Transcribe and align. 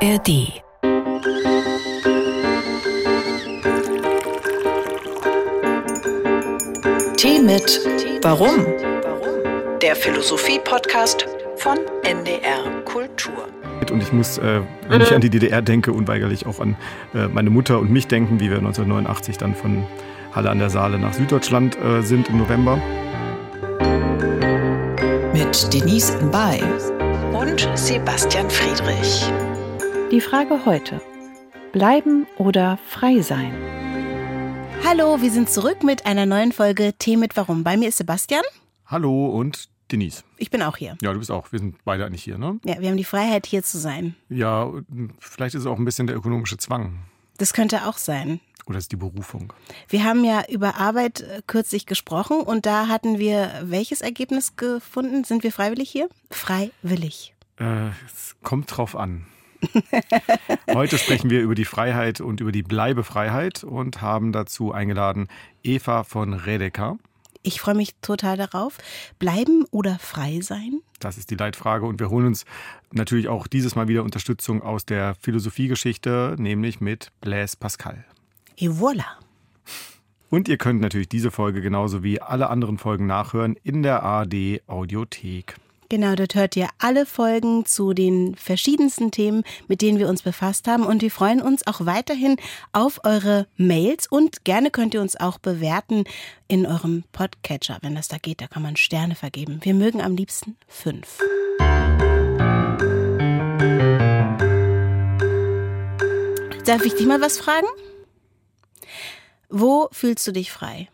ARD. 0.00 0.62
Tee 7.16 7.40
mit 7.42 7.80
Warum? 8.22 8.64
Der 9.82 9.96
Philosophie-Podcast 9.96 11.26
von 11.56 11.78
NDR 12.04 12.82
Kultur. 12.84 13.48
Und 13.90 14.00
ich 14.00 14.12
muss, 14.12 14.38
äh, 14.38 14.60
wenn 14.88 15.00
ich 15.00 15.12
an 15.12 15.20
die 15.20 15.30
DDR 15.30 15.62
denke, 15.62 15.92
unweigerlich 15.92 16.46
auch 16.46 16.60
an 16.60 16.76
äh, 17.14 17.26
meine 17.26 17.50
Mutter 17.50 17.80
und 17.80 17.90
mich 17.90 18.06
denken, 18.06 18.38
wie 18.38 18.50
wir 18.50 18.58
1989 18.58 19.36
dann 19.38 19.56
von 19.56 19.84
Halle 20.32 20.50
an 20.50 20.60
der 20.60 20.70
Saale 20.70 21.00
nach 21.00 21.14
Süddeutschland 21.14 21.76
äh, 21.82 22.02
sind 22.02 22.28
im 22.28 22.38
November. 22.38 22.80
Mit 25.32 25.74
Denise 25.74 26.16
Mbay 26.22 26.62
und 27.32 27.68
Sebastian 27.74 28.48
Friedrich. 28.48 29.32
Die 30.10 30.22
Frage 30.22 30.64
heute: 30.64 31.02
Bleiben 31.72 32.26
oder 32.38 32.78
frei 32.88 33.20
sein? 33.20 33.52
Hallo, 34.82 35.20
wir 35.20 35.30
sind 35.30 35.50
zurück 35.50 35.82
mit 35.82 36.06
einer 36.06 36.24
neuen 36.24 36.52
Folge 36.52 36.94
Tee 36.98 37.18
mit 37.18 37.36
Warum. 37.36 37.62
Bei 37.62 37.76
mir 37.76 37.90
ist 37.90 37.98
Sebastian. 37.98 38.42
Hallo 38.86 39.26
und 39.26 39.68
Denise. 39.92 40.24
Ich 40.38 40.50
bin 40.50 40.62
auch 40.62 40.78
hier. 40.78 40.96
Ja, 41.02 41.12
du 41.12 41.18
bist 41.18 41.30
auch. 41.30 41.52
Wir 41.52 41.58
sind 41.58 41.76
beide 41.84 42.06
eigentlich 42.06 42.24
hier, 42.24 42.38
ne? 42.38 42.58
Ja, 42.64 42.80
wir 42.80 42.88
haben 42.88 42.96
die 42.96 43.04
Freiheit, 43.04 43.44
hier 43.44 43.62
zu 43.62 43.76
sein. 43.76 44.14
Ja, 44.30 44.72
vielleicht 45.18 45.54
ist 45.54 45.62
es 45.62 45.66
auch 45.66 45.78
ein 45.78 45.84
bisschen 45.84 46.06
der 46.06 46.16
ökonomische 46.16 46.56
Zwang. 46.56 47.00
Das 47.36 47.52
könnte 47.52 47.86
auch 47.86 47.98
sein. 47.98 48.40
Oder 48.64 48.78
ist 48.78 48.90
die 48.92 48.96
Berufung? 48.96 49.52
Wir 49.90 50.04
haben 50.04 50.24
ja 50.24 50.42
über 50.48 50.76
Arbeit 50.76 51.20
äh, 51.20 51.42
kürzlich 51.46 51.84
gesprochen 51.84 52.40
und 52.40 52.64
da 52.64 52.88
hatten 52.88 53.18
wir 53.18 53.50
welches 53.62 54.00
Ergebnis 54.00 54.56
gefunden? 54.56 55.24
Sind 55.24 55.42
wir 55.42 55.52
freiwillig 55.52 55.90
hier? 55.90 56.08
Freiwillig. 56.30 57.34
Äh, 57.58 57.88
es 58.06 58.36
kommt 58.42 58.74
drauf 58.74 58.96
an. 58.96 59.26
Heute 60.72 60.98
sprechen 60.98 61.30
wir 61.30 61.40
über 61.40 61.54
die 61.54 61.64
Freiheit 61.64 62.20
und 62.20 62.40
über 62.40 62.52
die 62.52 62.62
Bleibefreiheit 62.62 63.64
und 63.64 64.00
haben 64.00 64.32
dazu 64.32 64.72
eingeladen 64.72 65.28
Eva 65.62 66.04
von 66.04 66.34
Redeker. 66.34 66.98
Ich 67.42 67.60
freue 67.60 67.74
mich 67.74 67.94
total 68.02 68.36
darauf. 68.36 68.78
Bleiben 69.18 69.64
oder 69.70 69.98
frei 69.98 70.40
sein? 70.42 70.80
Das 71.00 71.18
ist 71.18 71.30
die 71.30 71.36
Leitfrage 71.36 71.86
und 71.86 72.00
wir 72.00 72.10
holen 72.10 72.26
uns 72.26 72.44
natürlich 72.92 73.28
auch 73.28 73.46
dieses 73.46 73.76
Mal 73.76 73.88
wieder 73.88 74.02
Unterstützung 74.02 74.62
aus 74.62 74.84
der 74.84 75.14
Philosophiegeschichte, 75.20 76.36
nämlich 76.38 76.80
mit 76.80 77.12
Blaise 77.20 77.56
Pascal. 77.56 78.04
Et 78.56 78.70
voilà. 78.70 79.04
Und 80.30 80.48
ihr 80.48 80.58
könnt 80.58 80.80
natürlich 80.80 81.08
diese 81.08 81.30
Folge 81.30 81.62
genauso 81.62 82.02
wie 82.02 82.20
alle 82.20 82.50
anderen 82.50 82.76
Folgen 82.76 83.06
nachhören 83.06 83.56
in 83.62 83.82
der 83.82 84.02
ARD 84.02 84.60
Audiothek. 84.66 85.56
Genau, 85.90 86.14
dort 86.16 86.34
hört 86.34 86.54
ihr 86.54 86.68
alle 86.76 87.06
Folgen 87.06 87.64
zu 87.64 87.94
den 87.94 88.34
verschiedensten 88.34 89.10
Themen, 89.10 89.42
mit 89.68 89.80
denen 89.80 89.98
wir 89.98 90.08
uns 90.08 90.20
befasst 90.20 90.68
haben. 90.68 90.84
Und 90.84 91.00
wir 91.00 91.10
freuen 91.10 91.40
uns 91.40 91.66
auch 91.66 91.86
weiterhin 91.86 92.36
auf 92.72 93.00
eure 93.04 93.46
Mails 93.56 94.06
und 94.06 94.44
gerne 94.44 94.70
könnt 94.70 94.92
ihr 94.92 95.00
uns 95.00 95.16
auch 95.16 95.38
bewerten 95.38 96.04
in 96.46 96.66
eurem 96.66 97.04
Podcatcher, 97.12 97.78
wenn 97.80 97.94
das 97.94 98.08
da 98.08 98.18
geht. 98.18 98.42
Da 98.42 98.48
kann 98.48 98.62
man 98.62 98.76
Sterne 98.76 99.14
vergeben. 99.14 99.60
Wir 99.62 99.72
mögen 99.72 100.02
am 100.02 100.14
liebsten 100.14 100.58
fünf. 100.66 101.18
Darf 106.66 106.84
ich 106.84 106.94
dich 106.96 107.06
mal 107.06 107.22
was 107.22 107.38
fragen? 107.38 107.66
Wo 109.48 109.88
fühlst 109.90 110.26
du 110.26 110.32
dich 110.32 110.52
frei? 110.52 110.90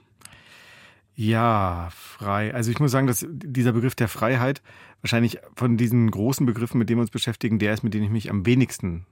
Ja, 1.17 1.91
frei. 1.93 2.53
Also 2.53 2.70
ich 2.70 2.81
muss 2.81 2.91
sagen, 2.91 3.07
dass 3.07 3.27
dieser 3.31 3.73
Begriff 3.73 3.95
der 3.95 4.09
Freiheit 4.09 4.62
wahrscheinlich 5.01 5.39
von 5.55 5.77
diesen 5.77 6.11
großen 6.11 6.45
Begriffen, 6.45 6.79
mit 6.79 6.89
denen 6.89 6.98
wir 6.98 7.03
uns 7.03 7.11
beschäftigen, 7.11 7.59
der 7.59 7.75
ist, 7.75 7.84
mit 7.84 7.95
dem 7.95 8.03
ich 8.03 8.11
mich 8.11 8.31
am 8.31 8.47
wenigsten 8.47 9.07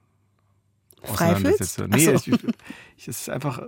frei 1.03 1.35
fühlst? 1.35 1.79
Nee, 1.87 2.05
so. 2.05 2.11
ich, 2.13 2.27
ich, 2.27 3.07
es 3.07 3.21
ist 3.21 3.29
einfach 3.29 3.61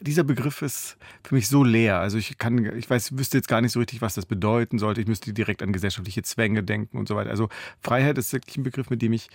dieser 0.00 0.24
Begriff 0.24 0.62
ist 0.62 0.96
für 1.22 1.34
mich 1.34 1.48
so 1.48 1.64
leer. 1.64 1.98
Also 1.98 2.18
ich 2.18 2.38
kann, 2.38 2.76
ich 2.76 2.88
weiß, 2.88 3.16
wüsste 3.16 3.38
jetzt 3.38 3.48
gar 3.48 3.60
nicht 3.60 3.72
so 3.72 3.78
richtig, 3.78 4.00
was 4.02 4.14
das 4.14 4.26
bedeuten 4.26 4.78
sollte. 4.78 5.00
Ich 5.00 5.06
müsste 5.06 5.32
direkt 5.32 5.62
an 5.62 5.72
gesellschaftliche 5.72 6.22
Zwänge 6.22 6.62
denken 6.62 6.98
und 6.98 7.08
so 7.08 7.16
weiter. 7.16 7.30
Also 7.30 7.48
Freiheit 7.80 8.18
ist 8.18 8.32
wirklich 8.32 8.56
ein 8.56 8.62
Begriff, 8.62 8.90
mit 8.90 9.02
dem 9.02 9.12
ich 9.12 9.28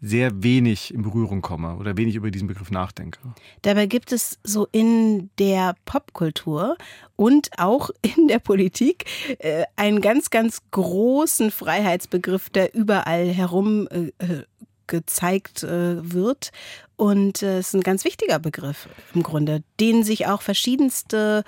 sehr 0.00 0.42
wenig 0.42 0.94
in 0.94 1.02
Berührung 1.02 1.42
komme 1.42 1.76
oder 1.76 1.96
wenig 1.96 2.14
über 2.14 2.30
diesen 2.30 2.46
Begriff 2.46 2.70
nachdenke. 2.70 3.18
Dabei 3.62 3.86
gibt 3.86 4.12
es 4.12 4.38
so 4.44 4.68
in 4.70 5.30
der 5.38 5.74
Popkultur 5.84 6.76
und 7.16 7.50
auch 7.58 7.90
in 8.16 8.28
der 8.28 8.38
Politik 8.38 9.04
äh, 9.38 9.64
einen 9.76 10.00
ganz, 10.00 10.30
ganz 10.30 10.62
großen 10.70 11.50
Freiheitsbegriff, 11.50 12.50
der 12.50 12.74
überall 12.74 13.28
herum 13.28 13.88
äh, 13.90 14.12
äh 14.24 14.44
gezeigt 14.88 15.62
äh, 15.62 16.12
wird. 16.12 16.50
Und 16.96 17.42
äh, 17.42 17.58
es 17.58 17.66
äh, 17.66 17.68
ist 17.68 17.74
ein 17.74 17.82
ganz 17.82 18.04
wichtiger 18.04 18.38
Begriff 18.40 18.88
im 19.14 19.22
Grunde, 19.22 19.62
den 19.78 20.02
sich 20.02 20.26
auch 20.26 20.42
verschiedenste 20.42 21.44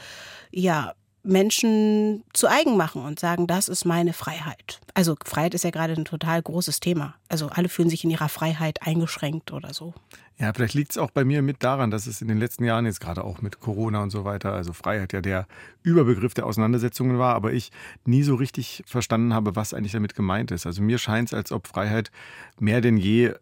ja, 0.53 0.95
Menschen 1.23 2.25
zu 2.33 2.49
eigen 2.49 2.77
machen 2.77 3.05
und 3.05 3.21
sagen, 3.21 3.47
das 3.47 3.69
ist 3.69 3.85
meine 3.85 4.13
Freiheit. 4.13 4.81
Also 4.95 5.17
Freiheit 5.25 5.55
ist 5.55 5.65
ja 5.65 5.71
gerade 5.71 5.93
ein 5.93 6.05
total 6.05 6.41
großes 6.41 6.81
Thema. 6.81 7.15
Also 7.29 7.49
alle 7.49 7.69
fühlen 7.69 7.91
sich 7.91 8.05
in 8.05 8.11
ihrer 8.11 8.29
Freiheit 8.29 8.83
eingeschränkt 8.87 9.53
oder 9.53 9.75
so. 9.75 9.95
Ja, 10.39 10.55
vielleicht 10.55 10.73
liegt 10.73 10.93
es 10.93 10.99
auch 10.99 11.11
bei 11.11 11.25
mir 11.25 11.43
mit 11.43 11.63
daran, 11.63 11.91
dass 11.91 12.07
es 12.07 12.23
in 12.23 12.29
den 12.29 12.39
letzten 12.39 12.65
Jahren 12.65 12.87
jetzt 12.87 13.01
gerade 13.01 13.25
auch 13.25 13.43
mit 13.43 13.61
Corona 13.61 14.03
und 14.03 14.09
so 14.09 14.25
weiter, 14.25 14.55
also 14.55 14.73
Freiheit 14.73 15.13
ja 15.13 15.21
der 15.21 15.47
Überbegriff 15.83 16.33
der 16.33 16.47
Auseinandersetzungen 16.47 17.19
war, 17.19 17.35
aber 17.35 17.53
ich 17.53 17.71
nie 18.07 18.23
so 18.23 18.37
richtig 18.37 18.83
verstanden 18.87 19.35
habe, 19.35 19.55
was 19.55 19.75
eigentlich 19.75 19.93
damit 19.93 20.15
gemeint 20.15 20.51
ist. 20.51 20.65
Also 20.65 20.81
mir 20.81 20.97
scheint 20.97 21.29
es, 21.29 21.35
als 21.35 21.53
ob 21.53 21.67
Freiheit 21.67 22.11
mehr 22.59 22.81
denn 22.81 22.97
je 22.97 23.35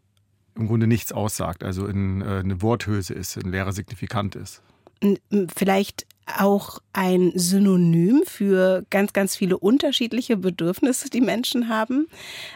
im 0.56 0.66
Grunde 0.66 0.88
nichts 0.88 1.12
aussagt, 1.12 1.62
also 1.62 1.86
in, 1.86 2.20
äh, 2.20 2.40
eine 2.40 2.60
Worthülse 2.62 3.14
ist, 3.14 3.36
ein 3.36 3.52
leerer 3.52 3.72
Signifikant 3.72 4.34
ist. 4.34 4.60
Vielleicht 5.54 6.07
auch 6.36 6.80
ein 6.92 7.32
Synonym 7.34 8.22
für 8.26 8.84
ganz, 8.90 9.12
ganz 9.12 9.36
viele 9.36 9.58
unterschiedliche 9.58 10.36
Bedürfnisse, 10.36 11.10
die 11.10 11.20
Menschen 11.20 11.68
haben. 11.68 12.08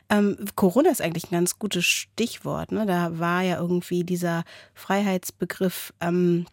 Ähm, 0.09 0.37
Corona 0.57 0.91
ist 0.91 1.01
eigentlich 1.01 1.25
ein 1.25 1.37
ganz 1.37 1.59
gutes 1.59 1.85
Stichwort. 1.85 2.73
Ne? 2.73 2.87
Da 2.87 3.19
war 3.19 3.43
ja 3.43 3.59
irgendwie 3.59 4.05
dieser 4.05 4.45
Freiheitsbegriff, 4.75 5.93
ähm, 6.01 6.47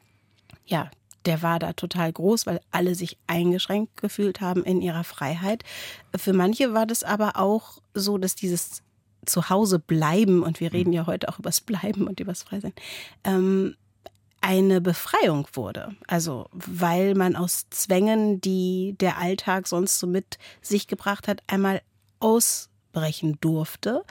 ja, 0.65 0.89
der 1.25 1.41
war 1.41 1.59
da 1.59 1.73
total 1.73 2.11
groß, 2.11 2.45
weil 2.45 2.61
alle 2.71 2.95
sich 2.95 3.17
eingeschränkt 3.27 4.01
gefühlt 4.01 4.41
haben 4.41 4.63
in 4.63 4.81
ihrer 4.81 5.03
Freiheit. 5.03 5.63
Für 6.15 6.33
manche 6.33 6.73
war 6.73 6.85
das 6.85 7.03
aber 7.03 7.35
auch 7.35 7.79
so, 7.93 8.17
dass 8.17 8.35
dieses 8.35 8.81
Zuhause 9.25 9.79
bleiben, 9.79 10.43
und 10.43 10.59
wir 10.59 10.71
reden 10.71 10.93
ja 10.93 11.05
heute 11.05 11.29
auch 11.29 11.39
übers 11.39 11.61
Bleiben 11.61 12.07
und 12.07 12.19
übers 12.19 12.43
Freisein, 12.43 12.73
ähm, 13.25 13.75
eine 14.41 14.81
Befreiung 14.81 15.47
wurde. 15.53 15.95
Also 16.07 16.47
weil 16.51 17.15
man 17.15 17.35
aus 17.35 17.69
Zwängen, 17.69 18.41
die 18.41 18.95
der 18.99 19.17
Alltag 19.17 19.67
sonst 19.67 19.99
so 19.99 20.07
mit 20.07 20.37
sich 20.61 20.87
gebracht 20.87 21.27
hat, 21.27 21.41
einmal 21.47 21.81
ausbrechen 22.19 23.37
durfte 23.41 24.03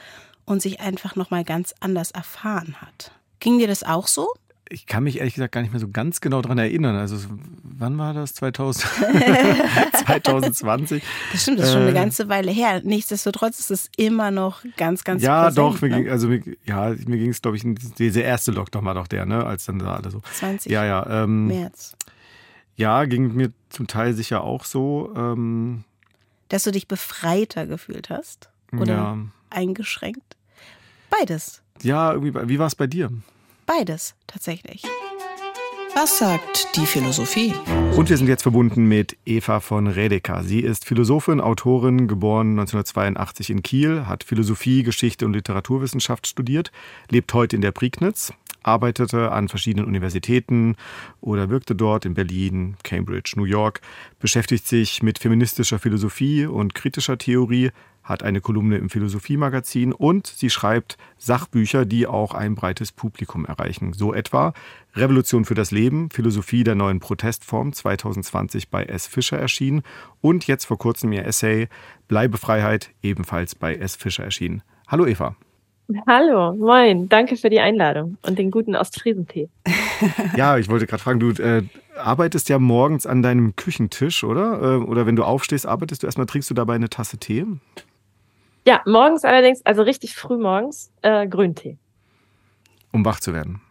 und 0.45 0.63
sich 0.63 0.81
einfach 0.81 1.17
noch 1.17 1.31
mal 1.31 1.45
ganz 1.45 1.75
anders 1.81 2.11
erfahren 2.11 2.81
hat. 2.81 3.13
Ging 3.41 3.59
dir 3.59 3.69
das 3.69 3.83
auch 3.83 4.07
so? 4.07 4.33
Ich 4.71 4.87
kann 4.87 5.05
mich 5.05 5.19
ehrlich 5.19 5.35
gesagt 5.35 5.53
gar 5.53 5.63
nicht 5.63 5.73
mehr 5.73 5.81
so 5.81 5.89
ganz 5.89 6.21
genau 6.21 6.43
daran 6.43 6.59
erinnern. 6.59 6.97
Also 6.97 7.17
wann 7.63 7.99
war 7.99 8.15
das? 8.15 8.35
2000, 8.35 8.87
2020? 9.95 11.03
Das 11.33 11.43
stimmt, 11.43 11.59
das 11.59 11.67
ist 11.67 11.73
schon 11.73 11.83
eine 11.83 11.91
äh, 11.91 11.95
ganze 11.95 12.29
Weile 12.29 12.51
her. 12.51 12.81
Nichtsdestotrotz 12.85 13.61
ist 13.61 13.71
es 13.71 13.91
immer 13.97 14.31
noch 14.31 14.63
ganz, 14.77 15.05
ganz 15.05 15.23
Ja, 15.23 15.45
präsent, 15.45 15.59
doch. 15.59 15.81
Mir 15.81 15.89
ne? 15.89 15.97
ging, 16.03 16.11
also 16.11 16.29
mir, 16.29 16.43
ja, 16.65 16.91
mir 16.91 17.19
ging 17.19 17.31
es, 17.31 17.41
glaube 17.43 17.57
ich, 17.57 17.65
dieser 17.99 18.23
erste 18.23 18.53
Lockdown 18.53 18.85
war 18.85 18.95
doch 18.95 19.07
der, 19.07 19.27
ne? 19.27 19.45
Als 19.45 19.67
dann 19.67 19.79
da 19.79 19.97
alle 19.97 20.11
so. 20.11 20.21
20 20.21 20.71
ja, 20.71 20.85
ja, 20.85 21.25
ähm, 21.25 21.47
März. 21.47 21.97
Ja, 22.77 23.05
ging 23.05 23.35
mir 23.35 23.53
zum 23.71 23.87
Teil 23.87 24.15
sicher 24.15 24.43
auch 24.43 24.65
so. 24.65 25.13
Ähm, 25.17 25.85
Dass 26.49 26.65
du 26.65 26.71
dich 26.71 26.89
befreiter 26.89 27.67
gefühlt 27.67 28.11
hast? 28.11 28.51
Oder 28.73 28.93
ja. 28.93 29.19
eingeschränkt? 29.51 30.37
Beides. 31.11 31.63
Ja, 31.83 32.13
irgendwie, 32.13 32.49
wie 32.49 32.59
war 32.59 32.67
es 32.67 32.75
bei 32.75 32.87
dir? 32.87 33.11
Beides, 33.69 34.15
tatsächlich. 34.27 34.83
Was 35.95 36.19
sagt 36.19 36.75
die 36.77 36.87
Philosophie? 36.87 37.53
Und 37.97 38.09
wir 38.09 38.17
sind 38.17 38.27
jetzt 38.27 38.43
verbunden 38.43 38.87
mit 38.87 39.19
Eva 39.27 39.61
von 39.61 39.87
Redeker. 39.87 40.43
Sie 40.43 40.61
ist 40.61 40.87
Philosophin, 40.87 41.39
Autorin, 41.39 42.09
geboren 42.09 42.59
1982 42.59 43.51
in 43.51 43.63
Kiel, 43.63 44.07
hat 44.07 44.25
Philosophie, 44.25 44.85
Geschichte 44.85 45.27
und 45.27 45.35
Literaturwissenschaft 45.35 46.27
studiert, 46.27 46.73
lebt 47.11 47.35
heute 47.35 47.57
in 47.57 47.63
der 47.63 47.73
Prignitz, 47.73 48.33
arbeitete 48.63 49.33
an 49.33 49.49
verschiedenen 49.49 49.87
Universitäten 49.87 50.77
oder 51.21 51.51
wirkte 51.51 51.75
dort 51.75 52.05
in 52.05 52.15
Berlin, 52.15 52.77
Cambridge, 52.83 53.35
New 53.37 53.45
York, 53.45 53.81
beschäftigt 54.19 54.67
sich 54.67 55.03
mit 55.03 55.19
feministischer 55.19 55.79
Philosophie 55.79 56.47
und 56.47 56.75
kritischer 56.75 57.19
Theorie, 57.19 57.71
hat 58.09 58.23
eine 58.23 58.41
Kolumne 58.41 58.79
im 58.79 58.89
Philosophiemagazin 58.89 59.93
und 59.93 60.27
sie 60.27 60.49
schreibt 60.49 60.97
Sachbücher, 61.19 61.85
die 61.85 62.07
auch 62.07 62.33
ein 62.33 62.55
breites 62.55 62.91
Publikum 62.91 63.45
erreichen. 63.45 63.93
So 63.93 64.15
etwa 64.15 64.55
Revolution 64.95 65.45
für 65.45 65.55
das 65.55 65.71
Leben, 65.71 66.11
Philosophie 66.11 66.65
der 66.65 66.75
neuen 66.75 67.01
Protestform 67.01 67.73
2020 67.73 68.71
bei 68.71 68.85
S. 68.85 69.07
Fischer 69.07 69.39
erschienen 69.39 69.83
und 70.23 70.47
jetzt 70.47 70.65
vor 70.65 70.79
kurzem 70.79 71.13
ihr 71.13 71.27
Essay 71.27 71.69
Bleibefreiheit 72.09 72.91
ebenfalls 73.03 73.55
bei 73.55 73.75
S. 73.75 73.97
Fischer 73.97 74.25
erschienen. 74.25 74.63
Hallo 74.89 75.07
Eva. 75.07 75.37
Hallo, 76.07 76.55
moin. 76.55 77.09
Danke 77.09 77.37
für 77.37 77.49
die 77.49 77.61
Einladung 77.61 78.19
und 78.23 78.39
den 78.39 78.51
guten 78.51 78.77
Ostfriesentee. 78.77 79.49
ja, 80.37 80.59
ich 80.59 80.69
wollte 80.69 80.87
gerade 80.87 81.03
fragen, 81.03 81.19
du 81.19 81.31
äh, 81.43 81.63
arbeitest 81.97 82.51
ja 82.51 82.59
morgens 82.59 83.07
an 83.07 83.23
deinem 83.23 83.57
Küchentisch, 83.57 84.23
oder? 84.23 84.61
Äh, 84.61 84.85
oder 84.85 85.07
wenn 85.07 85.17
du 85.17 85.25
aufstehst, 85.25 85.67
arbeitest 85.67 86.03
du 86.03 86.07
erstmal, 86.07 86.27
trinkst 86.27 86.51
du 86.51 86.55
dabei 86.55 86.75
eine 86.75 86.91
Tasse 86.91 87.17
Tee? 87.17 87.47
Ja, 88.67 88.83
morgens 88.85 89.25
allerdings, 89.25 89.65
also 89.65 89.81
richtig 89.83 90.15
früh 90.15 90.37
morgens, 90.37 90.93
äh, 91.01 91.27
Grüntee. 91.27 91.79
Um 92.93 93.03
wach 93.07 93.21
zu 93.21 93.33
werden. 93.33 93.63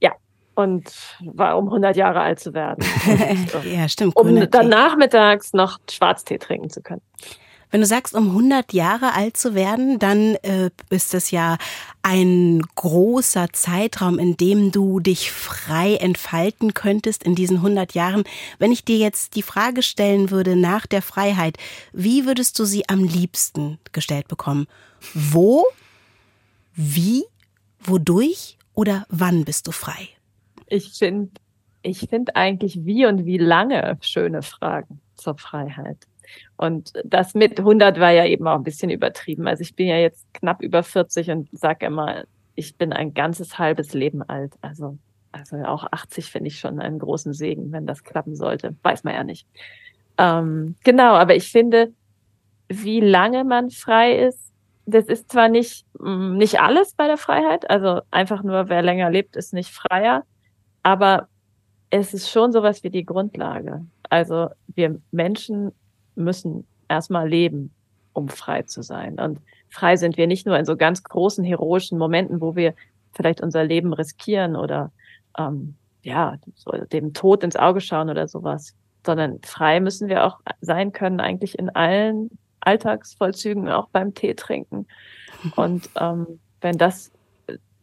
Ja, 0.00 0.10
und 0.56 0.92
war 1.20 1.56
um 1.56 1.66
100 1.66 1.96
Jahre 1.96 2.20
alt 2.20 2.40
zu 2.40 2.52
werden. 2.52 2.84
Ja, 3.64 3.88
stimmt. 3.88 4.16
Um 4.16 4.50
dann 4.50 4.68
nachmittags 4.68 5.52
noch 5.52 5.78
Schwarztee 5.88 6.38
trinken 6.38 6.68
zu 6.68 6.82
können. 6.82 7.02
Wenn 7.74 7.80
du 7.80 7.88
sagst, 7.88 8.14
um 8.14 8.28
100 8.28 8.72
Jahre 8.72 9.14
alt 9.14 9.36
zu 9.36 9.56
werden, 9.56 9.98
dann 9.98 10.36
äh, 10.44 10.70
ist 10.90 11.12
das 11.12 11.32
ja 11.32 11.58
ein 12.02 12.62
großer 12.76 13.48
Zeitraum, 13.52 14.20
in 14.20 14.36
dem 14.36 14.70
du 14.70 15.00
dich 15.00 15.32
frei 15.32 15.96
entfalten 15.96 16.72
könntest 16.72 17.24
in 17.24 17.34
diesen 17.34 17.56
100 17.56 17.94
Jahren. 17.94 18.22
Wenn 18.60 18.70
ich 18.70 18.84
dir 18.84 18.96
jetzt 18.98 19.34
die 19.34 19.42
Frage 19.42 19.82
stellen 19.82 20.30
würde 20.30 20.54
nach 20.54 20.86
der 20.86 21.02
Freiheit, 21.02 21.56
wie 21.92 22.26
würdest 22.26 22.60
du 22.60 22.64
sie 22.64 22.88
am 22.88 23.02
liebsten 23.02 23.80
gestellt 23.90 24.28
bekommen? 24.28 24.68
Wo, 25.12 25.64
wie, 26.76 27.24
wodurch 27.80 28.56
oder 28.74 29.04
wann 29.08 29.44
bist 29.44 29.66
du 29.66 29.72
frei? 29.72 30.10
Ich 30.68 30.92
finde 30.92 31.32
ich 31.82 32.06
finde 32.08 32.36
eigentlich 32.36 32.84
wie 32.84 33.04
und 33.04 33.26
wie 33.26 33.38
lange 33.38 33.98
schöne 34.00 34.42
Fragen 34.42 35.00
zur 35.16 35.36
Freiheit. 35.36 36.06
Und 36.56 36.92
das 37.04 37.34
mit 37.34 37.58
100 37.58 37.98
war 37.98 38.10
ja 38.10 38.26
eben 38.26 38.46
auch 38.46 38.56
ein 38.56 38.62
bisschen 38.62 38.90
übertrieben. 38.90 39.46
Also 39.46 39.62
ich 39.62 39.74
bin 39.74 39.88
ja 39.88 39.96
jetzt 39.96 40.32
knapp 40.34 40.62
über 40.62 40.82
40 40.82 41.30
und 41.30 41.48
sage 41.52 41.86
immer, 41.86 42.24
ich 42.54 42.76
bin 42.76 42.92
ein 42.92 43.14
ganzes 43.14 43.58
halbes 43.58 43.94
Leben 43.94 44.22
alt. 44.22 44.54
Also, 44.60 44.98
also 45.32 45.56
auch 45.64 45.86
80 45.90 46.30
finde 46.30 46.48
ich 46.48 46.58
schon 46.58 46.80
einen 46.80 46.98
großen 46.98 47.32
Segen, 47.32 47.72
wenn 47.72 47.86
das 47.86 48.04
klappen 48.04 48.36
sollte. 48.36 48.76
Weiß 48.82 49.04
man 49.04 49.14
ja 49.14 49.24
nicht. 49.24 49.46
Ähm, 50.18 50.76
genau, 50.84 51.14
aber 51.14 51.34
ich 51.34 51.50
finde, 51.50 51.92
wie 52.68 53.00
lange 53.00 53.44
man 53.44 53.70
frei 53.70 54.16
ist, 54.16 54.52
das 54.86 55.06
ist 55.06 55.32
zwar 55.32 55.48
nicht, 55.48 55.86
mm, 55.98 56.36
nicht 56.36 56.60
alles 56.60 56.94
bei 56.94 57.06
der 57.06 57.16
Freiheit, 57.16 57.68
also 57.70 58.02
einfach 58.10 58.42
nur, 58.42 58.68
wer 58.68 58.82
länger 58.82 59.10
lebt, 59.10 59.36
ist 59.36 59.54
nicht 59.54 59.70
freier, 59.70 60.24
aber 60.82 61.28
es 61.90 62.12
ist 62.14 62.30
schon 62.30 62.52
sowas 62.52 62.82
wie 62.82 62.90
die 62.90 63.04
Grundlage. 63.04 63.84
Also 64.10 64.48
wir 64.74 65.00
Menschen 65.10 65.72
müssen 66.14 66.66
erstmal 66.88 67.28
leben, 67.28 67.72
um 68.12 68.28
frei 68.28 68.62
zu 68.62 68.82
sein. 68.82 69.18
Und 69.18 69.40
frei 69.68 69.96
sind 69.96 70.16
wir 70.16 70.26
nicht 70.26 70.46
nur 70.46 70.58
in 70.58 70.64
so 70.64 70.76
ganz 70.76 71.02
großen 71.02 71.44
heroischen 71.44 71.98
Momenten, 71.98 72.40
wo 72.40 72.56
wir 72.56 72.74
vielleicht 73.12 73.40
unser 73.40 73.64
Leben 73.64 73.92
riskieren 73.92 74.56
oder 74.56 74.92
ähm, 75.38 75.74
ja 76.02 76.36
so 76.54 76.70
dem 76.70 77.14
Tod 77.14 77.42
ins 77.42 77.56
Auge 77.56 77.80
schauen 77.80 78.10
oder 78.10 78.28
sowas, 78.28 78.74
sondern 79.04 79.40
frei 79.42 79.80
müssen 79.80 80.08
wir 80.08 80.24
auch 80.24 80.40
sein 80.60 80.92
können 80.92 81.20
eigentlich 81.20 81.58
in 81.58 81.70
allen 81.70 82.30
Alltagsvollzügen, 82.60 83.68
auch 83.68 83.88
beim 83.88 84.14
Tee 84.14 84.34
trinken. 84.34 84.86
Und 85.56 85.88
ähm, 86.00 86.40
wenn 86.60 86.78
das 86.78 87.10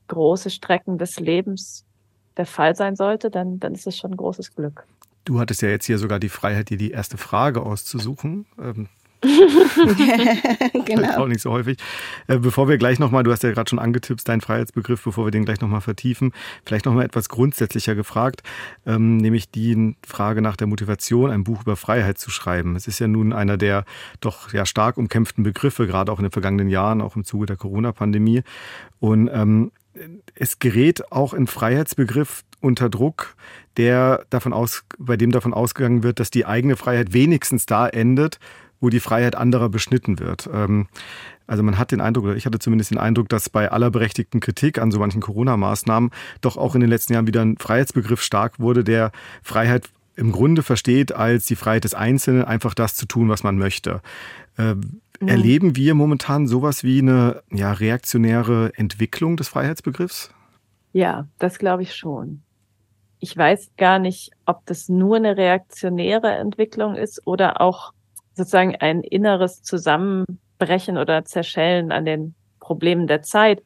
große 0.08 0.50
Strecken 0.50 0.98
des 0.98 1.20
Lebens 1.20 1.86
der 2.38 2.46
Fall 2.46 2.76
sein 2.76 2.96
sollte, 2.96 3.30
dann, 3.30 3.60
dann 3.60 3.74
ist 3.74 3.88
es 3.88 3.98
schon 3.98 4.12
ein 4.12 4.18
großes 4.18 4.56
Glück. 4.56 4.86
Du 5.26 5.40
hattest 5.40 5.62
ja 5.62 5.70
jetzt 5.70 5.86
hier 5.86 5.98
sogar 5.98 6.20
die 6.20 6.30
Freiheit, 6.30 6.70
dir 6.70 6.78
die 6.78 6.92
erste 6.92 7.18
Frage 7.18 7.62
auszusuchen. 7.62 8.46
Ähm, 8.60 8.88
genau. 10.86 11.18
Auch 11.18 11.28
nicht 11.28 11.42
so 11.42 11.52
häufig. 11.52 11.78
Äh, 12.28 12.40
bevor 12.40 12.68
wir 12.68 12.80
gleich 12.80 12.98
nochmal, 12.98 13.22
du 13.22 13.32
hast 13.32 13.44
ja 13.44 13.52
gerade 13.52 13.70
schon 13.70 13.78
angetippt, 13.78 14.28
deinen 14.28 14.42
Freiheitsbegriff, 14.42 15.04
bevor 15.04 15.28
wir 15.28 15.32
den 15.32 15.46
gleich 15.46 15.62
nochmal 15.62 15.82
vertiefen, 15.82 16.34
vielleicht 16.66 16.86
nochmal 16.86 17.06
etwas 17.06 17.30
grundsätzlicher 17.30 17.94
gefragt, 17.94 18.42
ähm, 18.88 19.18
nämlich 19.18 19.52
die 19.52 19.96
Frage 20.04 20.42
nach 20.42 20.56
der 20.56 20.66
Motivation, 20.66 21.30
ein 21.30 21.44
Buch 21.44 21.62
über 21.62 21.76
Freiheit 21.76 22.18
zu 22.18 22.32
schreiben. 22.32 22.76
Es 22.76 22.88
ist 22.88 22.98
ja 22.98 23.08
nun 23.08 23.32
einer 23.32 23.58
der 23.58 23.86
doch 24.22 24.54
ja 24.54 24.66
stark 24.66 24.98
umkämpften 24.98 25.44
Begriffe, 25.44 25.86
gerade 25.86 26.12
auch 26.12 26.18
in 26.18 26.24
den 26.24 26.32
vergangenen 26.32 26.70
Jahren, 26.70 27.00
auch 27.00 27.16
im 27.16 27.24
Zuge 27.24 27.46
der 27.46 27.58
Corona-Pandemie. 27.58 28.42
Und 29.00 29.30
ähm, 29.32 29.72
es 30.34 30.58
gerät 30.58 31.12
auch 31.12 31.34
ein 31.34 31.46
Freiheitsbegriff 31.46 32.44
unter 32.60 32.90
Druck, 32.90 33.36
der 33.78 34.26
davon 34.30 34.54
aus, 34.54 34.84
bei 34.98 35.18
dem 35.18 35.32
davon 35.32 35.54
ausgegangen 35.54 36.04
wird, 36.04 36.20
dass 36.20 36.32
die 36.32 36.46
eigene 36.46 36.76
Freiheit 36.76 37.14
wenigstens 37.14 37.66
da 37.66 37.88
endet, 37.88 38.40
wo 38.80 38.90
die 38.90 39.00
Freiheit 39.00 39.36
anderer 39.36 39.70
beschnitten 39.70 40.20
wird. 40.20 40.50
Ähm, 40.52 40.88
also 41.48 41.64
man 41.64 41.78
hat 41.78 41.92
den 41.92 42.02
Eindruck, 42.02 42.26
oder 42.26 42.36
ich 42.36 42.46
hatte 42.46 42.60
zumindest 42.60 42.92
den 42.92 42.98
Eindruck, 42.98 43.30
dass 43.30 43.50
bei 43.50 43.72
aller 43.72 43.92
berechtigten 43.92 44.40
Kritik 44.40 44.80
an 44.80 44.92
so 44.92 45.00
manchen 45.00 45.22
Corona-Maßnahmen 45.22 46.12
doch 46.42 46.58
auch 46.58 46.76
in 46.76 46.82
den 46.82 46.90
letzten 46.90 47.14
Jahren 47.14 47.28
wieder 47.28 47.42
ein 47.42 47.58
Freiheitsbegriff 47.58 48.22
stark 48.22 48.60
wurde, 48.60 48.84
der 48.84 49.12
Freiheit 49.44 49.90
im 50.16 50.32
Grunde 50.32 50.64
versteht 50.64 51.14
als 51.14 51.46
die 51.46 51.56
Freiheit 51.56 51.84
des 51.84 51.94
Einzelnen, 51.94 52.44
einfach 52.44 52.74
das 52.74 52.96
zu 52.96 53.06
tun, 53.06 53.30
was 53.30 53.44
man 53.44 53.58
möchte. 53.58 54.02
Ähm. 54.58 55.02
Erleben 55.24 55.76
wir 55.76 55.94
momentan 55.94 56.48
sowas 56.48 56.84
wie 56.84 56.98
eine 56.98 57.44
ja, 57.52 57.74
reaktionäre 57.74 58.72
Entwicklung 58.76 59.38
des 59.38 59.50
Freiheitsbegriffs? 59.50 60.32
Ja, 60.94 61.28
das 61.38 61.60
glaube 61.60 61.84
ich 61.84 61.96
schon 61.96 62.42
ich 63.22 63.38
weiß 63.38 63.72
gar 63.78 64.00
nicht, 64.00 64.32
ob 64.48 64.66
das 64.66 64.90
nur 64.90 65.16
eine 65.16 65.38
reaktionäre 65.38 66.32
Entwicklung 66.32 66.96
ist 66.96 67.26
oder 67.26 67.62
auch 67.62 67.94
sozusagen 68.34 68.76
ein 68.76 69.02
inneres 69.02 69.62
Zusammenbrechen 69.62 70.98
oder 70.98 71.24
Zerschellen 71.24 71.92
an 71.92 72.06
den 72.06 72.34
Problemen 72.60 73.06
der 73.06 73.22
Zeit, 73.22 73.64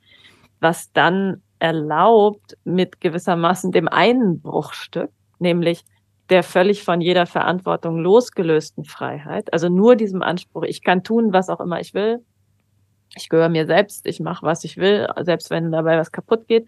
was 0.60 0.92
dann 0.92 1.42
erlaubt 1.60 2.58
mit 2.66 3.00
gewissermaßen 3.00 3.72
dem 3.72 3.88
einen 3.88 4.42
Bruchstück, 4.42 5.12
nämlich 5.40 5.86
der 6.30 6.44
völlig 6.44 6.84
von 6.84 7.00
jeder 7.00 7.26
Verantwortung 7.26 7.98
losgelösten 8.00 8.84
Freiheit, 8.84 9.54
also 9.54 9.70
nur 9.70 9.96
diesem 9.96 10.22
Anspruch, 10.22 10.64
ich 10.64 10.84
kann 10.84 11.04
tun, 11.04 11.32
was 11.32 11.50
auch 11.50 11.62
immer 11.62 11.80
ich 11.80 11.94
will, 11.94 12.26
ich 13.16 13.30
gehöre 13.30 13.50
mir 13.50 13.68
selbst, 13.68 14.06
ich 14.06 14.20
mache, 14.20 14.46
was 14.46 14.66
ich 14.66 14.76
will, 14.76 15.08
selbst 15.22 15.50
wenn 15.50 15.72
dabei 15.72 15.98
was 15.98 16.12
kaputt 16.12 16.48
geht, 16.50 16.68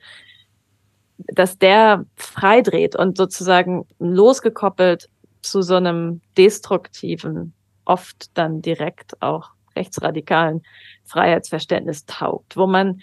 dass 1.17 1.57
der 1.57 2.05
freidreht 2.15 2.95
und 2.95 3.17
sozusagen 3.17 3.85
losgekoppelt 3.99 5.09
zu 5.41 5.61
so 5.61 5.75
einem 5.75 6.21
destruktiven, 6.37 7.53
oft 7.85 8.37
dann 8.37 8.61
direkt 8.61 9.21
auch 9.21 9.51
rechtsradikalen 9.75 10.63
Freiheitsverständnis 11.05 12.05
taugt, 12.05 12.57
wo 12.57 12.67
man 12.67 13.01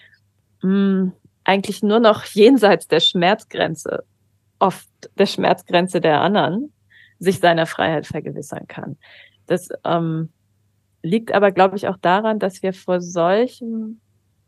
mh, 0.63 0.71
hm, 0.71 1.13
eigentlich 1.45 1.83
nur 1.83 2.01
noch 2.01 2.25
jenseits 2.33 2.89
der 2.89 3.01
Schmerzgrenze, 3.01 4.05
oft 4.59 4.89
der 5.19 5.27
Schmerzgrenze 5.27 6.01
der 6.01 6.21
anderen, 6.21 6.73
sich 7.19 7.39
seiner 7.39 7.67
Freiheit 7.67 8.07
vergewissern 8.07 8.67
kann. 8.67 8.97
Das 9.47 9.69
ähm, 9.85 10.31
liegt 11.03 11.33
aber, 11.33 11.53
glaube 11.53 11.77
ich, 11.77 11.87
auch 11.89 11.99
daran, 11.99 12.39
dass 12.39 12.63
wir 12.63 12.73
vor 12.73 13.01
solchem 13.01 14.01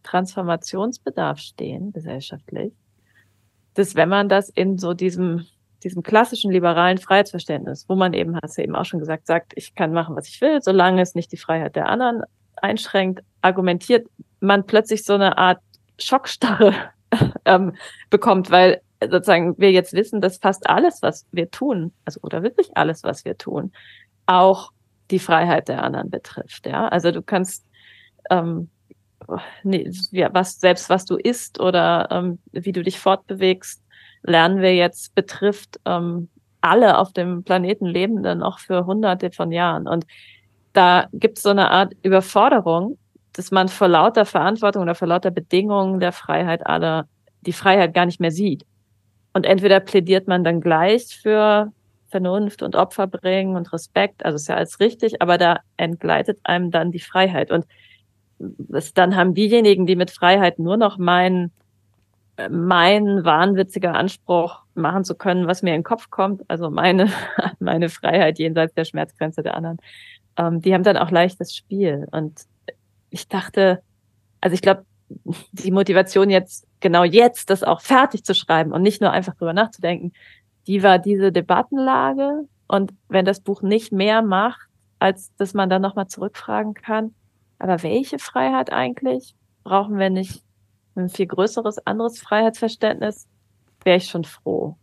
Transformationsbedarf 0.03 1.39
stehen, 1.39 1.93
gesellschaftlich, 1.93 2.73
dass 3.77 3.95
wenn 3.95 4.09
man 4.09 4.29
das 4.29 4.49
in 4.49 4.79
so 4.79 4.95
diesem, 4.95 5.47
diesem 5.85 6.03
klassischen 6.03 6.51
liberalen 6.51 6.99
Freiheitsverständnis, 6.99 7.85
wo 7.89 7.95
man 7.95 8.15
eben, 8.15 8.39
hast 8.43 8.57
du 8.57 8.63
eben 8.63 8.75
auch 8.75 8.85
schon 8.85 9.01
gesagt, 9.01 9.27
sagt, 9.27 9.53
ich 9.55 9.75
kann 9.75 9.93
machen, 9.93 10.17
was 10.17 10.29
ich 10.29 10.41
will, 10.41 10.61
solange 10.63 11.03
es 11.03 11.15
nicht 11.15 11.31
die 11.31 11.37
Freiheit 11.37 11.77
der 11.77 11.89
anderen 11.89 12.23
einschränkt, 12.57 13.23
argumentiert 13.43 14.07
man 14.41 14.67
plötzlich 14.67 15.05
so 15.05 15.15
eine 15.15 15.37
Art 15.37 15.61
Schockstarre 15.99 16.75
ähm, 17.45 17.75
bekommt, 18.11 18.51
weil 18.51 18.81
sozusagen 19.01 19.59
wir 19.59 19.71
jetzt 19.73 19.93
wissen, 19.93 20.21
dass 20.21 20.39
fast 20.39 20.69
alles, 20.69 21.03
was 21.03 21.27
wir 21.31 21.51
tun, 21.51 21.93
also 22.07 22.21
oder 22.23 22.43
wirklich 22.43 22.77
alles, 22.77 23.03
was 23.03 23.25
wir 23.25 23.37
tun, 23.37 23.73
auch 24.25 24.73
die 25.11 25.19
Freiheit 25.19 25.69
der 25.69 25.83
anderen 25.85 26.11
betrifft. 26.11 26.67
Ja, 26.67 26.89
also 26.89 27.11
du 27.11 27.23
kannst 27.23 27.67
ähm, 28.31 28.71
nee, 29.63 29.91
was, 30.33 30.61
selbst 30.61 30.91
was 30.91 31.05
du 31.05 31.17
isst 31.17 31.61
oder 31.61 32.09
ähm, 32.11 32.39
wie 32.53 32.73
du 32.73 32.83
dich 32.83 32.99
fortbewegst, 32.99 33.83
lernen 34.23 34.61
wir 34.61 34.75
jetzt, 34.75 35.15
betrifft 35.15 35.81
ähm, 35.85 36.29
alle 36.61 36.99
auf 36.99 37.13
dem 37.13 37.45
Planeten 37.45 37.87
Lebenden 37.87 38.39
noch 38.39 38.59
für 38.59 38.87
hunderte 38.87 39.31
von 39.31 39.53
Jahren. 39.53 39.87
Und 39.87 40.07
da 40.73 41.07
gibt 41.13 41.39
es 41.39 41.45
so 41.45 41.51
eine 41.51 41.71
Art 41.71 41.95
Überforderung, 42.03 42.99
dass 43.33 43.51
man 43.51 43.69
vor 43.69 43.89
lauter 43.89 44.25
Verantwortung 44.25 44.83
oder 44.83 44.95
vor 44.95 45.09
lauter 45.09 45.31
Bedingungen 45.31 46.01
der 46.01 46.13
Freiheit 46.13 46.67
aller 46.67 47.07
die 47.43 47.53
Freiheit 47.53 47.95
gar 47.95 48.07
nicht 48.07 48.21
mehr 48.21 48.31
sieht. 48.31 48.65
Und 49.33 49.47
entweder 49.47 49.81
plädiert 49.81 50.27
man 50.27 50.45
dann 50.45 50.61
gleich 50.61 51.19
für 51.23 51.73
Vernunft 52.09 52.63
und 52.63 52.77
Opfer 52.77 53.07
bringen 53.07 53.57
und 53.57 53.73
Respekt, 53.73 54.25
also 54.25 54.37
ist 54.37 54.49
ja 54.49 54.57
alles 54.57 54.81
richtig, 54.81 55.21
aber 55.23 55.39
da 55.39 55.61
entgleitet 55.77 56.39
einem 56.45 56.71
dann 56.71 56.91
die 56.91 57.01
Freiheit. 57.01 57.51
Und 57.51 57.67
das, 58.39 58.93
dann 58.95 59.17
haben 59.17 59.35
diejenigen, 59.35 59.87
die 59.87 59.97
mit 59.97 60.11
Freiheit 60.11 60.59
nur 60.59 60.77
noch 60.77 60.99
meinen, 60.99 61.53
mein 62.51 63.25
wahnwitziger 63.25 63.95
Anspruch 63.95 64.63
machen 64.75 65.05
zu 65.05 65.15
können, 65.15 65.47
was 65.47 65.63
mir 65.63 65.71
in 65.71 65.81
den 65.81 65.85
Kopf 65.85 66.11
kommt, 66.11 66.43
also 66.49 66.71
meine, 66.71 67.11
meine 67.59 67.89
Freiheit 67.89 68.39
jenseits 68.39 68.75
der 68.75 68.85
Schmerzgrenze 68.85 69.43
der 69.43 69.57
anderen, 69.57 69.79
ähm, 70.37 70.61
die 70.61 70.75
haben 70.75 70.83
dann 70.83 70.99
auch 70.99 71.11
leichtes 71.11 71.57
Spiel. 71.57 72.07
Und 72.11 72.43
ich 73.11 73.29
dachte, 73.29 73.83
also 74.41 74.55
ich 74.55 74.61
glaube, 74.61 74.85
die 75.53 75.71
Motivation 75.71 76.31
jetzt, 76.31 76.67
genau 76.81 77.05
jetzt, 77.05 77.51
das 77.51 77.63
auch 77.63 77.81
fertig 77.81 78.25
zu 78.25 78.35
schreiben 78.35 78.73
und 78.73 78.83
nicht 78.83 79.01
nur 79.01 79.13
einfach 79.13 79.35
drüber 79.35 79.53
nachzudenken, 79.53 80.13
die 80.67 80.83
war 80.83 80.99
diese 80.99 81.33
Debattenlage. 81.33 82.45
Und 82.69 82.93
wenn 83.09 83.25
das 83.25 83.41
Buch 83.41 83.63
nicht 83.63 83.93
mehr 83.93 84.23
macht, 84.23 84.69
als 84.99 85.35
dass 85.37 85.55
man 85.55 85.71
dann 85.71 85.83
nochmal 85.83 86.09
zurückfragen 86.09 86.75
kann, 86.75 87.15
aber 87.59 87.83
welche 87.83 88.19
Freiheit 88.19 88.73
eigentlich? 88.73 89.35
Brauchen 89.65 89.99
wir 89.99 90.11
nicht 90.11 90.43
ein 90.95 91.09
viel 91.09 91.27
größeres, 91.27 91.87
anderes 91.87 92.21
Freiheitsverständnis? 92.21 93.27
Wäre 93.85 93.99
ich 93.99 94.09
schon 94.09 94.25
froh. 94.25 94.77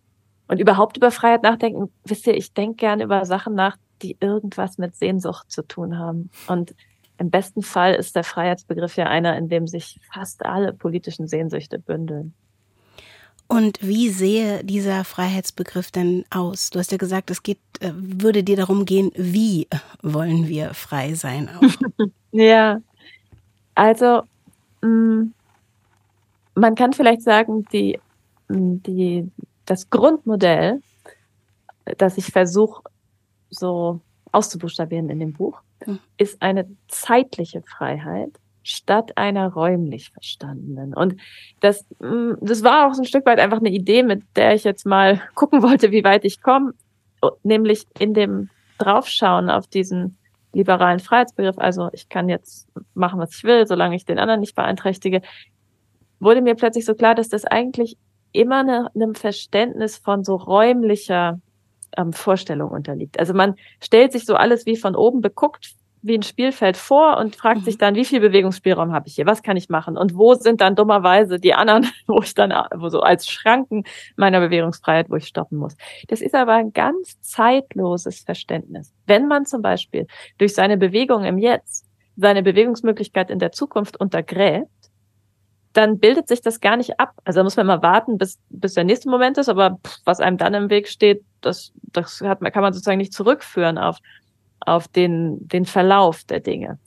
Und 0.48 0.60
überhaupt 0.60 0.98
über 0.98 1.12
Freiheit 1.12 1.44
nachdenken, 1.44 1.92
wisst 2.04 2.28
ihr, 2.28 2.36
ich 2.36 2.54
denke 2.54 2.78
gerne 2.78 3.04
über 3.04 3.26
Sachen 3.26 3.56
nach, 3.56 3.78
die 4.02 4.18
irgendwas 4.20 4.78
mit 4.78 4.96
Sehnsucht 4.96 5.52
zu 5.52 5.66
tun 5.66 5.98
haben. 5.98 6.30
Und 6.48 6.76
im 7.18 7.30
besten 7.30 7.62
Fall 7.62 7.94
ist 7.94 8.16
der 8.16 8.24
Freiheitsbegriff 8.24 8.98
ja 8.98 9.06
einer, 9.06 9.38
in 9.38 9.48
dem 9.48 9.68
sich 9.68 10.00
fast 10.14 10.46
alle 10.46 10.74
politischen 10.74 11.28
Sehnsüchte 11.28 11.80
bündeln. 11.80 12.34
Und 13.48 13.80
wie 13.82 14.10
sehe 14.10 14.64
dieser 14.64 15.04
Freiheitsbegriff 15.04 15.92
denn 15.92 16.26
aus? 16.30 16.70
Du 16.72 16.80
hast 16.80 16.92
ja 16.92 16.98
gesagt, 16.98 17.30
es 17.30 17.44
geht, 17.44 17.60
äh, 17.82 17.92
würde 17.96 18.44
dir 18.44 18.56
darum 18.56 18.86
gehen, 18.86 19.12
wie 19.16 19.68
wollen 20.02 20.48
wir 20.48 20.74
frei 20.74 21.14
sein? 21.14 21.50
ja, 22.34 22.82
also 23.76 24.24
mm, 24.82 25.32
man 26.56 26.76
kann 26.76 26.94
vielleicht 26.94 27.22
sagen, 27.22 27.66
die, 27.72 28.00
mm, 28.48 28.78
die, 28.84 29.32
das 29.66 29.90
Grundmodell, 29.90 30.82
das 31.98 32.18
ich 32.18 32.26
versuche 32.28 32.84
so 33.50 34.02
auszubuchstabieren 34.32 35.10
in 35.10 35.20
dem 35.20 35.34
Buch, 35.34 35.62
hm. 35.84 36.00
ist 36.18 36.42
eine 36.42 36.68
zeitliche 36.88 37.62
Freiheit 37.62 38.32
statt 38.64 39.18
einer 39.18 39.52
räumlich 39.52 40.12
verstandenen. 40.12 40.94
Und 40.94 41.18
das, 41.60 41.86
mm, 42.00 42.34
das 42.42 42.64
war 42.64 42.88
auch 42.88 42.94
so 42.94 43.02
ein 43.02 43.06
Stück 43.08 43.26
weit 43.26 43.40
einfach 43.40 43.60
eine 43.60 43.70
Idee, 43.70 44.04
mit 44.04 44.24
der 44.36 44.56
ich 44.56 44.64
jetzt 44.64 44.86
mal 44.86 45.22
gucken 45.36 45.62
wollte, 45.62 45.92
wie 45.92 46.04
weit 46.04 46.26
ich 46.26 46.42
komme, 46.42 46.74
nämlich 47.44 47.86
in 48.00 48.14
dem 48.14 48.50
Draufschauen 48.80 49.50
auf 49.50 49.68
diesen 49.68 50.18
liberalen 50.54 51.00
Freiheitsbegriff, 51.00 51.58
also 51.58 51.90
ich 51.94 52.10
kann 52.10 52.30
jetzt 52.30 52.68
machen, 52.94 53.20
was 53.20 53.36
ich 53.36 53.44
will, 53.44 53.68
solange 53.68 53.96
ich 53.96 54.06
den 54.06 54.20
anderen 54.20 54.40
nicht 54.40 54.56
beeinträchtige, 54.56 55.22
wurde 56.20 56.42
mir 56.42 56.56
plötzlich 56.56 56.86
so 56.86 56.96
klar, 56.96 57.16
dass 57.16 57.30
das 57.30 57.46
eigentlich 57.46 57.98
immer 58.32 58.60
eine, 58.60 58.90
einem 58.96 59.16
Verständnis 59.16 59.98
von 59.98 60.24
so 60.24 60.36
räumlicher 60.36 61.40
ähm, 61.98 62.14
Vorstellung 62.14 62.72
unterliegt. 62.72 63.20
Also 63.20 63.34
man 63.34 63.56
stellt 63.82 64.12
sich 64.12 64.26
so 64.26 64.36
alles 64.36 64.66
wie 64.66 64.78
von 64.78 64.96
oben 64.96 65.22
beguckt 65.22 65.76
wie 66.04 66.16
ein 66.16 66.24
Spielfeld 66.24 66.76
vor 66.76 67.18
und 67.18 67.36
fragt 67.38 67.62
mhm. 67.62 67.64
sich 67.64 67.78
dann, 67.78 67.96
wie 67.96 68.04
viel 68.04 68.20
Bewegungsspielraum 68.20 68.92
habe 68.92 69.08
ich 69.08 69.16
hier? 69.16 69.26
Was 69.26 69.42
kann 69.42 69.56
ich 69.56 69.70
machen? 69.70 69.98
Und 69.98 70.16
wo 70.16 70.34
sind 70.36 70.60
dann 70.60 70.76
dummerweise 70.76 71.40
die 71.40 71.54
anderen, 71.54 71.88
wo 72.08 72.22
ich 72.22 72.34
dann, 72.34 72.54
wo 72.76 72.90
so 72.90 73.00
als 73.00 73.28
Schranken 73.30 73.86
meiner 74.18 74.42
Bewegungsfreiheit, 74.42 75.10
wo 75.10 75.16
ich 75.16 75.28
stoppen 75.28 75.58
muss? 75.58 75.76
Das 76.10 76.22
ist 76.22 76.36
aber 76.36 76.54
ein 76.54 76.74
ganz 76.74 77.20
zeitloses 77.22 78.20
Verständnis. 78.20 78.94
Wenn 79.08 79.28
man 79.28 79.46
zum 79.46 79.62
Beispiel 79.62 80.06
durch 80.38 80.54
seine 80.54 80.78
Bewegung 80.78 81.24
im 81.24 81.38
Jetzt 81.38 81.88
seine 82.18 82.44
Bewegungsmöglichkeit 82.44 83.32
in 83.32 83.40
der 83.40 83.54
Zukunft 83.54 84.00
untergräbt, 84.00 84.70
dann 85.72 85.98
bildet 85.98 86.28
sich 86.28 86.42
das 86.42 86.62
gar 86.62 86.78
nicht 86.78 87.00
ab. 87.00 87.14
Also 87.24 87.40
da 87.40 87.44
muss 87.44 87.56
man 87.56 87.66
mal 87.66 87.82
warten, 87.82 88.18
bis, 88.20 88.40
bis 88.50 88.76
der 88.76 88.84
nächste 88.84 89.10
Moment 89.10 89.40
ist, 89.40 89.50
aber 89.50 89.80
pff, 89.86 89.98
was 90.06 90.20
einem 90.20 90.38
dann 90.38 90.54
im 90.54 90.70
Weg 90.70 90.88
steht, 90.88 91.24
das, 91.42 91.74
das 91.92 92.22
hat, 92.22 92.42
kann 92.42 92.62
man 92.62 92.74
sozusagen 92.74 93.00
nicht 93.00 93.14
zurückführen 93.14 93.80
auf 93.80 93.98
auf 94.66 94.88
den, 94.88 95.48
den 95.48 95.66
Verlauf 95.66 96.24
der 96.24 96.40
Dinge. 96.40 96.80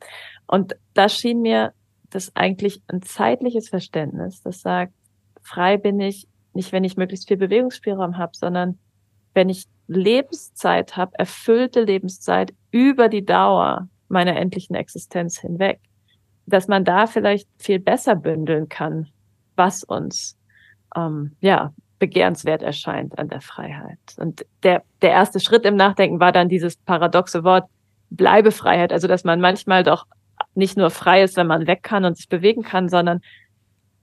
Und 0.47 0.77
da 0.95 1.09
schien 1.09 1.43
mir 1.43 1.73
das 2.11 2.35
eigentlich 2.35 2.83
ein 2.89 3.03
zeitliches 3.03 3.69
Verständnis, 3.69 4.43
das 4.43 4.61
sagt, 4.61 4.93
frei 5.43 5.77
bin 5.77 6.01
ich 6.01 6.29
nicht, 6.55 6.73
wenn 6.73 6.85
ich 6.85 6.97
möglichst 6.97 7.29
viel 7.29 7.37
Bewegungsspielraum 7.37 8.17
habe, 8.17 8.33
sondern 8.35 8.79
wenn 9.35 9.49
ich 9.49 9.67
Lebenszeit 9.87 10.97
habe, 10.97 11.19
erfüllte 11.19 11.83
Lebenszeit 11.83 12.55
über 12.71 13.09
die 13.09 13.25
Dauer 13.25 13.89
meiner 14.09 14.37
endlichen 14.37 14.75
Existenz 14.75 15.39
hinweg, 15.39 15.81
dass 16.47 16.69
man 16.69 16.85
da 16.85 17.07
vielleicht 17.07 17.49
viel 17.59 17.79
besser 17.79 18.17
bündeln 18.17 18.69
kann, 18.69 19.09
was 19.55 19.85
uns 19.85 20.39
ähm, 20.97 21.37
ja 21.41 21.73
begehrenswert 22.07 22.63
erscheint 22.63 23.19
an 23.19 23.29
der 23.29 23.41
Freiheit. 23.41 23.99
Und 24.17 24.47
der, 24.63 24.85
der 25.03 25.11
erste 25.11 25.41
Schritt 25.41 25.65
im 25.65 25.75
Nachdenken 25.75 26.21
war 26.21 26.31
dann 26.31 26.49
dieses 26.49 26.77
paradoxe 26.77 27.43
Wort 27.43 27.69
Bleibefreiheit, 28.11 28.93
also 28.93 29.09
dass 29.09 29.25
man 29.25 29.41
manchmal 29.41 29.83
doch 29.83 30.07
nicht 30.55 30.77
nur 30.77 30.91
frei 30.91 31.23
ist, 31.25 31.37
wenn 31.37 31.49
man 31.49 31.67
weg 31.67 31.83
kann 31.83 32.05
und 32.05 32.17
sich 32.17 32.29
bewegen 32.29 32.63
kann, 32.63 32.89
sondern 32.89 33.21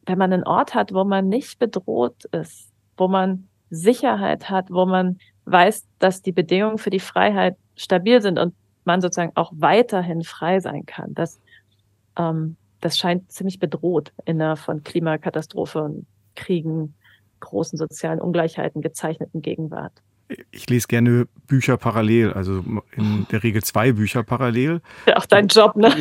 wenn 0.05 0.17
man 0.17 0.33
einen 0.33 0.43
Ort 0.43 0.75
hat, 0.75 0.93
wo 0.93 1.05
man 1.05 1.29
nicht 1.29 1.59
bedroht 1.59 2.25
ist, 2.25 2.73
wo 2.97 3.07
man 3.07 3.47
Sicherheit 3.69 4.49
hat, 4.49 4.69
wo 4.69 4.85
man 4.85 5.17
weiß, 5.45 5.87
dass 5.99 6.21
die 6.21 6.33
Bedingungen 6.33 6.77
für 6.77 6.89
die 6.89 6.99
Freiheit 6.99 7.55
stabil 7.75 8.21
sind 8.21 8.37
und 8.37 8.53
man 8.83 8.99
sozusagen 8.99 9.31
auch 9.35 9.53
weiterhin 9.55 10.23
frei 10.23 10.59
sein 10.59 10.85
kann. 10.85 11.13
Das, 11.13 11.39
ähm, 12.17 12.57
das 12.81 12.97
scheint 12.97 13.31
ziemlich 13.31 13.59
bedroht 13.59 14.11
in 14.25 14.41
einer 14.41 14.57
von 14.57 14.83
Klimakatastrophe 14.83 15.81
und 15.81 16.05
Kriegen 16.35 16.95
großen 17.43 17.77
sozialen 17.77 18.21
Ungleichheiten 18.21 18.81
gezeichneten 18.81 19.41
Gegenwart. 19.41 20.01
Ich 20.51 20.69
lese 20.69 20.87
gerne 20.87 21.27
Bücher 21.47 21.77
parallel, 21.77 22.33
also 22.33 22.63
in 22.95 23.27
der 23.31 23.43
Regel 23.43 23.61
zwei 23.63 23.91
Bücher 23.91 24.23
parallel. 24.23 24.81
Ja, 25.05 25.17
auch 25.17 25.25
dein 25.25 25.47
Job, 25.47 25.75
ne? 25.75 25.93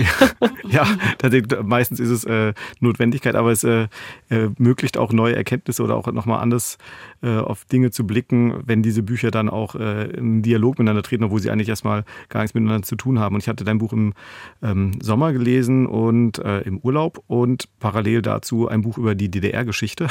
ja, 0.68 0.86
meistens 1.64 2.00
ist 2.00 2.10
es 2.10 2.24
äh, 2.24 2.54
Notwendigkeit, 2.80 3.34
aber 3.34 3.50
es 3.50 3.64
äh, 3.64 3.88
ermöglicht 4.28 4.96
auch 4.96 5.12
neue 5.12 5.34
Erkenntnisse 5.36 5.82
oder 5.82 5.96
auch 5.96 6.10
nochmal 6.12 6.40
anders 6.40 6.78
äh, 7.22 7.36
auf 7.36 7.64
Dinge 7.64 7.90
zu 7.90 8.06
blicken, 8.06 8.62
wenn 8.64 8.82
diese 8.82 9.02
Bücher 9.02 9.30
dann 9.30 9.50
auch 9.50 9.74
äh, 9.74 10.04
in 10.12 10.42
Dialog 10.42 10.78
miteinander 10.78 11.02
treten, 11.02 11.24
obwohl 11.24 11.40
sie 11.40 11.50
eigentlich 11.50 11.68
erstmal 11.68 12.04
gar 12.28 12.40
nichts 12.40 12.54
miteinander 12.54 12.86
zu 12.86 12.96
tun 12.96 13.18
haben. 13.18 13.34
Und 13.34 13.42
ich 13.42 13.48
hatte 13.48 13.64
dein 13.64 13.78
Buch 13.78 13.92
im 13.92 14.14
ähm, 14.62 14.92
Sommer 15.02 15.32
gelesen 15.32 15.86
und 15.86 16.38
äh, 16.38 16.60
im 16.60 16.78
Urlaub 16.78 17.22
und 17.26 17.68
parallel 17.78 18.22
dazu 18.22 18.68
ein 18.68 18.82
Buch 18.82 18.96
über 18.96 19.14
die 19.14 19.30
DDR-Geschichte. 19.30 20.06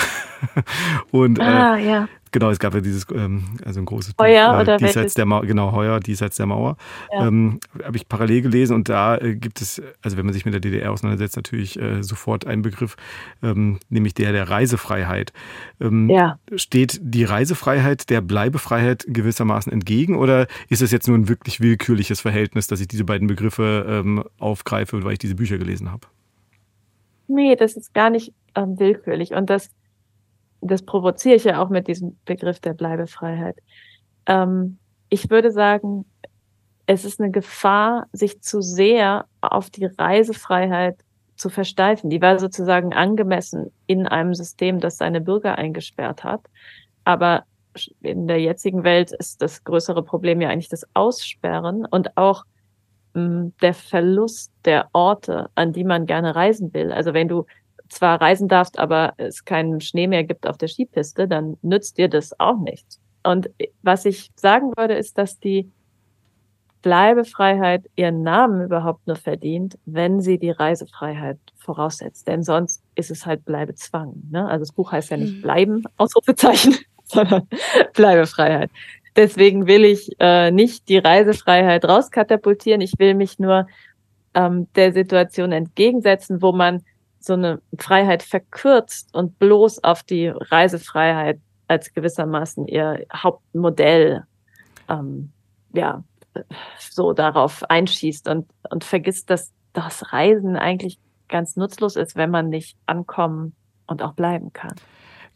und 1.11 1.39
äh, 1.39 1.43
ah, 1.43 1.77
ja. 1.77 2.07
Genau, 2.31 2.49
es 2.49 2.59
gab 2.59 2.73
ja 2.73 2.79
dieses, 2.79 3.05
ähm, 3.13 3.43
also 3.65 3.81
ein 3.81 3.85
großes 3.85 4.13
Heuer 4.19 4.51
Buch, 4.51 4.59
äh, 4.59 4.61
oder 4.61 4.77
diesseits 4.77 5.15
der 5.15 5.25
Mauer, 5.25 5.45
genau, 5.45 5.73
Heuer, 5.73 5.99
diesseits 5.99 6.37
der 6.37 6.45
Mauer. 6.45 6.77
Ja. 7.11 7.27
Ähm, 7.27 7.59
Habe 7.83 7.97
ich 7.97 8.07
parallel 8.07 8.41
gelesen 8.41 8.73
und 8.73 8.87
da 8.87 9.17
äh, 9.17 9.35
gibt 9.35 9.61
es, 9.61 9.81
also 10.01 10.15
wenn 10.15 10.25
man 10.25 10.33
sich 10.33 10.45
mit 10.45 10.53
der 10.53 10.61
DDR 10.61 10.91
auseinandersetzt, 10.91 11.35
natürlich 11.35 11.77
äh, 11.79 12.03
sofort 12.03 12.47
einen 12.47 12.61
Begriff, 12.61 12.95
ähm, 13.43 13.79
nämlich 13.89 14.13
der 14.13 14.31
der 14.31 14.49
Reisefreiheit. 14.49 15.33
Ähm, 15.81 16.09
ja. 16.09 16.39
Steht 16.55 16.99
die 17.03 17.25
Reisefreiheit 17.25 18.09
der 18.09 18.21
Bleibefreiheit 18.21 19.05
gewissermaßen 19.07 19.71
entgegen 19.71 20.15
oder 20.15 20.47
ist 20.69 20.81
es 20.81 20.91
jetzt 20.91 21.09
nur 21.09 21.17
ein 21.17 21.27
wirklich 21.27 21.59
willkürliches 21.59 22.21
Verhältnis, 22.21 22.67
dass 22.67 22.79
ich 22.79 22.87
diese 22.87 23.03
beiden 23.03 23.27
Begriffe 23.27 23.85
ähm, 23.87 24.23
aufgreife, 24.39 25.03
weil 25.03 25.13
ich 25.13 25.19
diese 25.19 25.35
Bücher 25.35 25.57
gelesen 25.57 25.91
habe? 25.91 26.07
Nee, 27.27 27.55
das 27.57 27.75
ist 27.75 27.93
gar 27.93 28.09
nicht 28.09 28.33
ähm, 28.55 28.79
willkürlich 28.79 29.33
und 29.33 29.49
das 29.49 29.69
das 30.61 30.83
provoziere 30.83 31.35
ich 31.35 31.43
ja 31.43 31.61
auch 31.61 31.69
mit 31.69 31.87
diesem 31.87 32.17
Begriff 32.25 32.59
der 32.59 32.73
Bleibefreiheit. 32.73 33.57
Ähm, 34.27 34.77
ich 35.09 35.29
würde 35.29 35.51
sagen, 35.51 36.05
es 36.85 37.05
ist 37.05 37.19
eine 37.19 37.31
Gefahr, 37.31 38.07
sich 38.11 38.41
zu 38.41 38.61
sehr 38.61 39.25
auf 39.41 39.69
die 39.69 39.85
Reisefreiheit 39.85 40.97
zu 41.35 41.49
versteifen. 41.49 42.09
Die 42.09 42.21
war 42.21 42.39
sozusagen 42.39 42.93
angemessen 42.93 43.71
in 43.87 44.07
einem 44.07 44.33
System, 44.33 44.79
das 44.79 44.97
seine 44.97 45.21
Bürger 45.21 45.57
eingesperrt 45.57 46.23
hat. 46.23 46.41
Aber 47.03 47.43
in 48.01 48.27
der 48.27 48.39
jetzigen 48.39 48.83
Welt 48.83 49.11
ist 49.11 49.41
das 49.41 49.63
größere 49.63 50.03
Problem 50.03 50.41
ja 50.41 50.49
eigentlich 50.49 50.69
das 50.69 50.85
Aussperren 50.93 51.85
und 51.85 52.15
auch 52.17 52.43
mh, 53.13 53.23
hm, 53.23 53.53
der 53.61 53.73
Verlust 53.73 54.51
der 54.65 54.89
Orte, 54.93 55.49
an 55.55 55.73
die 55.73 55.83
man 55.83 56.05
gerne 56.05 56.35
reisen 56.35 56.73
will. 56.73 56.91
Also 56.91 57.13
wenn 57.13 57.27
du 57.27 57.45
zwar 57.91 58.21
reisen 58.21 58.47
darfst, 58.47 58.79
aber 58.79 59.13
es 59.17 59.45
keinen 59.45 59.81
Schnee 59.81 60.07
mehr 60.07 60.23
gibt 60.23 60.47
auf 60.47 60.57
der 60.57 60.69
Skipiste, 60.69 61.27
dann 61.27 61.57
nützt 61.61 61.97
dir 61.97 62.07
das 62.07 62.39
auch 62.39 62.57
nichts. 62.57 62.99
Und 63.23 63.49
was 63.83 64.05
ich 64.05 64.31
sagen 64.35 64.71
würde, 64.77 64.95
ist, 64.95 65.17
dass 65.17 65.39
die 65.39 65.69
Bleibefreiheit 66.81 67.87
ihren 67.95 68.23
Namen 68.23 68.61
überhaupt 68.61 69.05
nur 69.05 69.15
verdient, 69.15 69.77
wenn 69.85 70.19
sie 70.19 70.39
die 70.39 70.49
Reisefreiheit 70.49 71.37
voraussetzt. 71.57 72.27
Denn 72.27 72.43
sonst 72.43 72.81
ist 72.95 73.11
es 73.11 73.25
halt 73.25 73.45
Bleibezwang. 73.45 74.13
Ne? 74.31 74.47
Also 74.47 74.61
das 74.63 74.71
Buch 74.71 74.91
heißt 74.91 75.11
ja 75.11 75.17
nicht 75.17 75.37
mhm. 75.37 75.41
bleiben, 75.41 75.83
Ausrufezeichen, 75.97 76.75
sondern 77.03 77.47
Bleibefreiheit. 77.93 78.71
Deswegen 79.15 79.67
will 79.67 79.83
ich 79.83 80.09
äh, 80.19 80.49
nicht 80.49 80.87
die 80.89 80.97
Reisefreiheit 80.97 81.85
rauskatapultieren. 81.85 82.81
Ich 82.81 82.93
will 82.97 83.13
mich 83.13 83.37
nur 83.37 83.67
ähm, 84.33 84.67
der 84.75 84.93
Situation 84.93 85.51
entgegensetzen, 85.51 86.41
wo 86.41 86.53
man 86.53 86.83
so 87.23 87.33
eine 87.33 87.61
Freiheit 87.77 88.23
verkürzt 88.23 89.13
und 89.13 89.39
bloß 89.39 89.83
auf 89.83 90.03
die 90.03 90.27
Reisefreiheit 90.27 91.39
als 91.67 91.93
gewissermaßen 91.93 92.67
ihr 92.67 93.05
Hauptmodell 93.13 94.23
ähm, 94.89 95.31
ja 95.73 96.03
so 96.79 97.13
darauf 97.13 97.63
einschießt 97.69 98.27
und 98.27 98.49
und 98.69 98.83
vergisst, 98.83 99.29
dass 99.29 99.51
das 99.73 100.11
Reisen 100.11 100.55
eigentlich 100.55 100.99
ganz 101.27 101.55
nutzlos 101.55 101.95
ist, 101.95 102.15
wenn 102.15 102.29
man 102.29 102.49
nicht 102.49 102.77
ankommen 102.85 103.55
und 103.87 104.01
auch 104.01 104.13
bleiben 104.13 104.51
kann. 104.53 104.75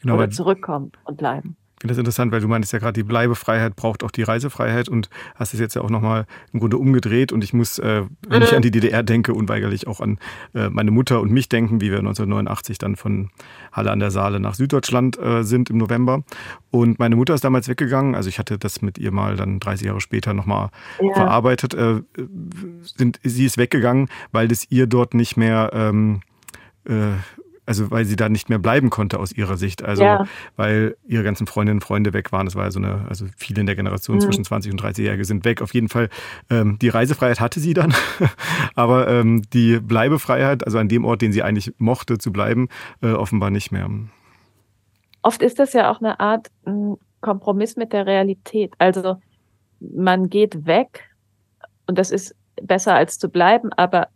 Genau, 0.02 0.16
oder 0.16 0.30
zurückkommen 0.30 0.92
und 1.06 1.18
bleiben 1.18 1.58
finde 1.86 1.94
das 1.94 2.00
interessant, 2.00 2.32
weil 2.32 2.42
du 2.42 2.48
meintest 2.48 2.74
ja 2.74 2.80
gerade, 2.80 2.94
die 2.94 3.04
Bleibefreiheit 3.04 3.76
braucht 3.76 4.04
auch 4.04 4.10
die 4.10 4.24
Reisefreiheit 4.24 4.90
und 4.90 5.10
hast 5.36 5.54
es 5.54 5.60
jetzt 5.60 5.76
ja 5.76 5.84
auch 5.84 5.92
nochmal 5.92 6.26
im 6.52 6.60
Grunde 6.60 6.78
umgedreht. 6.80 7.32
Und 7.32 7.44
ich 7.44 7.54
muss, 7.54 7.78
äh, 7.78 8.04
wenn 8.28 8.42
ich 8.42 8.50
mhm. 8.50 8.58
an 8.58 8.62
die 8.64 8.72
DDR 8.72 9.04
denke, 9.04 9.36
unweigerlich 9.36 9.86
auch 9.86 10.00
an 10.00 10.18
äh, 10.56 10.70
meine 10.70 10.90
Mutter 10.90 11.22
und 11.22 11.32
mich 11.32 11.48
denken, 11.48 11.82
wie 11.82 11.92
wir 11.92 12.00
1989 12.00 12.80
dann 12.80 12.96
von 12.96 13.30
Halle 13.72 13.92
an 13.92 14.00
der 14.00 14.10
Saale 14.10 14.40
nach 14.40 14.56
Süddeutschland 14.56 15.20
äh, 15.20 15.44
sind 15.44 15.70
im 15.70 15.78
November. 15.78 16.24
Und 16.72 16.98
meine 16.98 17.16
Mutter 17.16 17.36
ist 17.36 17.44
damals 17.44 17.68
weggegangen. 17.68 18.16
Also 18.16 18.30
ich 18.30 18.40
hatte 18.40 18.58
das 18.58 18.82
mit 18.82 18.98
ihr 18.98 19.12
mal 19.12 19.36
dann 19.36 19.60
30 19.60 19.86
Jahre 19.86 20.02
später 20.02 20.34
nochmal 20.34 20.70
ja. 21.00 21.14
verarbeitet. 21.14 21.76
Äh, 21.76 22.02
sind, 22.82 23.20
sie 23.24 23.46
ist 23.46 23.60
weggegangen, 23.60 24.10
weil 24.32 24.48
das 24.48 24.66
ihr 24.72 24.88
dort 24.88 25.14
nicht 25.14 25.38
mehr 25.38 25.70
ähm, 25.74 26.22
äh, 26.86 27.12
also 27.66 27.92
weil 27.92 28.06
sie 28.06 28.16
da 28.16 28.30
nicht 28.30 28.50
mehr 28.50 28.60
bleiben 28.60 28.90
konnte 28.90 29.20
aus 29.20 29.32
ihrer 29.32 29.58
Sicht. 29.58 29.84
Also 29.84 30.04
ja. 30.04 30.26
weil 30.56 30.96
ihre 31.08 31.24
ganzen 31.24 31.48
Freundinnen 31.48 31.78
und 31.78 31.84
Freunde 31.84 32.14
weg 32.14 32.32
waren. 32.32 32.46
Das 32.46 32.56
war 32.56 32.66
ja 32.66 32.72
so 32.72 32.80
eine, 32.80 33.06
also 33.10 33.26
viele 33.38 33.62
in 33.62 33.66
der 33.66 33.76
Generation 33.76 34.18
mhm. 34.18 34.22
zwischen 34.22 34.44
20 34.44 34.72
und 34.72 34.82
30-Jährige 34.82 35.26
sind 35.26 35.46
weg. 35.46 35.62
Auf 35.62 35.74
jeden 35.74 35.90
Fall, 35.90 36.10
ähm, 36.50 36.78
die 36.80 36.90
Reisefreiheit 36.90 37.40
hatte 37.40 37.60
sie 37.60 37.74
dann, 37.74 37.94
aber 38.76 39.08
ähm, 39.08 39.44
die 39.54 39.80
Bleibefreiheit, 39.80 40.66
also 40.66 40.78
an 40.78 40.90
dem 40.90 41.06
Ort, 41.06 41.22
den 41.22 41.32
sie 41.32 41.44
eigentlich 41.44 41.74
mochte 41.78 42.18
zu 42.18 42.32
bleiben, 42.32 42.70
äh, 43.02 43.12
offenbar 43.12 43.50
nicht 43.50 43.72
mehr. 43.72 43.90
Oft 45.22 45.42
ist 45.42 45.60
das 45.60 45.74
ja 45.74 45.92
auch 45.92 46.00
eine 46.00 46.20
Art 46.20 46.48
ein 46.66 46.98
Kompromiss 47.22 47.76
mit 47.76 47.94
der 47.94 48.06
Realität. 48.06 48.74
Also 48.78 49.18
man 49.80 50.30
geht 50.30 50.66
weg 50.66 51.10
und 51.88 51.98
das 51.98 52.12
ist 52.12 52.36
besser 52.62 52.94
als 52.96 53.20
zu 53.20 53.30
bleiben, 53.30 53.72
aber 53.74 54.08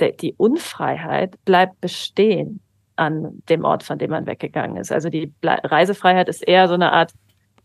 die 0.00 0.34
Unfreiheit 0.36 1.42
bleibt 1.44 1.80
bestehen 1.80 2.60
an 2.96 3.42
dem 3.48 3.64
Ort, 3.64 3.82
von 3.82 3.98
dem 3.98 4.10
man 4.10 4.26
weggegangen 4.26 4.76
ist. 4.76 4.92
Also 4.92 5.08
die 5.08 5.32
Reisefreiheit 5.42 6.28
ist 6.28 6.46
eher 6.46 6.68
so 6.68 6.74
eine 6.74 6.92
Art 6.92 7.12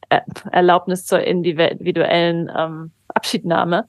äh, 0.09 0.21
Erlaubnis 0.51 1.05
zur 1.05 1.21
individuellen 1.21 2.49
ähm, 2.55 2.91
Abschiednahme. 3.07 3.87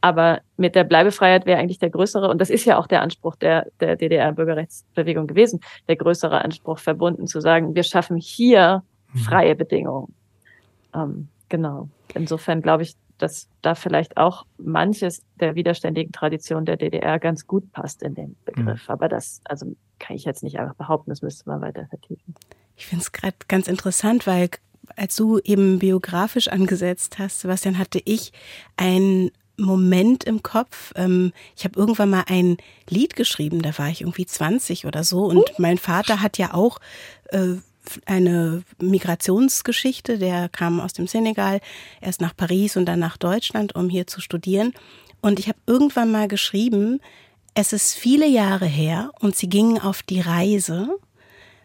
Aber 0.00 0.40
mit 0.56 0.74
der 0.74 0.82
Bleibefreiheit 0.82 1.46
wäre 1.46 1.60
eigentlich 1.60 1.78
der 1.78 1.90
größere, 1.90 2.28
und 2.28 2.40
das 2.40 2.50
ist 2.50 2.64
ja 2.64 2.76
auch 2.76 2.88
der 2.88 3.02
Anspruch 3.02 3.36
der, 3.36 3.66
der 3.78 3.94
DDR-Bürgerrechtsbewegung 3.94 5.28
gewesen, 5.28 5.60
der 5.88 5.94
größere 5.94 6.42
Anspruch 6.42 6.78
verbunden 6.78 7.28
zu 7.28 7.40
sagen, 7.40 7.76
wir 7.76 7.84
schaffen 7.84 8.16
hier 8.16 8.82
mhm. 9.12 9.18
freie 9.18 9.54
Bedingungen. 9.54 10.12
Ähm, 10.92 11.28
genau. 11.48 11.88
Insofern 12.14 12.62
glaube 12.62 12.82
ich, 12.82 12.96
dass 13.22 13.48
da 13.62 13.74
vielleicht 13.74 14.16
auch 14.16 14.44
manches 14.58 15.22
der 15.38 15.54
widerständigen 15.54 16.12
Tradition 16.12 16.64
der 16.64 16.76
DDR 16.76 17.20
ganz 17.20 17.46
gut 17.46 17.70
passt 17.72 18.02
in 18.02 18.14
den 18.14 18.36
Begriff. 18.44 18.88
Mhm. 18.88 18.92
Aber 18.92 19.08
das, 19.08 19.40
also 19.44 19.76
kann 20.00 20.16
ich 20.16 20.24
jetzt 20.24 20.42
nicht 20.42 20.58
einfach 20.58 20.74
behaupten, 20.74 21.10
das 21.10 21.22
müsste 21.22 21.48
man 21.48 21.60
weiter 21.60 21.86
vertiefen. 21.86 22.34
Ich 22.76 22.86
finde 22.86 23.02
es 23.02 23.12
gerade 23.12 23.36
ganz 23.46 23.68
interessant, 23.68 24.26
weil 24.26 24.50
als 24.96 25.14
du 25.14 25.38
eben 25.38 25.78
biografisch 25.78 26.48
angesetzt 26.48 27.20
hast, 27.20 27.40
Sebastian, 27.40 27.78
hatte 27.78 28.00
ich 28.04 28.32
einen 28.76 29.30
Moment 29.56 30.24
im 30.24 30.42
Kopf. 30.42 30.92
Ähm, 30.96 31.32
ich 31.56 31.64
habe 31.64 31.78
irgendwann 31.78 32.10
mal 32.10 32.24
ein 32.26 32.56
Lied 32.88 33.14
geschrieben, 33.14 33.62
da 33.62 33.78
war 33.78 33.88
ich 33.88 34.00
irgendwie 34.00 34.26
20 34.26 34.86
oder 34.86 35.04
so. 35.04 35.26
Und 35.26 35.48
hm? 35.48 35.54
mein 35.58 35.78
Vater 35.78 36.20
hat 36.20 36.38
ja 36.38 36.54
auch 36.54 36.80
äh, 37.28 37.54
eine 38.06 38.62
Migrationsgeschichte. 38.80 40.18
Der 40.18 40.48
kam 40.48 40.80
aus 40.80 40.92
dem 40.92 41.06
Senegal, 41.06 41.60
erst 42.00 42.20
nach 42.20 42.36
Paris 42.36 42.76
und 42.76 42.86
dann 42.86 42.98
nach 42.98 43.16
Deutschland, 43.16 43.74
um 43.74 43.88
hier 43.88 44.06
zu 44.06 44.20
studieren. 44.20 44.72
Und 45.20 45.38
ich 45.38 45.48
habe 45.48 45.58
irgendwann 45.66 46.10
mal 46.10 46.28
geschrieben, 46.28 47.00
es 47.54 47.72
ist 47.72 47.94
viele 47.94 48.26
Jahre 48.26 48.66
her 48.66 49.10
und 49.20 49.36
sie 49.36 49.48
gingen 49.48 49.78
auf 49.78 50.02
die 50.02 50.20
Reise. 50.20 50.88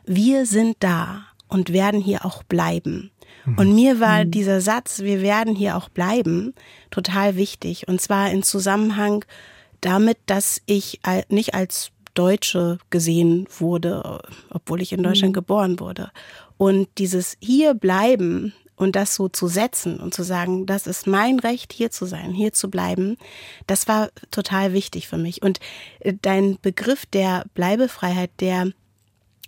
Wir 0.06 0.46
sind 0.46 0.78
da 0.80 1.26
und 1.48 1.72
werden 1.72 2.02
hier 2.02 2.26
auch 2.26 2.44
bleiben. 2.44 3.12
Mhm. 3.46 3.58
Und 3.58 3.76
mir 3.76 4.00
war 4.00 4.26
mhm. 4.26 4.32
dieser 4.32 4.62
Satz, 4.62 5.00
wir 5.00 5.22
werden 5.22 5.56
hier 5.56 5.78
auch 5.78 5.90
bleiben, 5.90 6.54
total 6.92 7.36
wichtig. 7.36 7.88
Und 7.88 8.02
zwar 8.02 8.30
in 8.32 8.44
Zusammenhang 8.44 9.26
damit, 9.82 10.18
dass 10.26 10.62
ich 10.66 11.00
nicht 11.30 11.54
als 11.54 11.92
Deutsche 12.18 12.80
gesehen 12.90 13.48
wurde, 13.60 14.22
obwohl 14.50 14.82
ich 14.82 14.92
in 14.92 15.04
Deutschland 15.04 15.32
mhm. 15.32 15.40
geboren 15.40 15.80
wurde. 15.80 16.12
Und 16.58 16.88
dieses 16.98 17.38
hier 17.40 17.74
bleiben 17.74 18.54
und 18.76 18.96
das 18.96 19.16
so 19.16 19.28
zu 19.28 19.48
setzen 19.48 20.00
und 20.00 20.14
zu 20.14 20.24
sagen, 20.24 20.66
das 20.66 20.88
ist 20.88 21.08
mein 21.08 21.40
Recht, 21.40 21.74
hier 21.74 21.92
zu 21.92 22.06
sein, 22.06 22.32
hier 22.32 22.54
zu 22.54 22.70
bleiben, 22.70 23.18
das 23.66 23.88
war 23.88 24.10
total 24.32 24.74
wichtig 24.74 25.08
für 25.08 25.18
mich. 25.18 25.42
Und 25.42 25.60
äh, 26.00 26.14
dein 26.22 26.58
Begriff 26.62 27.06
der 27.06 27.46
Bleibefreiheit, 27.54 28.32
der 28.40 28.72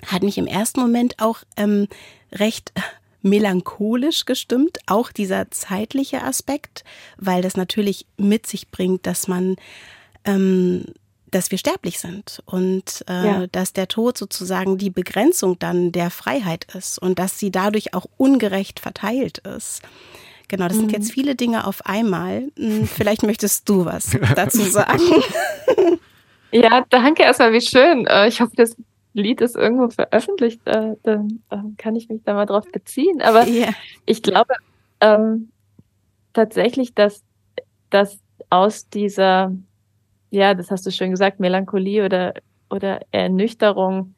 hat 0.05 0.23
mich 0.23 0.38
im 0.38 0.47
ersten 0.47 0.79
Moment 0.79 1.15
auch 1.19 1.39
ähm, 1.58 1.88
recht 2.32 2.73
melancholisch 3.21 4.25
gestimmt, 4.25 4.79
auch 4.86 5.12
dieser 5.12 5.51
zeitliche 5.51 6.23
Aspekt, 6.23 6.84
weil 7.17 7.41
das 7.41 7.58
natürlich 7.58 8.05
mit 8.17 8.47
sich 8.47 8.69
bringt, 8.71 9.05
dass 9.05 9.27
man 9.27 9.58
ähm, 10.25 10.86
dass 11.32 11.52
wir 11.52 11.58
sterblich 11.58 12.00
sind 12.00 12.42
und 12.46 13.04
äh, 13.08 13.26
ja. 13.26 13.48
dass 13.48 13.74
der 13.74 13.88
Tod 13.88 14.18
sozusagen 14.18 14.78
die 14.78 14.89
Begrenzung 14.89 15.60
dann 15.60 15.92
der 15.92 16.10
Freiheit 16.10 16.65
ist 16.76 17.00
und 17.00 17.20
dass 17.20 17.39
sie 17.39 17.52
dadurch 17.52 17.94
auch 17.94 18.06
ungerecht 18.18 18.80
verteilt 18.80 19.39
ist. 19.39 19.82
Genau, 20.48 20.68
das 20.68 20.78
mhm. 20.78 20.82
sind 20.82 20.92
jetzt 20.94 21.12
viele 21.12 21.36
Dinge 21.36 21.68
auf 21.68 21.86
einmal. 21.86 22.50
Hm, 22.58 22.88
vielleicht 22.88 23.24
möchtest 23.24 23.70
du 23.70 23.86
was 23.86 24.18
dazu 24.36 24.62
sagen. 24.63 25.04
Ja, 26.52 26.84
danke 26.89 27.24
erstmal, 27.24 27.54
wie 27.54 27.62
schön. 27.62 28.08
Äh, 28.08 28.28
ich 28.28 28.42
hoffe, 28.42 28.54
das 28.56 28.76
Lied 29.13 29.42
ist 29.42 29.56
irgendwo 29.56 29.89
veröffentlicht. 29.89 30.62
Äh, 30.65 30.96
dann 31.04 31.42
kann 31.78 31.96
ich 31.96 32.10
mich 32.10 32.24
da 32.24 32.34
mal 32.34 32.46
drauf 32.46 32.65
beziehen. 32.72 33.22
Aber 33.22 33.48
yeah. 33.48 33.74
ich 34.06 34.24
glaube 34.24 34.54
ähm, 35.02 35.52
tatsächlich, 36.34 36.94
dass, 36.94 37.24
dass 37.89 38.20
aus 38.50 38.89
dieser 38.89 39.52
ja, 40.32 40.54
das 40.54 40.72
hast 40.72 40.86
du 40.86 40.92
schön 40.92 41.12
gesagt, 41.12 41.39
Melancholie 41.39 42.06
oder, 42.06 42.34
oder 42.70 43.02
Ernüchterung 43.12 44.15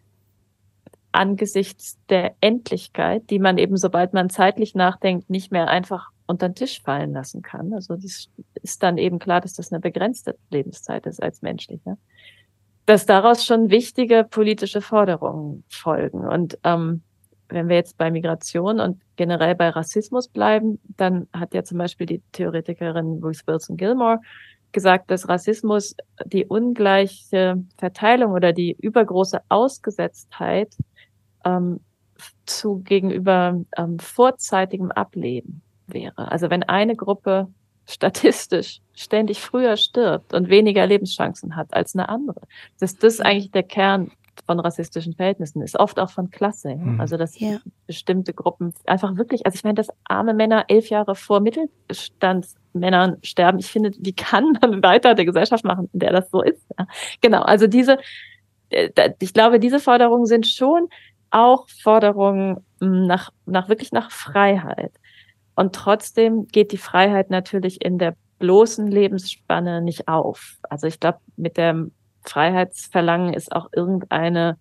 angesichts 1.11 1.97
der 2.09 2.35
Endlichkeit, 2.41 3.29
die 3.29 3.39
man 3.39 3.57
eben, 3.57 3.77
sobald 3.77 4.13
man 4.13 4.29
zeitlich 4.29 4.75
nachdenkt, 4.75 5.29
nicht 5.29 5.51
mehr 5.51 5.67
einfach 5.67 6.09
unter 6.25 6.47
den 6.49 6.55
Tisch 6.55 6.81
fallen 6.81 7.11
lassen 7.11 7.41
kann. 7.41 7.73
Also 7.73 7.95
das 7.95 8.29
ist 8.61 8.83
dann 8.83 8.97
eben 8.97 9.19
klar, 9.19 9.41
dass 9.41 9.53
das 9.53 9.71
eine 9.71 9.81
begrenzte 9.81 10.37
Lebenszeit 10.49 11.05
ist 11.05 11.21
als 11.21 11.41
menschliche. 11.41 11.97
Dass 12.85 13.05
daraus 13.05 13.45
schon 13.45 13.69
wichtige 13.69 14.25
politische 14.29 14.81
Forderungen 14.81 15.63
folgen. 15.67 16.25
Und 16.25 16.57
ähm, 16.63 17.01
wenn 17.49 17.67
wir 17.67 17.75
jetzt 17.75 17.97
bei 17.97 18.09
Migration 18.09 18.79
und 18.79 19.01
generell 19.17 19.55
bei 19.55 19.69
Rassismus 19.69 20.29
bleiben, 20.29 20.79
dann 20.95 21.27
hat 21.33 21.53
ja 21.53 21.63
zum 21.63 21.77
Beispiel 21.77 22.07
die 22.07 22.21
Theoretikerin 22.31 23.21
Ruth 23.21 23.45
Wilson 23.45 23.75
Gilmore 23.75 24.19
gesagt, 24.71 25.11
dass 25.11 25.27
Rassismus 25.27 25.95
die 26.25 26.45
ungleiche 26.45 27.63
Verteilung 27.77 28.33
oder 28.33 28.53
die 28.53 28.75
übergroße 28.79 29.41
Ausgesetztheit 29.49 30.75
ähm, 31.45 31.79
zu 32.45 32.79
gegenüber 32.79 33.61
ähm, 33.77 33.99
vorzeitigem 33.99 34.91
Ableben 34.91 35.61
wäre. 35.87 36.31
Also 36.31 36.49
wenn 36.49 36.63
eine 36.63 36.95
Gruppe 36.95 37.47
statistisch 37.87 38.79
ständig 38.93 39.41
früher 39.41 39.75
stirbt 39.75 40.33
und 40.33 40.49
weniger 40.49 40.85
Lebenschancen 40.85 41.55
hat 41.55 41.73
als 41.73 41.95
eine 41.95 42.09
andere, 42.09 42.41
dass 42.79 42.95
das 42.97 43.19
eigentlich 43.19 43.51
der 43.51 43.63
Kern 43.63 44.11
von 44.45 44.59
rassistischen 44.59 45.13
Verhältnissen 45.13 45.61
ist, 45.61 45.79
oft 45.79 45.99
auch 45.99 46.09
von 46.09 46.29
Klasse. 46.29 46.75
Mhm. 46.75 46.99
Also 46.99 47.17
dass 47.17 47.39
ja. 47.39 47.59
bestimmte 47.87 48.33
Gruppen 48.33 48.73
einfach 48.85 49.17
wirklich, 49.17 49.45
also 49.45 49.55
ich 49.55 49.63
meine, 49.63 49.75
dass 49.75 49.89
arme 50.05 50.33
Männer 50.33 50.65
elf 50.67 50.89
Jahre 50.89 51.15
vor 51.15 51.41
Mittelstandsmännern 52.73 53.17
sterben, 53.23 53.59
ich 53.59 53.71
finde, 53.71 53.91
wie 53.99 54.13
kann 54.13 54.57
man 54.61 54.83
weiter 54.83 55.15
der 55.15 55.25
Gesellschaft 55.25 55.63
machen, 55.63 55.89
in 55.93 55.99
der 55.99 56.11
das 56.11 56.29
so 56.29 56.41
ist? 56.41 56.65
Ja. 56.77 56.87
Genau, 57.21 57.41
also 57.41 57.67
diese, 57.67 57.97
äh, 58.69 58.89
ich 59.19 59.33
glaube, 59.33 59.59
diese 59.59 59.79
Forderungen 59.79 60.25
sind 60.25 60.47
schon 60.47 60.87
auch 61.29 61.67
Forderungen 61.69 62.65
hm, 62.81 63.05
nach, 63.07 63.31
nach 63.45 63.69
wirklich 63.69 63.91
nach 63.91 64.11
Freiheit. 64.11 64.93
Und 65.55 65.75
trotzdem 65.75 66.47
geht 66.47 66.71
die 66.71 66.77
Freiheit 66.77 67.29
natürlich 67.29 67.83
in 67.83 67.97
der 67.97 68.15
bloßen 68.39 68.87
Lebensspanne 68.87 69.81
nicht 69.81 70.07
auf. 70.07 70.57
Also 70.63 70.87
ich 70.87 70.99
glaube, 70.99 71.19
mit 71.35 71.57
dem 71.57 71.91
Freiheitsverlangen 72.23 73.33
ist 73.33 73.51
auch 73.51 73.69
irgendeine 73.71 74.57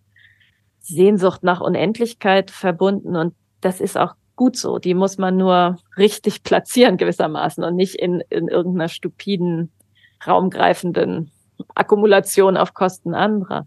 Sehnsucht 0.81 1.43
nach 1.43 1.61
Unendlichkeit 1.61 2.51
verbunden 2.51 3.17
und 3.17 3.35
das 3.61 3.81
ist 3.81 3.99
auch 3.99 4.15
gut 4.41 4.57
so. 4.57 4.79
Die 4.79 4.95
muss 4.95 5.19
man 5.19 5.37
nur 5.37 5.77
richtig 5.99 6.43
platzieren 6.45 6.97
gewissermaßen 6.97 7.63
und 7.63 7.77
nicht 7.77 7.97
in, 7.97 8.23
in 8.31 8.49
irgendeiner 8.49 8.89
stupiden, 8.89 9.71
raumgreifenden 10.27 11.31
Akkumulation 11.75 12.57
auf 12.57 12.73
Kosten 12.73 13.15
anderer. 13.15 13.67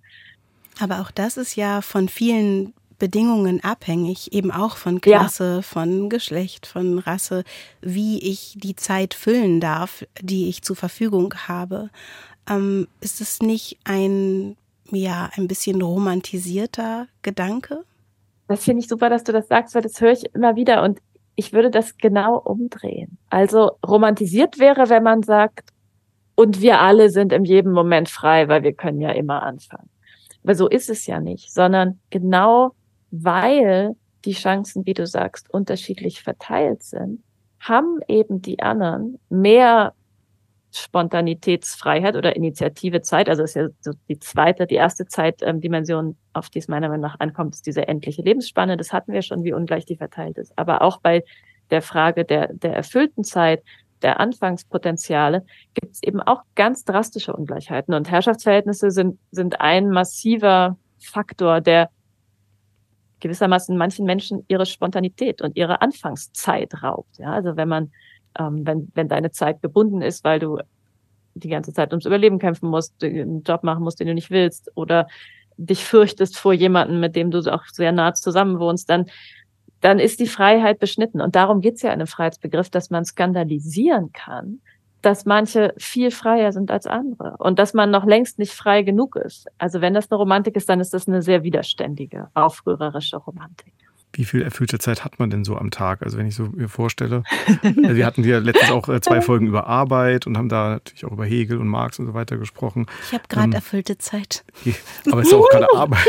Aber 0.82 1.02
auch 1.02 1.12
das 1.12 1.38
ist 1.38 1.56
ja 1.56 1.82
von 1.82 2.10
vielen 2.10 2.74
Bedingungen 2.98 3.64
abhängig, 3.64 4.34
eben 4.34 4.52
auch 4.52 4.78
von 4.78 5.00
Klasse, 5.00 5.58
ja. 5.58 5.62
von 5.62 6.10
Geschlecht, 6.10 6.66
von 6.66 6.98
Rasse, 6.98 7.44
wie 7.82 8.18
ich 8.20 8.56
die 8.58 8.76
Zeit 8.76 9.14
füllen 9.14 9.60
darf, 9.60 10.04
die 10.22 10.50
ich 10.50 10.64
zur 10.64 10.76
Verfügung 10.76 11.36
habe 11.48 11.92
ähm, 12.50 12.88
ist 13.02 13.22
es 13.22 13.42
nicht 13.42 13.78
ein 13.84 14.58
ja, 14.92 15.30
ein 15.36 15.48
bisschen 15.48 15.82
romantisierter 15.82 17.08
Gedanke? 17.22 17.84
Das 18.48 18.64
finde 18.64 18.82
ich 18.82 18.88
super, 18.88 19.10
dass 19.10 19.24
du 19.24 19.32
das 19.32 19.48
sagst, 19.48 19.74
weil 19.76 19.82
das 19.82 20.00
höre 20.02 20.12
ich 20.12 20.26
immer 20.34 20.56
wieder 20.56 20.84
und 20.84 21.00
ich 21.36 21.54
würde 21.54 21.72
das 21.72 21.98
genau 21.98 22.38
umdrehen. 22.38 23.18
Also 23.30 23.72
romantisiert 23.86 24.60
wäre, 24.60 24.90
wenn 24.90 25.04
man 25.04 25.24
sagt, 25.24 25.70
und 26.36 26.62
wir 26.62 26.80
alle 26.82 27.10
sind 27.10 27.32
in 27.32 27.46
jedem 27.46 27.72
Moment 27.72 28.10
frei, 28.10 28.48
weil 28.48 28.64
wir 28.64 28.74
können 28.74 29.00
ja 29.00 29.12
immer 29.12 29.44
anfangen. 29.44 29.90
Aber 30.44 30.56
so 30.56 30.68
ist 30.68 30.90
es 30.90 31.06
ja 31.06 31.20
nicht, 31.20 31.52
sondern 31.52 32.00
genau 32.10 32.74
weil 33.12 33.96
die 34.26 34.34
Chancen, 34.34 34.86
wie 34.86 34.94
du 34.94 35.06
sagst, 35.06 35.54
unterschiedlich 35.54 36.24
verteilt 36.24 36.84
sind, 36.84 37.24
haben 37.60 38.00
eben 38.08 38.42
die 38.42 38.62
anderen 38.62 39.20
mehr 39.30 39.94
Spontanitätsfreiheit 40.74 42.16
oder 42.16 42.36
Initiative 42.36 43.02
Zeit. 43.02 43.30
Also 43.30 43.44
ist 43.44 43.56
ja 43.56 43.68
so 43.80 43.92
die 44.10 44.20
zweite, 44.20 44.66
die 44.68 44.76
erste 44.76 45.06
Zeitdimension, 45.06 46.18
auf 46.34 46.50
die 46.50 46.60
es 46.60 46.68
meiner 46.68 46.90
Meinung 46.90 47.04
nach 47.04 47.20
ankommt, 47.20 47.56
ist 47.56 47.66
diese 47.66 47.88
endliche 47.88 48.22
Lebensspanne. 48.22 48.78
Das 48.78 48.92
hatten 48.92 49.14
wir 49.14 49.22
schon, 49.22 49.44
wie 49.44 49.54
ungleich 49.54 49.86
die 49.86 49.98
verteilt 49.98 50.38
ist. 50.38 50.58
Aber 50.58 50.82
auch 50.82 51.00
bei 51.00 51.24
der 51.70 51.82
Frage 51.82 52.26
der, 52.26 52.54
der 52.54 52.74
erfüllten 52.74 53.24
Zeit, 53.24 53.64
der 54.02 54.20
Anfangspotenziale, 54.20 55.46
gibt 55.74 55.94
es 55.94 56.04
eben 56.04 56.22
auch 56.22 56.42
ganz 56.56 56.84
drastische 56.84 57.34
Ungleichheiten. 57.34 57.94
Und 57.94 58.12
Herrschaftsverhältnisse 58.12 58.92
sind, 58.92 59.20
sind 59.32 59.62
ein 59.62 59.90
massiver 59.90 60.78
Faktor, 61.00 61.62
der 61.62 61.90
gewissermaßen 63.24 63.76
manchen 63.78 64.06
Menschen 64.06 64.44
ihre 64.50 64.66
Spontanität 64.66 65.42
und 65.42 65.56
ihre 65.56 65.82
Anfangszeit 65.82 66.84
raubt. 66.84 67.18
Ja, 67.18 67.32
also 67.32 67.56
wenn 67.56 67.70
man, 67.70 67.92
ähm, 68.40 68.66
wenn, 68.66 68.92
wenn 68.94 69.08
deine 69.08 69.32
Zeit 69.32 69.62
gebunden 69.62 70.02
ist, 70.02 70.24
weil 70.24 70.40
du 70.40 70.60
die 71.36 71.50
ganze 71.50 71.74
Zeit 71.74 71.92
ums 71.92 72.06
Überleben 72.06 72.40
kämpfen 72.40 72.70
musst, 72.70 73.04
einen 73.04 73.44
Job 73.44 73.64
machen 73.64 73.84
musst, 73.84 74.00
den 74.00 74.08
du 74.08 74.14
nicht 74.14 74.32
willst, 74.32 74.72
oder 74.76 75.08
dich 75.58 75.84
fürchtest 75.84 76.38
vor 76.38 76.54
jemandem, 76.54 77.00
mit 77.00 77.16
dem 77.16 77.32
du 77.32 77.40
auch 77.52 77.66
sehr 77.72 77.92
nah 77.92 78.14
zusammen 78.14 78.60
wohnst, 78.60 78.90
dann, 78.90 79.06
dann 79.82 80.00
ist 80.00 80.20
die 80.20 80.28
Freiheit 80.28 80.80
beschnitten. 80.80 81.22
Und 81.22 81.36
darum 81.36 81.62
geht's 81.62 81.82
ja 81.82 81.90
in 81.90 82.00
einem 82.00 82.08
Freiheitsbegriff, 82.08 82.70
dass 82.70 82.90
man 82.90 83.06
skandalisieren 83.06 84.12
kann, 84.14 84.62
dass 85.02 85.26
manche 85.26 85.74
viel 85.78 86.12
freier 86.12 86.52
sind 86.52 86.72
als 86.72 86.88
andere 86.88 87.36
und 87.38 87.60
dass 87.60 87.74
man 87.74 87.92
noch 87.92 88.06
längst 88.06 88.40
nicht 88.40 88.54
frei 88.54 88.84
genug 88.84 89.16
ist. 89.18 89.48
Also 89.58 89.82
wenn 89.82 89.94
das 89.94 90.10
eine 90.10 90.18
Romantik 90.18 90.56
ist, 90.56 90.70
dann 90.70 90.80
ist 90.80 90.94
das 90.94 91.08
eine 91.08 91.22
sehr 91.22 91.44
widerständige, 91.44 92.30
aufrührerische 92.34 93.18
Romantik. 93.18 93.74
Wie 94.16 94.26
viel 94.26 94.44
erfüllte 94.44 94.78
Zeit 94.78 95.04
hat 95.04 95.18
man 95.18 95.32
denn 95.32 95.44
so 95.44 95.58
am 95.58 95.72
Tag? 95.72 96.04
Also 96.04 96.18
wenn 96.18 96.28
ich 96.28 96.36
so 96.36 96.44
mir 96.46 96.70
vorstelle, 96.70 97.24
also 97.64 97.96
wir 97.96 98.06
hatten 98.06 98.24
ja 98.24 98.38
letztens 98.38 98.72
auch 98.72 98.88
äh, 98.88 99.02
zwei 99.02 99.22
Folgen 99.22 99.48
über 99.48 99.66
Arbeit 99.66 100.28
und 100.28 100.38
haben 100.38 100.50
da 100.50 100.70
natürlich 100.70 101.06
auch 101.06 101.12
über 101.12 101.26
Hegel 101.26 101.58
und 101.58 101.68
Marx 101.68 101.98
und 101.98 102.06
so 102.06 102.14
weiter 102.14 102.38
gesprochen. 102.38 102.86
Ich 103.08 103.14
habe 103.14 103.24
gerade 103.28 103.48
ähm, 103.48 103.54
erfüllte 103.54 103.98
Zeit. 103.98 104.46
Aber 105.12 105.22
es 105.22 105.28
ist 105.28 105.34
auch 105.34 105.50
keine 105.50 105.68
Arbeit. 105.76 106.06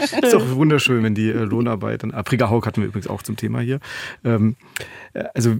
Es 0.00 0.12
ist 0.12 0.34
auch 0.34 0.50
wunderschön, 0.52 1.02
wenn 1.02 1.14
die 1.14 1.28
äh, 1.28 1.44
Lohnarbeit, 1.44 2.02
dann 2.02 2.12
Afrika 2.12 2.48
Haug 2.48 2.64
hatten 2.64 2.80
wir 2.80 2.88
übrigens 2.88 3.08
auch 3.08 3.22
zum 3.22 3.36
Thema 3.36 3.60
hier. 3.60 3.80
Ähm, 4.24 4.56
äh, 5.12 5.24
also. 5.34 5.56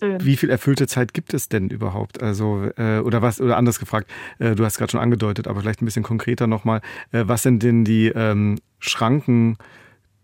Wie 0.00 0.36
viel 0.36 0.50
erfüllte 0.50 0.86
Zeit 0.86 1.14
gibt 1.14 1.32
es 1.32 1.48
denn 1.48 1.70
überhaupt? 1.70 2.22
Also, 2.22 2.68
äh, 2.76 2.98
oder 2.98 3.22
was, 3.22 3.40
oder 3.40 3.56
anders 3.56 3.78
gefragt, 3.78 4.10
äh, 4.38 4.54
du 4.54 4.64
hast 4.64 4.76
gerade 4.76 4.90
schon 4.90 5.00
angedeutet, 5.00 5.48
aber 5.48 5.60
vielleicht 5.62 5.80
ein 5.80 5.86
bisschen 5.86 6.02
konkreter 6.02 6.46
nochmal, 6.46 6.82
äh, 7.12 7.22
was 7.26 7.42
sind 7.42 7.62
denn 7.62 7.84
die 7.84 8.08
ähm, 8.08 8.58
Schranken, 8.80 9.56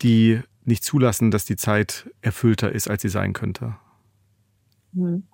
die 0.03 0.41
nicht 0.65 0.85
zulassen, 0.85 1.31
dass 1.31 1.45
die 1.45 1.57
Zeit 1.57 2.11
erfüllter 2.21 2.73
ist, 2.73 2.89
als 2.89 3.03
sie 3.03 3.09
sein 3.09 3.33
könnte? 3.33 3.77
Hm. 4.95 5.25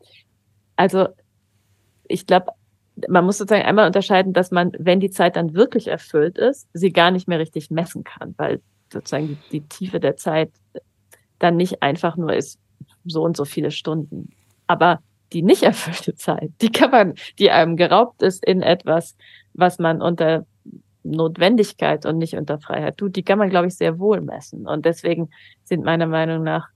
Also, 0.77 1.09
ich 2.05 2.27
glaube, 2.27 2.53
man 3.09 3.25
muss 3.25 3.39
sozusagen 3.39 3.67
einmal 3.67 3.87
unterscheiden, 3.87 4.33
dass 4.33 4.51
man, 4.51 4.73
wenn 4.79 5.01
die 5.01 5.11
Zeit 5.11 5.37
dann 5.37 5.55
wirklich 5.55 5.89
erfüllt 5.89 6.39
ist, 6.39 6.69
sie 6.73 6.93
gar 6.93 7.11
nicht 7.11 7.29
mehr 7.29 7.39
richtig 7.39 7.71
messen 7.71 8.05
kann, 8.05 8.35
weil 8.39 8.61
sozusagen 8.93 9.29
die, 9.29 9.39
die 9.53 9.69
Tiefe 9.69 10.01
der 10.01 10.17
Zeit 10.17 10.51
dann 11.39 11.57
nicht 11.57 11.83
einfach 11.83 12.17
nur 12.17 12.33
ist, 12.33 12.59
so 13.05 13.23
und 13.23 13.37
so 13.37 13.45
viele 13.45 13.71
Stunden. 13.71 14.31
Aber 14.67 15.01
die 15.33 15.43
nicht 15.43 15.63
erfüllte 15.63 16.15
Zeit, 16.15 16.51
die 16.61 16.71
kann 16.71 16.91
man, 16.91 17.15
die 17.39 17.51
einem 17.51 17.77
geraubt 17.77 18.23
ist 18.23 18.45
in 18.45 18.63
etwas, 18.63 19.17
was 19.55 19.79
man 19.79 20.01
unter 20.01 20.47
Notwendigkeit 21.11 22.07
und 22.07 22.19
nicht 22.19 22.35
unter 22.35 22.59
Freiheit 22.59 22.99
tut, 22.99 23.17
die 23.17 23.23
kann 23.23 23.39
man, 23.39 23.51
glaube 23.51 23.69
ich, 23.69 23.77
sehr 23.77 23.99
wohl 23.99 24.21
messen. 24.21 24.67
Und 24.67 24.85
deswegen 24.85 25.31
sind 25.65 25.85
meiner 25.85 26.07
Meinung 26.07 26.43
nach 26.43 26.69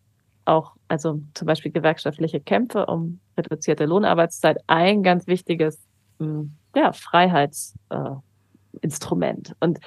auch, 0.44 0.74
also 0.88 1.20
zum 1.34 1.46
Beispiel 1.46 1.72
gewerkschaftliche 1.72 2.40
Kämpfe 2.40 2.86
um 2.86 3.20
reduzierte 3.36 3.84
Lohnarbeitszeit 3.86 4.58
ein 4.66 5.02
ganz 5.02 5.26
wichtiges, 5.26 5.86
hm, 6.18 6.52
ja, 6.74 6.92
Freiheitsinstrument. 6.92 9.50
Äh, 9.50 9.54
und 9.60 9.78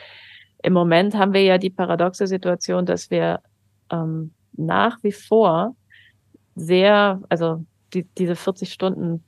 im 0.62 0.74
Moment 0.74 1.16
haben 1.16 1.34
wir 1.34 1.44
ja 1.44 1.58
die 1.58 1.70
paradoxe 1.70 2.28
Situation, 2.28 2.86
dass 2.86 3.12
wir 3.12 3.42
ähm, 3.92 4.34
nach 4.54 4.98
wie 5.04 5.12
vor 5.12 5.76
sehr, 6.56 7.22
also 7.30 7.66
die, 7.94 8.08
diese 8.18 8.36
40 8.36 8.72
Stunden, 8.72 9.24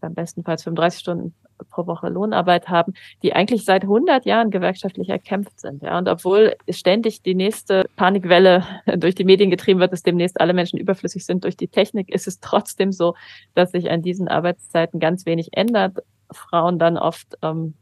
beim 0.00 0.14
bestenfalls 0.14 0.62
35 0.62 1.00
Stunden 1.00 1.34
pro 1.70 1.86
Woche 1.86 2.08
Lohnarbeit 2.08 2.68
haben, 2.68 2.94
die 3.22 3.32
eigentlich 3.32 3.64
seit 3.64 3.82
100 3.82 4.24
Jahren 4.24 4.50
gewerkschaftlich 4.50 5.08
erkämpft 5.08 5.60
sind. 5.60 5.82
Ja, 5.82 5.98
und 5.98 6.08
obwohl 6.08 6.56
ständig 6.68 7.22
die 7.22 7.34
nächste 7.34 7.88
Panikwelle 7.96 8.64
durch 8.96 9.14
die 9.14 9.24
Medien 9.24 9.50
getrieben 9.50 9.80
wird, 9.80 9.92
dass 9.92 10.02
demnächst 10.02 10.40
alle 10.40 10.54
Menschen 10.54 10.78
überflüssig 10.78 11.24
sind 11.24 11.44
durch 11.44 11.56
die 11.56 11.68
Technik, 11.68 12.10
ist 12.10 12.26
es 12.26 12.40
trotzdem 12.40 12.92
so, 12.92 13.14
dass 13.54 13.72
sich 13.72 13.90
an 13.90 14.02
diesen 14.02 14.28
Arbeitszeiten 14.28 15.00
ganz 15.00 15.26
wenig 15.26 15.50
ändert. 15.52 15.98
Frauen 16.30 16.78
dann 16.78 16.98
oft 16.98 17.36
ähm, 17.42 17.74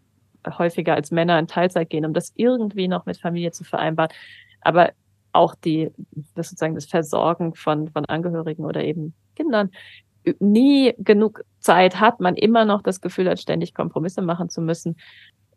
häufiger 0.46 0.94
als 0.94 1.10
Männer 1.10 1.38
in 1.38 1.46
Teilzeit 1.48 1.90
gehen, 1.90 2.06
um 2.06 2.12
das 2.12 2.32
irgendwie 2.36 2.88
noch 2.88 3.06
mit 3.06 3.18
Familie 3.18 3.50
zu 3.50 3.64
vereinbaren. 3.64 4.10
Aber 4.60 4.92
auch 5.32 5.54
die, 5.54 5.90
das 6.34 6.48
sozusagen 6.48 6.74
das 6.74 6.86
Versorgen 6.86 7.54
von, 7.54 7.88
von 7.88 8.04
Angehörigen 8.06 8.64
oder 8.64 8.82
eben 8.82 9.14
Kindern 9.34 9.70
nie 10.38 10.94
genug 10.98 11.42
Zeit 11.60 12.00
hat, 12.00 12.20
man 12.20 12.34
immer 12.36 12.64
noch 12.64 12.82
das 12.82 13.00
Gefühl 13.00 13.28
hat, 13.28 13.40
ständig 13.40 13.74
Kompromisse 13.74 14.22
machen 14.22 14.48
zu 14.48 14.60
müssen. 14.60 14.96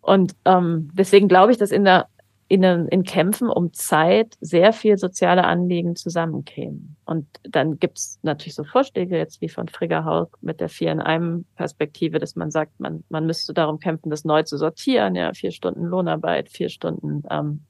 Und 0.02 0.36
ähm, 0.46 0.90
deswegen 0.94 1.28
glaube 1.28 1.52
ich, 1.52 1.58
dass 1.58 1.72
in 1.72 1.84
der 1.86 2.08
in, 2.50 2.64
in 2.64 3.04
Kämpfen 3.04 3.48
um 3.48 3.74
Zeit 3.74 4.36
sehr 4.42 4.74
viel 4.74 4.98
soziale 4.98 5.44
Anliegen 5.44 5.96
zusammenkämen. 5.96 6.98
Und 7.06 7.28
dann 7.44 7.78
gibt's 7.78 8.20
natürlich 8.24 8.56
so 8.56 8.64
Vorschläge 8.64 9.18
jetzt 9.18 9.40
wie 9.40 9.50
von 9.50 9.68
Frigga 9.68 10.04
Haug 10.04 10.30
mit 10.42 10.60
der 10.60 10.68
Vier 10.68 10.92
in 10.92 11.00
einem 11.00 11.46
Perspektive, 11.56 12.18
dass 12.18 12.36
man 12.36 12.50
sagt, 12.50 12.80
man, 12.80 13.04
man 13.10 13.28
müsste 13.28 13.54
darum 13.54 13.80
kämpfen, 13.80 14.10
das 14.10 14.26
neu 14.26 14.42
zu 14.42 14.58
sortieren, 14.58 15.16
ja, 15.16 15.32
vier 15.34 15.52
Stunden 15.52 15.86
Lohnarbeit, 15.86 16.50
vier 16.50 16.70
Stunden 16.70 17.22
ähm, 17.30 17.62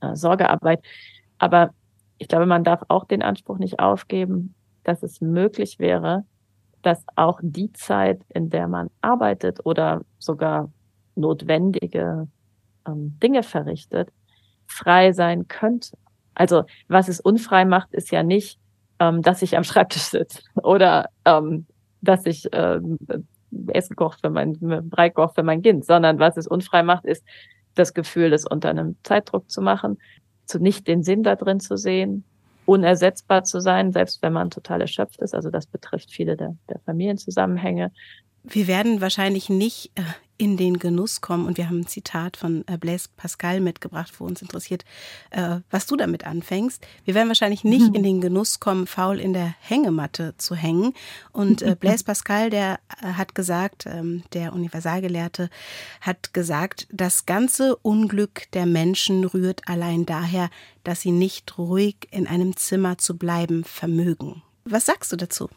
äh, 0.00 0.16
Sorgearbeit. 0.16 0.80
Aber 1.36 1.74
ich 2.16 2.28
glaube, 2.28 2.46
man 2.46 2.64
darf 2.64 2.82
auch 2.88 3.04
den 3.04 3.22
Anspruch 3.22 3.58
nicht 3.58 3.80
aufgeben, 3.80 4.54
dass 4.90 5.04
es 5.04 5.20
möglich 5.20 5.78
wäre, 5.78 6.24
dass 6.82 7.04
auch 7.14 7.38
die 7.42 7.72
Zeit, 7.72 8.22
in 8.28 8.50
der 8.50 8.66
man 8.66 8.90
arbeitet 9.00 9.64
oder 9.64 10.02
sogar 10.18 10.72
notwendige 11.14 12.26
ähm, 12.88 13.16
Dinge 13.22 13.44
verrichtet, 13.44 14.08
frei 14.66 15.12
sein 15.12 15.46
könnte. 15.46 15.96
Also 16.34 16.64
was 16.88 17.08
es 17.08 17.20
unfrei 17.20 17.64
macht, 17.64 17.92
ist 17.92 18.10
ja 18.10 18.24
nicht, 18.24 18.58
ähm, 18.98 19.22
dass 19.22 19.42
ich 19.42 19.56
am 19.56 19.64
Schreibtisch 19.64 20.02
sitze 20.02 20.42
oder 20.62 21.08
ähm, 21.24 21.66
dass 22.00 22.26
ich 22.26 22.48
ähm, 22.52 22.98
Essen 23.68 23.94
koche 23.94 24.18
für 24.20 24.30
mein 24.30 24.54
Brei 24.88 25.10
koche 25.10 25.34
für 25.34 25.42
mein 25.44 25.62
Kind, 25.62 25.84
sondern 25.84 26.18
was 26.18 26.36
es 26.36 26.48
unfrei 26.48 26.82
macht, 26.82 27.04
ist 27.04 27.24
das 27.74 27.94
Gefühl, 27.94 28.30
das 28.30 28.44
unter 28.44 28.70
einem 28.70 28.96
Zeitdruck 29.04 29.48
zu 29.50 29.62
machen, 29.62 29.98
zu 30.46 30.58
nicht 30.58 30.88
den 30.88 31.04
Sinn 31.04 31.22
da 31.22 31.36
drin 31.36 31.60
zu 31.60 31.76
sehen, 31.76 32.24
unersetzbar 32.70 33.42
zu 33.42 33.60
sein, 33.60 33.90
selbst 33.90 34.22
wenn 34.22 34.32
man 34.32 34.48
total 34.48 34.80
erschöpft 34.80 35.20
ist. 35.20 35.34
Also 35.34 35.50
das 35.50 35.66
betrifft 35.66 36.12
viele 36.12 36.36
der, 36.36 36.56
der 36.68 36.78
Familienzusammenhänge. 36.86 37.90
Wir 38.44 38.68
werden 38.68 39.00
wahrscheinlich 39.00 39.48
nicht 39.50 39.90
äh, 39.96 40.02
in 40.40 40.56
den 40.56 40.78
Genuss 40.78 41.20
kommen. 41.20 41.46
Und 41.46 41.58
wir 41.58 41.66
haben 41.66 41.80
ein 41.80 41.86
Zitat 41.86 42.38
von 42.38 42.64
äh, 42.66 42.78
Blaise 42.78 43.10
Pascal 43.14 43.60
mitgebracht, 43.60 44.14
wo 44.18 44.24
uns 44.24 44.40
interessiert, 44.40 44.86
äh, 45.28 45.58
was 45.70 45.86
du 45.86 45.96
damit 45.96 46.26
anfängst. 46.26 46.82
Wir 47.04 47.14
werden 47.14 47.28
wahrscheinlich 47.28 47.62
nicht 47.62 47.94
in 47.94 48.02
den 48.02 48.22
Genuss 48.22 48.58
kommen, 48.58 48.86
faul 48.86 49.20
in 49.20 49.34
der 49.34 49.54
Hängematte 49.60 50.34
zu 50.38 50.54
hängen. 50.54 50.94
Und 51.30 51.60
äh, 51.60 51.76
Blaise 51.80 52.04
Pascal, 52.04 52.48
der 52.48 52.80
hat 53.02 53.34
gesagt, 53.34 53.84
ähm, 53.86 54.22
der 54.32 54.54
Universalgelehrte, 54.54 55.50
hat 56.00 56.32
gesagt, 56.32 56.86
das 56.90 57.26
ganze 57.26 57.76
Unglück 57.76 58.50
der 58.54 58.64
Menschen 58.64 59.24
rührt 59.24 59.68
allein 59.68 60.06
daher, 60.06 60.48
dass 60.84 61.02
sie 61.02 61.12
nicht 61.12 61.58
ruhig 61.58 62.08
in 62.10 62.26
einem 62.26 62.56
Zimmer 62.56 62.96
zu 62.96 63.18
bleiben 63.18 63.62
vermögen. 63.64 64.42
Was 64.64 64.86
sagst 64.86 65.12
du 65.12 65.16
dazu? 65.16 65.50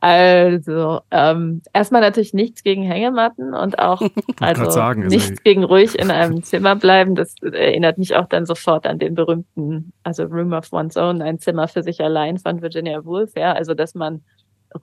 Also, 0.00 1.00
ähm, 1.10 1.62
erstmal 1.72 2.00
natürlich 2.00 2.34
nichts 2.34 2.62
gegen 2.62 2.82
Hängematten 2.82 3.54
und 3.54 3.78
auch 3.78 4.02
also 4.40 4.70
sagen, 4.70 5.06
nichts 5.06 5.30
also 5.30 5.42
gegen 5.44 5.64
ruhig 5.64 5.98
in 5.98 6.10
einem 6.10 6.42
Zimmer 6.42 6.76
bleiben. 6.76 7.14
Das 7.14 7.34
erinnert 7.42 7.98
mich 7.98 8.14
auch 8.14 8.26
dann 8.26 8.46
sofort 8.46 8.86
an 8.86 8.98
den 8.98 9.14
berühmten, 9.14 9.92
also 10.02 10.24
Room 10.24 10.52
of 10.52 10.72
One's 10.72 10.96
Own, 10.96 11.22
ein 11.22 11.38
Zimmer 11.38 11.68
für 11.68 11.82
sich 11.82 12.00
allein 12.00 12.38
von 12.38 12.60
Virginia 12.62 13.04
Woolf. 13.04 13.32
Ja, 13.36 13.52
also 13.52 13.74
dass 13.74 13.94
man 13.94 14.22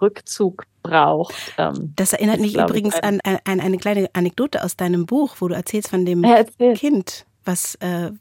Rückzug 0.02 0.66
braucht. 0.84 1.36
Ähm, 1.58 1.94
das 1.96 2.14
erinnert 2.14 2.40
mich 2.40 2.56
übrigens 2.56 2.96
an, 2.96 3.20
an, 3.24 3.40
an, 3.46 3.60
eine 3.60 3.78
kleine 3.78 4.10
Anekdote 4.14 4.64
aus 4.64 4.78
deinem 4.78 5.06
Buch, 5.06 5.36
wo 5.40 5.48
du 5.48 5.56
erzählst 5.56 5.90
von 5.90 6.06
dem 6.06 6.26
Kind, 6.76 7.26
was, 7.46 7.76
äh, 7.76 8.12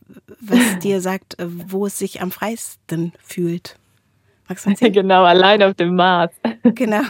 was 0.41 0.79
dir 0.83 1.01
sagt, 1.01 1.39
äh, 1.39 1.47
wo 1.49 1.87
es 1.87 1.99
sich 1.99 2.21
am 2.21 2.31
freisten 2.31 3.13
fühlt. 3.23 3.77
Magst 4.49 4.67
du 4.67 4.71
erzählen? 4.71 4.93
Genau, 4.93 5.25
allein 5.25 5.63
auf 5.63 5.75
dem 5.75 5.95
Mars. 5.95 6.33
Genau. 6.63 7.03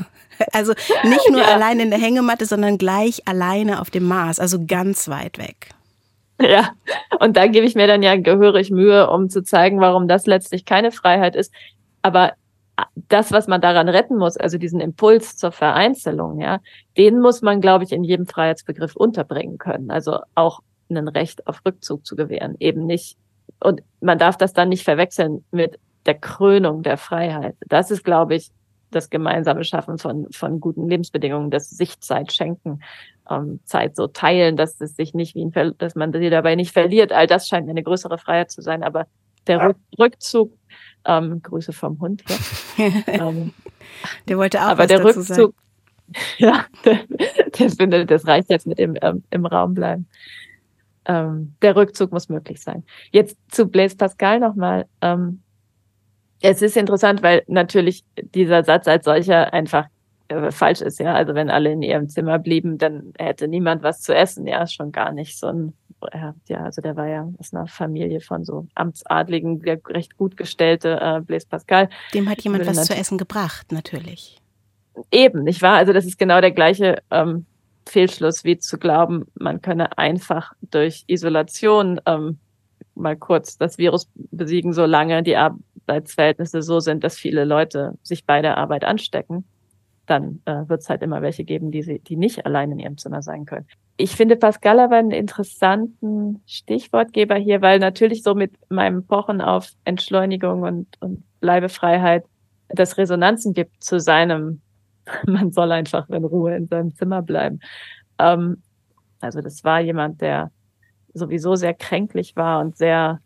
Also 0.52 0.72
nicht 1.02 1.30
nur 1.30 1.40
ja. 1.48 1.48
allein 1.48 1.80
in 1.80 1.90
der 1.90 1.98
Hängematte, 1.98 2.46
sondern 2.46 2.78
gleich 2.78 3.26
alleine 3.26 3.80
auf 3.80 3.90
dem 3.90 4.04
Mars, 4.04 4.38
also 4.38 4.64
ganz 4.66 5.08
weit 5.08 5.36
weg. 5.38 5.70
Ja, 6.40 6.70
und 7.18 7.36
da 7.36 7.48
gebe 7.48 7.66
ich 7.66 7.74
mir 7.74 7.88
dann 7.88 8.04
ja 8.04 8.14
gehörig 8.14 8.70
Mühe, 8.70 9.10
um 9.10 9.28
zu 9.28 9.42
zeigen, 9.42 9.80
warum 9.80 10.06
das 10.06 10.26
letztlich 10.26 10.64
keine 10.64 10.92
Freiheit 10.92 11.34
ist. 11.34 11.52
Aber 12.02 12.34
das, 13.08 13.32
was 13.32 13.48
man 13.48 13.60
daran 13.60 13.88
retten 13.88 14.16
muss, 14.16 14.36
also 14.36 14.58
diesen 14.58 14.80
Impuls 14.80 15.36
zur 15.36 15.50
Vereinzelung, 15.50 16.40
ja, 16.40 16.60
den 16.96 17.20
muss 17.20 17.42
man, 17.42 17.60
glaube 17.60 17.84
ich, 17.84 17.92
in 17.92 18.04
jedem 18.04 18.26
Freiheitsbegriff 18.26 18.94
unterbringen 18.94 19.58
können. 19.58 19.90
Also 19.90 20.20
auch 20.36 20.60
ein 20.88 21.08
Recht 21.08 21.46
auf 21.46 21.60
Rückzug 21.66 22.06
zu 22.06 22.14
gewähren, 22.14 22.54
eben 22.60 22.86
nicht. 22.86 23.18
Und 23.60 23.82
man 24.00 24.18
darf 24.18 24.36
das 24.36 24.52
dann 24.52 24.68
nicht 24.68 24.84
verwechseln 24.84 25.44
mit 25.50 25.78
der 26.06 26.14
Krönung 26.14 26.82
der 26.82 26.96
Freiheit. 26.96 27.56
Das 27.66 27.90
ist, 27.90 28.04
glaube 28.04 28.34
ich, 28.34 28.50
das 28.90 29.10
gemeinsame 29.10 29.64
Schaffen 29.64 29.98
von, 29.98 30.26
von 30.32 30.60
guten 30.60 30.88
Lebensbedingungen, 30.88 31.50
das 31.50 31.68
Sichtzeit 31.70 32.32
schenken, 32.32 32.80
ähm, 33.30 33.60
Zeit 33.64 33.96
so 33.96 34.06
teilen, 34.06 34.56
dass 34.56 34.80
es 34.80 34.96
sich 34.96 35.14
nicht 35.14 35.34
wie 35.34 35.44
ein, 35.44 35.52
Ver 35.52 35.72
dass 35.72 35.94
man 35.94 36.12
sie 36.12 36.30
dabei 36.30 36.54
nicht 36.54 36.72
verliert. 36.72 37.12
All 37.12 37.26
das 37.26 37.48
scheint 37.48 37.68
eine 37.68 37.82
größere 37.82 38.18
Freiheit 38.18 38.50
zu 38.50 38.62
sein. 38.62 38.82
Aber 38.82 39.06
der 39.46 39.74
Rückzug, 39.98 40.52
ähm, 41.04 41.42
Grüße 41.42 41.72
vom 41.72 42.00
Hund 42.00 42.22
hier. 42.76 42.92
ähm, 43.06 43.52
der 44.28 44.38
wollte 44.38 44.60
auch 44.60 44.68
aber 44.68 44.86
der 44.86 45.04
Rückzug, 45.04 45.54
ja, 46.38 46.64
der, 46.84 47.00
der 47.58 47.70
findet, 47.70 48.10
das 48.10 48.26
reicht 48.26 48.50
jetzt 48.50 48.66
mit 48.66 48.78
dem 48.78 48.96
ähm, 49.02 49.22
im 49.30 49.46
Raum 49.46 49.74
bleiben. 49.74 50.08
Ähm, 51.04 51.54
der 51.62 51.76
Rückzug 51.76 52.12
muss 52.12 52.28
möglich 52.28 52.60
sein. 52.60 52.84
Jetzt 53.10 53.36
zu 53.50 53.66
Blaise 53.66 53.96
Pascal 53.96 54.40
nochmal. 54.40 54.86
Ähm, 55.00 55.42
es 56.40 56.62
ist 56.62 56.76
interessant, 56.76 57.22
weil 57.22 57.42
natürlich 57.46 58.04
dieser 58.34 58.64
Satz 58.64 58.86
als 58.86 59.04
solcher 59.04 59.52
einfach 59.52 59.86
äh, 60.28 60.50
falsch 60.50 60.82
ist, 60.82 61.00
ja. 61.00 61.14
Also 61.14 61.34
wenn 61.34 61.50
alle 61.50 61.72
in 61.72 61.82
ihrem 61.82 62.08
Zimmer 62.08 62.38
blieben, 62.38 62.78
dann 62.78 63.12
hätte 63.18 63.48
niemand 63.48 63.82
was 63.82 64.02
zu 64.02 64.14
essen, 64.14 64.46
ja, 64.46 64.66
schon 64.66 64.92
gar 64.92 65.12
nicht 65.12 65.38
so 65.38 65.48
ein, 65.48 65.72
ja, 66.48 66.62
also 66.64 66.80
der 66.80 66.96
war 66.96 67.08
ja 67.08 67.28
aus 67.38 67.52
einer 67.52 67.66
Familie 67.66 68.20
von 68.20 68.44
so 68.44 68.66
Amtsadligen, 68.74 69.62
der 69.62 69.80
recht 69.88 70.16
gut 70.16 70.36
gestellte 70.36 70.98
äh, 71.00 71.20
Blaise 71.20 71.46
Pascal. 71.48 71.88
Dem 72.14 72.28
hat 72.28 72.42
jemand 72.42 72.66
was 72.66 72.84
zu 72.84 72.94
essen 72.94 73.18
gebracht, 73.18 73.72
natürlich. 73.72 74.36
Eben, 75.10 75.44
nicht 75.44 75.62
wahr? 75.62 75.76
Also 75.76 75.92
das 75.92 76.04
ist 76.04 76.18
genau 76.18 76.40
der 76.40 76.52
gleiche 76.52 77.02
ähm, 77.10 77.46
Fehlschluss 77.88 78.44
wie 78.44 78.58
zu 78.58 78.78
glauben, 78.78 79.26
man 79.34 79.62
könne 79.62 79.96
einfach 79.96 80.52
durch 80.60 81.04
Isolation 81.06 82.00
ähm, 82.06 82.38
mal 82.94 83.16
kurz 83.16 83.56
das 83.56 83.78
Virus 83.78 84.08
besiegen, 84.14 84.72
solange 84.72 85.22
die 85.22 85.36
Arbeitsverhältnisse 85.88 86.62
so 86.62 86.80
sind, 86.80 87.02
dass 87.04 87.16
viele 87.16 87.44
Leute 87.44 87.94
sich 88.02 88.26
bei 88.26 88.42
der 88.42 88.58
Arbeit 88.58 88.84
anstecken, 88.84 89.44
dann 90.06 90.40
äh, 90.44 90.68
wird 90.68 90.80
es 90.80 90.88
halt 90.88 91.02
immer 91.02 91.22
welche 91.22 91.44
geben, 91.44 91.70
die, 91.70 91.82
sie, 91.82 91.98
die 91.98 92.16
nicht 92.16 92.46
allein 92.46 92.72
in 92.72 92.78
ihrem 92.78 92.98
Zimmer 92.98 93.22
sein 93.22 93.44
können. 93.44 93.66
Ich 93.96 94.16
finde 94.16 94.36
Pascal 94.36 94.80
aber 94.80 94.96
einen 94.96 95.10
interessanten 95.10 96.42
Stichwortgeber 96.46 97.36
hier, 97.36 97.62
weil 97.62 97.78
natürlich 97.78 98.22
so 98.22 98.34
mit 98.34 98.52
meinem 98.70 99.04
Pochen 99.04 99.40
auf 99.40 99.72
Entschleunigung 99.84 100.62
und, 100.62 100.86
und 101.00 101.24
Bleibefreiheit 101.40 102.24
das 102.68 102.96
Resonanzen 102.96 103.54
gibt 103.54 103.82
zu 103.82 103.98
seinem, 103.98 104.60
man 105.26 105.52
soll 105.52 105.72
einfach 105.72 106.08
in 106.10 106.24
Ruhe 106.24 106.56
in 106.56 106.68
seinem 106.68 106.94
Zimmer 106.94 107.22
bleiben. 107.22 107.60
Ähm, 108.18 108.62
also 109.20 109.40
das 109.40 109.64
war 109.64 109.80
jemand, 109.80 110.20
der 110.20 110.50
sowieso 111.12 111.56
sehr 111.56 111.74
kränklich 111.74 112.36
war 112.36 112.60
und 112.60 112.76
sehr 112.76 113.20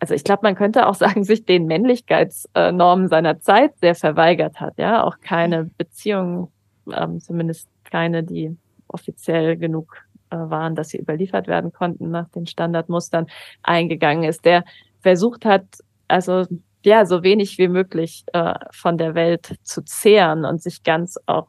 also 0.00 0.14
ich 0.14 0.24
glaube, 0.24 0.40
man 0.42 0.54
könnte 0.54 0.86
auch 0.86 0.94
sagen, 0.94 1.24
sich 1.24 1.44
den 1.44 1.66
Männlichkeitsnormen 1.66 3.08
seiner 3.08 3.40
Zeit 3.40 3.78
sehr 3.80 3.94
verweigert 3.94 4.60
hat, 4.60 4.78
ja, 4.78 5.04
auch 5.04 5.20
keine 5.20 5.64
Beziehungen, 5.76 6.48
ähm, 6.92 7.20
zumindest 7.20 7.68
keine, 7.84 8.24
die 8.24 8.56
offiziell 8.88 9.56
genug 9.56 10.02
äh, 10.30 10.36
waren, 10.36 10.74
dass 10.74 10.90
sie 10.90 10.98
überliefert 10.98 11.46
werden 11.46 11.72
konnten 11.72 12.10
nach 12.10 12.28
den 12.30 12.46
Standardmustern 12.46 13.26
eingegangen 13.62 14.24
ist, 14.24 14.44
der 14.44 14.64
versucht 15.00 15.44
hat, 15.44 15.64
also 16.08 16.46
ja, 16.84 17.04
so 17.06 17.22
wenig 17.22 17.58
wie 17.58 17.68
möglich 17.68 18.24
äh, 18.32 18.54
von 18.70 18.98
der 18.98 19.14
Welt 19.14 19.56
zu 19.62 19.82
zehren 19.82 20.44
und 20.44 20.62
sich 20.62 20.84
ganz 20.84 21.18
auch 21.26 21.48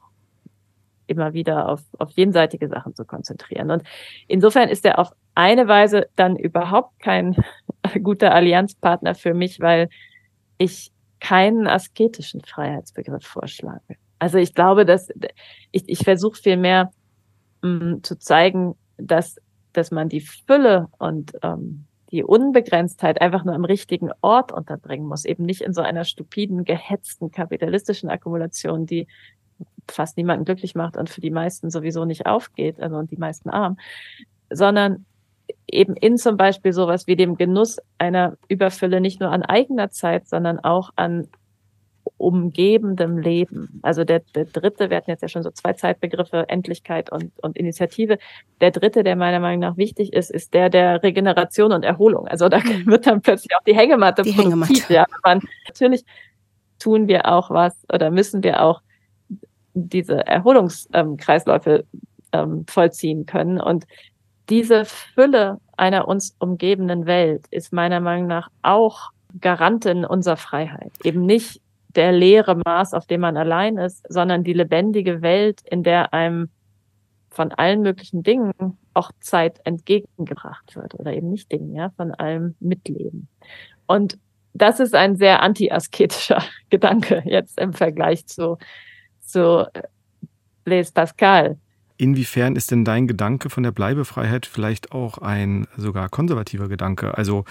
immer 1.08 1.34
wieder 1.34 1.70
auf, 1.70 1.82
auf 1.98 2.12
jenseitige 2.12 2.68
Sachen 2.68 2.96
zu 2.96 3.06
konzentrieren. 3.06 3.72
Und 3.72 3.84
insofern 4.28 4.70
ist 4.70 4.86
er 4.86 5.00
auf 5.00 5.12
eine 5.40 5.70
Weise 5.70 6.10
dann 6.18 6.36
überhaupt 6.36 7.00
kein 7.00 7.34
guter 8.04 8.34
Allianzpartner 8.36 9.16
für 9.16 9.34
mich, 9.34 9.62
weil 9.62 9.88
ich 10.58 10.92
keinen 11.22 11.66
asketischen 11.66 12.42
Freiheitsbegriff 12.42 13.26
vorschlage. 13.26 13.96
Also 14.20 14.38
ich 14.38 14.54
glaube, 14.54 14.86
dass 14.86 15.08
ich, 15.72 15.84
ich 15.88 16.00
versuche 16.00 16.42
vielmehr 16.42 16.92
mh, 17.62 17.70
mm, 17.70 18.04
zu 18.04 18.20
zeigen, 18.20 18.76
dass, 18.98 19.38
dass 19.72 19.92
man 19.92 20.10
die 20.10 20.20
Fülle 20.20 20.90
und 20.98 21.32
ähm, 21.42 21.86
die 22.12 22.24
Unbegrenztheit 22.24 23.22
einfach 23.22 23.46
nur 23.46 23.56
am 23.56 23.64
richtigen 23.64 24.10
Ort 24.20 24.52
unterbringen 24.52 25.08
muss, 25.08 25.24
eben 25.24 25.46
nicht 25.46 25.62
in 25.62 25.74
so 25.74 25.82
einer 25.82 26.04
stupiden, 26.04 26.66
gehetzten 26.66 27.32
kapitalistischen 27.32 28.10
Akkumulation, 28.10 28.86
die 28.86 29.08
fast 29.90 30.18
niemanden 30.18 30.44
glücklich 30.44 30.76
macht 30.76 30.98
und 30.98 31.10
für 31.10 31.22
die 31.22 31.32
meisten 31.32 31.70
sowieso 31.70 32.04
nicht 32.04 32.26
aufgeht, 32.26 32.82
also 32.82 32.98
und 32.98 33.10
die 33.12 33.18
meisten 33.18 33.50
arm, 33.50 33.78
sondern 34.50 35.06
eben 35.74 35.96
in 35.96 36.18
zum 36.18 36.38
Beispiel 36.38 36.74
sowas 36.74 37.08
wie 37.08 37.16
dem 37.16 37.36
Genuss 37.36 37.78
einer 37.98 38.38
Überfülle 38.48 39.02
nicht 39.02 39.20
nur 39.20 39.32
an 39.32 39.44
eigener 39.44 39.90
Zeit, 39.90 40.28
sondern 40.28 40.60
auch 40.60 40.92
an 40.96 41.28
umgebendem 42.18 43.18
Leben. 43.18 43.80
Also 43.82 44.04
der, 44.04 44.22
der 44.36 44.46
dritte, 44.46 44.90
wir 44.90 44.98
hatten 44.98 45.10
jetzt 45.10 45.22
ja 45.22 45.28
schon 45.28 45.44
so 45.44 45.52
zwei 45.52 45.74
Zeitbegriffe, 45.74 46.46
Endlichkeit 46.50 47.12
und, 47.12 47.32
und 47.42 47.58
Initiative. 47.58 48.18
Der 48.62 48.72
dritte, 48.72 49.04
der 49.04 49.16
meiner 49.16 49.40
Meinung 49.40 49.62
nach 49.62 49.78
wichtig 49.78 50.14
ist, 50.14 50.30
ist 50.30 50.54
der 50.54 50.70
der 50.70 51.02
Regeneration 51.02 51.72
und 51.72 51.84
Erholung. 51.84 52.28
Also 52.28 52.50
da 52.50 52.62
wird 52.86 53.08
dann 53.08 53.22
plötzlich 53.22 53.56
auch 53.56 53.64
die 53.64 53.76
Hängematte 53.76 54.24
die 54.24 54.32
produktiv. 54.32 54.90
Hängematte. 54.90 54.94
Ja, 54.94 55.06
man, 55.24 55.42
natürlich 55.68 56.04
tun 56.78 57.08
wir 57.08 57.26
auch 57.26 57.50
was 57.52 57.86
oder 57.92 58.12
müssen 58.12 58.44
wir 58.44 58.64
auch 58.64 58.82
diese 59.74 60.26
Erholungskreisläufe 60.26 61.86
ähm, 62.34 62.66
vollziehen 62.68 63.26
können. 63.26 63.62
Und 63.62 63.86
diese 64.50 64.86
Fülle 64.86 65.60
einer 65.78 66.08
uns 66.08 66.36
umgebenden 66.40 67.06
Welt 67.06 67.46
ist 67.52 67.72
meiner 67.72 68.00
Meinung 68.00 68.28
nach 68.28 68.50
auch 68.62 69.12
Garantin 69.40 70.06
unserer 70.06 70.38
Freiheit. 70.38 70.92
Eben 71.04 71.26
nicht 71.26 71.62
der 71.90 72.12
leere 72.12 72.56
Maß, 72.56 72.94
auf 72.94 73.06
dem 73.06 73.22
man 73.22 73.38
allein 73.38 73.78
ist, 73.78 74.06
sondern 74.10 74.44
die 74.44 74.54
lebendige 74.54 75.22
Welt, 75.22 75.62
in 75.66 75.84
der 75.84 76.14
einem 76.14 76.50
von 77.30 77.52
allen 77.52 77.82
möglichen 77.82 78.24
Dingen 78.24 78.54
auch 78.94 79.12
Zeit 79.20 79.60
entgegengebracht 79.64 80.76
wird 80.76 80.96
oder 80.96 81.14
eben 81.14 81.30
nicht 81.30 81.52
Dingen, 81.52 81.74
ja, 81.74 81.92
von 81.96 82.12
allem 82.12 82.56
Mitleben. 82.60 83.28
Und 83.88 84.18
das 84.54 84.80
ist 84.80 84.96
ein 84.96 85.16
sehr 85.16 85.42
anti-asketischer 85.42 86.44
Gedanke 86.70 87.22
jetzt 87.26 87.60
im 87.60 87.74
Vergleich 87.74 88.26
zu 88.26 88.58
zu 89.22 89.68
Blaise 90.64 90.92
Pascal. 90.92 91.58
Inwiefern 92.00 92.56
ist 92.56 92.72
denn 92.72 92.86
dein 92.86 93.08
Gedanke 93.08 93.50
von 93.50 93.62
der 93.62 93.74
Bleibefreiheit 93.74 94.46
vielleicht 94.46 94.94
auch 94.94 95.18
ein 95.18 95.68
sogar 95.76 96.08
konservativer 96.08 96.70
Gedanke? 96.70 97.18
Also 97.18 97.44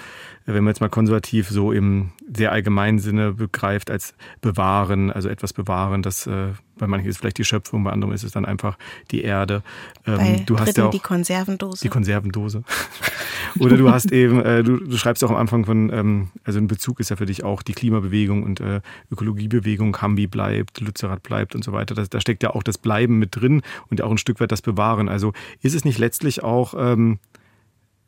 wenn 0.55 0.65
man 0.65 0.73
jetzt 0.73 0.81
mal 0.81 0.89
konservativ 0.89 1.49
so 1.49 1.73
im 1.73 2.11
sehr 2.35 2.53
allgemeinen 2.53 2.99
Sinne 2.99 3.33
begreift 3.33 3.91
als 3.91 4.15
bewahren, 4.41 5.11
also 5.11 5.29
etwas 5.29 5.53
bewahren, 5.53 6.03
das 6.03 6.27
äh, 6.27 6.49
bei 6.79 6.87
manchen 6.87 7.09
ist 7.09 7.19
vielleicht 7.19 7.39
die 7.39 7.45
Schöpfung, 7.45 7.85
bei 7.85 7.91
anderen 7.91 8.15
ist 8.15 8.23
es 8.23 8.33
dann 8.33 8.45
einfach 8.45 8.79
die 9.11 9.23
Erde. 9.23 9.63
Ähm, 10.07 10.17
bei 10.17 10.43
du 10.47 10.59
hast 10.59 10.77
ja 10.77 10.87
auch 10.87 10.91
die 10.91 11.01
Konservendose. 11.01 11.83
Die 11.83 11.89
Konservendose. 11.89 12.63
Oder 13.59 13.77
du 13.77 13.91
hast 13.91 14.13
eben, 14.13 14.41
äh, 14.41 14.63
du, 14.63 14.79
du, 14.79 14.97
schreibst 14.97 15.23
auch 15.25 15.31
am 15.31 15.37
Anfang 15.37 15.65
von, 15.65 15.93
ähm, 15.93 16.29
also 16.45 16.59
ein 16.59 16.69
Bezug 16.69 17.01
ist 17.01 17.11
ja 17.11 17.17
für 17.17 17.27
dich 17.27 17.45
auch 17.45 17.63
die 17.63 17.73
Klimabewegung 17.73 18.43
und 18.43 18.61
äh, 18.61 18.81
Ökologiebewegung, 19.11 20.01
Hambi 20.01 20.27
bleibt, 20.27 20.81
Lützerath 20.81 21.23
bleibt 21.23 21.55
und 21.55 21.65
so 21.65 21.73
weiter. 21.73 21.95
Das, 21.95 22.09
da 22.09 22.21
steckt 22.21 22.43
ja 22.43 22.51
auch 22.51 22.63
das 22.63 22.79
Bleiben 22.79 23.19
mit 23.19 23.37
drin 23.37 23.63
und 23.91 24.01
auch 24.03 24.11
ein 24.11 24.19
Stück 24.19 24.41
weit 24.41 24.53
das 24.53 24.63
Bewahren. 24.63 25.09
Also 25.09 25.33
ist 25.61 25.75
es 25.75 25.85
nicht 25.85 25.99
letztlich 25.99 26.43
auch 26.43 26.75
ähm, 26.79 27.19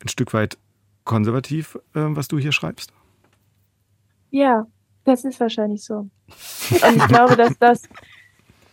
ein 0.03 0.07
Stück 0.07 0.33
weit 0.33 0.57
konservativ, 1.11 1.75
äh, 1.93 2.07
was 2.15 2.29
du 2.29 2.39
hier 2.39 2.53
schreibst? 2.53 2.93
Ja, 4.29 4.65
das 5.03 5.25
ist 5.25 5.41
wahrscheinlich 5.41 5.83
so. 5.83 5.95
Und 5.97 6.95
ich 6.95 7.07
glaube, 7.09 7.35
dass 7.35 7.59
das 7.59 7.81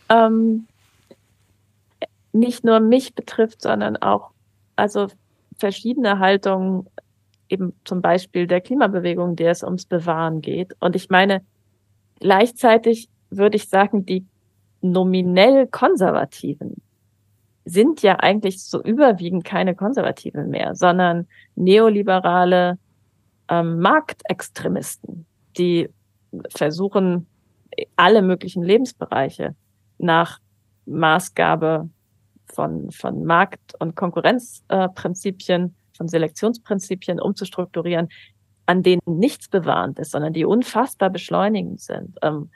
ähm, 0.09 0.69
nicht 2.33 2.63
nur 2.63 2.79
mich 2.79 3.17
betrifft, 3.17 3.61
sondern 3.61 3.97
auch 3.97 4.31
also 4.77 5.09
verschiedene 5.57 6.21
Haltungen, 6.21 6.87
eben 7.49 7.73
zum 7.85 8.03
Beispiel 8.03 8.47
der 8.47 8.61
Klimabewegung, 8.61 9.35
der 9.35 9.51
es 9.51 9.65
ums 9.65 9.87
Bewahren 9.87 10.41
geht. 10.41 10.77
Und 10.79 10.95
ich 10.95 11.11
meine, 11.11 11.45
gleichzeitig 12.21 13.09
würde 13.31 13.57
ich 13.57 13.69
sagen, 13.69 14.07
die 14.07 14.25
nominell 14.81 15.67
Konservativen 15.67 16.77
sind 17.69 18.03
ja 18.03 18.17
eigentlich 18.17 18.63
so 18.63 18.83
überwiegend 18.83 19.45
keine 19.45 19.75
Konservative 19.75 20.45
mehr, 20.45 20.75
sondern 20.75 21.27
neoliberale 21.55 22.79
ähm, 23.49 23.81
Marktextremisten, 23.81 25.27
die 25.57 25.89
versuchen, 26.55 27.27
alle 27.97 28.23
möglichen 28.23 28.63
Lebensbereiche 28.63 29.55
nach 29.99 30.41
Maßgabe 30.87 31.89
von, 32.47 32.91
von 32.91 33.25
Markt- 33.25 33.75
und 33.79 33.95
Konkurrenzprinzipien, 33.95 35.65
äh, 35.67 35.97
von 35.97 36.09
Selektionsprinzipien 36.09 37.21
umzustrukturieren, 37.21 38.09
an 38.67 38.83
denen 38.83 39.01
nichts 39.07 39.49
bewahrend 39.49 39.99
ist, 39.99 40.13
sondern 40.13 40.33
die 40.33 40.45
unfassbar 40.45 41.11
beschleunigend 41.11 41.81
sind. 41.81 42.19
Ähm, 42.23 42.51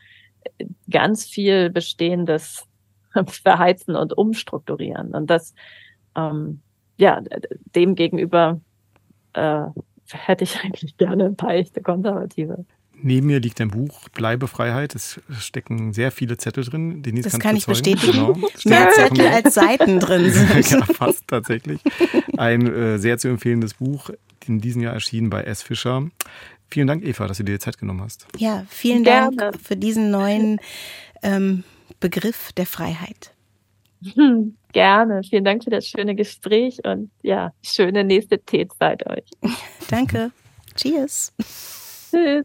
ganz 0.90 1.26
viel 1.26 1.70
Bestehendes 1.70 2.66
verheizen 3.26 3.96
und 3.96 4.16
umstrukturieren. 4.16 5.14
Und 5.14 5.28
das, 5.28 5.54
ähm, 6.16 6.60
ja, 6.96 7.22
dem 7.74 7.94
gegenüber 7.94 8.60
äh, 9.34 9.64
hätte 10.10 10.44
ich 10.44 10.60
eigentlich 10.64 10.96
gerne 10.96 11.26
ein 11.26 11.36
paar 11.36 11.54
echte 11.54 11.82
Konservative. 11.82 12.64
Neben 13.04 13.26
mir 13.26 13.40
liegt 13.40 13.60
ein 13.60 13.68
Buch, 13.68 14.08
Bleibefreiheit. 14.10 14.94
Es 14.94 15.20
stecken 15.40 15.92
sehr 15.92 16.12
viele 16.12 16.36
Zettel 16.36 16.64
drin. 16.64 17.02
Denise 17.02 17.24
das 17.24 17.40
kann 17.40 17.56
ich 17.56 17.66
bestätigen. 17.66 18.12
Genau. 18.12 18.48
Mehr 18.64 18.90
Zettel 18.90 19.26
als 19.26 19.54
Seiten 19.54 19.98
drin 19.98 20.30
sind. 20.30 20.70
ja, 20.70 20.84
fast 20.84 21.26
tatsächlich. 21.26 21.80
Ein 22.36 22.72
äh, 22.72 22.98
sehr 22.98 23.18
zu 23.18 23.26
empfehlendes 23.26 23.74
Buch, 23.74 24.10
in 24.46 24.60
diesem 24.60 24.82
Jahr 24.82 24.94
erschienen 24.94 25.30
bei 25.30 25.42
S. 25.42 25.62
Fischer. 25.62 26.08
Vielen 26.68 26.86
Dank, 26.86 27.04
Eva, 27.04 27.26
dass 27.26 27.38
du 27.38 27.44
dir 27.44 27.52
die 27.52 27.58
Zeit 27.58 27.76
genommen 27.76 28.02
hast. 28.02 28.26
Ja, 28.38 28.64
vielen 28.68 29.02
Dank 29.02 29.38
Gerne. 29.38 29.58
für 29.58 29.76
diesen 29.76 30.10
neuen 30.10 30.60
ähm, 31.22 31.64
Begriff 32.00 32.52
der 32.52 32.66
Freiheit. 32.66 33.34
Gerne. 34.72 35.22
Vielen 35.28 35.44
Dank 35.44 35.64
für 35.64 35.70
das 35.70 35.86
schöne 35.86 36.14
Gespräch 36.14 36.78
und 36.84 37.10
ja, 37.22 37.52
schöne 37.62 38.04
nächste 38.04 38.38
Teezeit 38.38 39.06
euch. 39.06 39.28
Danke. 39.90 40.32
Cheers. 40.74 41.32
Tschüss. 42.10 42.44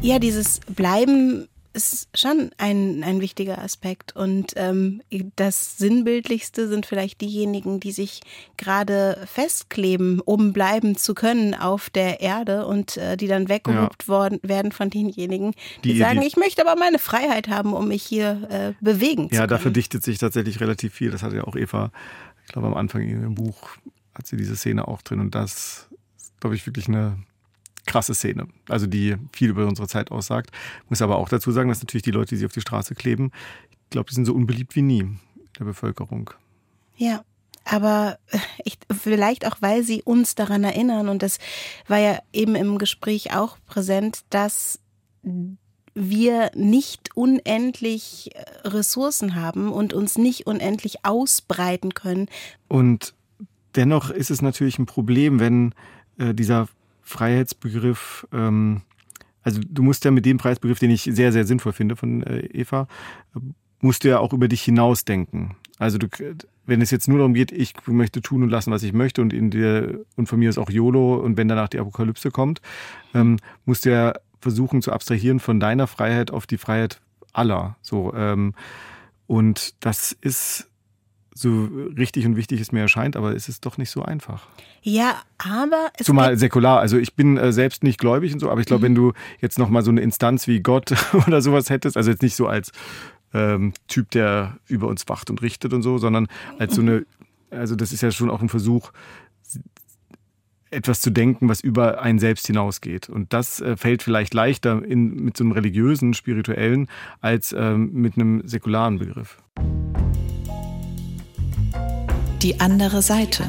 Ja, 0.00 0.18
dieses 0.18 0.58
Bleiben 0.60 1.48
ist 1.72 2.08
schon 2.14 2.50
ein, 2.58 3.02
ein 3.04 3.20
wichtiger 3.20 3.58
Aspekt. 3.58 4.14
Und 4.14 4.52
ähm, 4.56 5.02
das 5.36 5.78
Sinnbildlichste 5.78 6.68
sind 6.68 6.86
vielleicht 6.86 7.20
diejenigen, 7.20 7.80
die 7.80 7.92
sich 7.92 8.20
gerade 8.56 9.18
festkleben, 9.26 10.20
um 10.20 10.52
bleiben 10.52 10.96
zu 10.96 11.14
können 11.14 11.54
auf 11.54 11.90
der 11.90 12.20
Erde 12.20 12.66
und 12.66 12.96
äh, 12.96 13.16
die 13.16 13.26
dann 13.26 13.48
weggehupt 13.48 14.04
ja. 14.04 14.08
worden 14.08 14.40
werden 14.42 14.72
von 14.72 14.90
denjenigen, 14.90 15.52
die, 15.84 15.94
die 15.94 15.98
sagen, 15.98 16.20
die, 16.20 16.26
ich 16.26 16.36
möchte 16.36 16.66
aber 16.66 16.78
meine 16.78 16.98
Freiheit 16.98 17.48
haben, 17.48 17.72
um 17.72 17.88
mich 17.88 18.02
hier 18.02 18.48
äh, 18.50 18.72
bewegen 18.80 19.24
ja, 19.24 19.28
zu 19.28 19.28
können. 19.28 19.40
Ja, 19.40 19.46
da 19.46 19.58
verdichtet 19.58 20.02
sich 20.02 20.18
tatsächlich 20.18 20.60
relativ 20.60 20.94
viel. 20.94 21.10
Das 21.10 21.22
hatte 21.22 21.36
ja 21.36 21.44
auch 21.44 21.56
Eva, 21.56 21.90
ich 22.46 22.52
glaube 22.52 22.68
am 22.68 22.74
Anfang 22.74 23.02
in 23.02 23.20
ihrem 23.20 23.34
Buch 23.34 23.70
hat 24.14 24.26
sie 24.26 24.36
diese 24.36 24.56
Szene 24.56 24.88
auch 24.88 25.02
drin. 25.02 25.20
Und 25.20 25.34
das 25.34 25.88
ist, 26.16 26.40
glaube 26.40 26.54
ich, 26.56 26.66
wirklich 26.66 26.88
eine 26.88 27.18
krasse 27.86 28.14
Szene, 28.14 28.46
also 28.68 28.86
die 28.86 29.16
viel 29.32 29.50
über 29.50 29.66
unsere 29.66 29.88
Zeit 29.88 30.10
aussagt. 30.10 30.50
Ich 30.84 30.90
muss 30.90 31.02
aber 31.02 31.16
auch 31.16 31.28
dazu 31.28 31.50
sagen, 31.50 31.68
dass 31.68 31.82
natürlich 31.82 32.04
die 32.04 32.10
Leute, 32.10 32.30
die 32.30 32.36
sich 32.36 32.46
auf 32.46 32.52
die 32.52 32.60
Straße 32.60 32.94
kleben, 32.94 33.32
ich 33.72 33.90
glaube, 33.90 34.08
die 34.08 34.14
sind 34.14 34.24
so 34.24 34.34
unbeliebt 34.34 34.74
wie 34.76 34.82
nie 34.82 35.00
in 35.00 35.18
der 35.58 35.64
Bevölkerung. 35.64 36.30
Ja, 36.96 37.24
aber 37.64 38.18
ich, 38.64 38.78
vielleicht 38.90 39.46
auch, 39.46 39.56
weil 39.60 39.82
sie 39.82 40.02
uns 40.02 40.34
daran 40.34 40.64
erinnern, 40.64 41.08
und 41.08 41.22
das 41.22 41.38
war 41.88 41.98
ja 41.98 42.18
eben 42.32 42.54
im 42.54 42.78
Gespräch 42.78 43.34
auch 43.34 43.58
präsent, 43.66 44.20
dass 44.30 44.80
wir 45.94 46.50
nicht 46.54 47.10
unendlich 47.14 48.30
Ressourcen 48.64 49.34
haben 49.34 49.70
und 49.70 49.92
uns 49.92 50.16
nicht 50.16 50.46
unendlich 50.46 51.04
ausbreiten 51.04 51.94
können. 51.94 52.28
Und 52.68 53.14
dennoch 53.74 54.10
ist 54.10 54.30
es 54.30 54.42
natürlich 54.42 54.78
ein 54.78 54.86
Problem, 54.86 55.38
wenn 55.38 55.74
äh, 56.18 56.34
dieser 56.34 56.68
Freiheitsbegriff, 57.02 58.26
ähm, 58.32 58.82
also 59.42 59.60
du 59.64 59.82
musst 59.82 60.04
ja 60.04 60.10
mit 60.10 60.24
dem 60.24 60.38
Preisbegriff, 60.38 60.78
den 60.78 60.90
ich 60.90 61.02
sehr, 61.02 61.32
sehr 61.32 61.44
sinnvoll 61.44 61.72
finde 61.72 61.96
von 61.96 62.22
äh, 62.22 62.46
Eva, 62.52 62.86
musst 63.80 64.04
du 64.04 64.08
ja 64.08 64.18
auch 64.18 64.32
über 64.32 64.48
dich 64.48 64.62
hinausdenken. 64.62 65.56
Also 65.78 65.98
du, 65.98 66.06
wenn 66.64 66.80
es 66.80 66.90
jetzt 66.90 67.08
nur 67.08 67.18
darum 67.18 67.34
geht, 67.34 67.50
ich 67.50 67.74
möchte 67.86 68.22
tun 68.22 68.44
und 68.44 68.50
lassen, 68.50 68.70
was 68.70 68.84
ich 68.84 68.92
möchte 68.92 69.20
und 69.20 69.32
in 69.32 69.50
der, 69.50 69.98
und 70.16 70.28
von 70.28 70.38
mir 70.38 70.48
ist 70.48 70.58
auch 70.58 70.70
YOLO 70.70 71.16
und 71.16 71.36
wenn 71.36 71.48
danach 71.48 71.68
die 71.68 71.80
Apokalypse 71.80 72.30
kommt, 72.30 72.60
ähm, 73.14 73.38
musst 73.64 73.84
du 73.84 73.90
ja 73.90 74.14
versuchen 74.40 74.82
zu 74.82 74.92
abstrahieren 74.92 75.40
von 75.40 75.58
deiner 75.58 75.86
Freiheit 75.86 76.30
auf 76.30 76.46
die 76.46 76.58
Freiheit 76.58 77.00
aller. 77.32 77.76
So, 77.82 78.14
ähm, 78.14 78.54
und 79.26 79.74
das 79.84 80.12
ist 80.12 80.68
so 81.34 81.68
richtig 81.96 82.26
und 82.26 82.36
wichtig 82.36 82.60
es 82.60 82.72
mir 82.72 82.80
erscheint, 82.80 83.16
aber 83.16 83.34
es 83.34 83.48
ist 83.48 83.64
doch 83.64 83.78
nicht 83.78 83.90
so 83.90 84.02
einfach. 84.02 84.46
Ja, 84.82 85.22
aber 85.38 85.90
es 85.98 86.06
zumal 86.06 86.36
säkular. 86.36 86.80
Also 86.80 86.98
ich 86.98 87.14
bin 87.14 87.36
äh, 87.36 87.52
selbst 87.52 87.82
nicht 87.82 87.98
gläubig 87.98 88.32
und 88.32 88.40
so, 88.40 88.50
aber 88.50 88.60
ich 88.60 88.66
glaube, 88.66 88.80
mhm. 88.80 88.84
wenn 88.84 88.94
du 88.94 89.12
jetzt 89.40 89.58
noch 89.58 89.70
mal 89.70 89.82
so 89.82 89.90
eine 89.90 90.00
Instanz 90.00 90.46
wie 90.46 90.60
Gott 90.60 90.92
oder 91.26 91.40
sowas 91.40 91.70
hättest, 91.70 91.96
also 91.96 92.10
jetzt 92.10 92.22
nicht 92.22 92.36
so 92.36 92.46
als 92.46 92.72
ähm, 93.32 93.72
Typ, 93.88 94.10
der 94.10 94.58
über 94.68 94.88
uns 94.88 95.08
wacht 95.08 95.30
und 95.30 95.42
richtet 95.42 95.72
und 95.72 95.82
so, 95.82 95.98
sondern 95.98 96.28
als 96.58 96.74
so 96.74 96.82
eine, 96.82 97.06
also 97.50 97.76
das 97.76 97.92
ist 97.92 98.02
ja 98.02 98.10
schon 98.10 98.30
auch 98.30 98.42
ein 98.42 98.48
Versuch, 98.48 98.92
etwas 100.70 101.00
zu 101.00 101.10
denken, 101.10 101.48
was 101.48 101.60
über 101.60 102.00
einen 102.00 102.18
selbst 102.18 102.46
hinausgeht. 102.46 103.08
Und 103.10 103.32
das 103.32 103.60
äh, 103.60 103.76
fällt 103.76 104.02
vielleicht 104.02 104.32
leichter 104.32 104.82
in, 104.82 105.22
mit 105.22 105.36
so 105.36 105.44
einem 105.44 105.52
religiösen, 105.52 106.14
spirituellen, 106.14 106.88
als 107.20 107.54
ähm, 107.56 107.92
mit 107.92 108.16
einem 108.16 108.46
säkularen 108.46 108.98
Begriff 108.98 109.38
die 112.42 112.60
andere 112.60 113.02
Seite. 113.02 113.44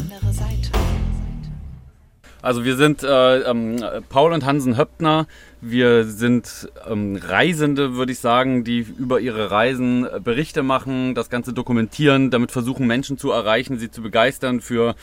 Also 2.43 2.65
wir 2.65 2.75
sind 2.75 3.03
äh, 3.03 3.39
ähm, 3.39 3.83
Paul 4.09 4.33
und 4.33 4.45
Hansen 4.45 4.77
Höppner. 4.77 5.27
Wir 5.61 6.03
sind 6.03 6.69
ähm, 6.87 7.15
Reisende, 7.15 7.95
würde 7.95 8.11
ich 8.11 8.19
sagen, 8.19 8.63
die 8.65 8.79
über 8.79 9.21
ihre 9.21 9.49
Reisen 9.49 10.05
äh, 10.05 10.19
Berichte 10.19 10.61
machen, 10.61 11.15
das 11.15 11.29
Ganze 11.29 11.53
dokumentieren, 11.53 12.31
damit 12.31 12.51
versuchen 12.51 12.85
Menschen 12.85 13.17
zu 13.17 13.31
erreichen, 13.31 13.79
sie 13.79 13.89
zu 13.89 14.01
begeistern 14.01 14.59
für 14.59 14.95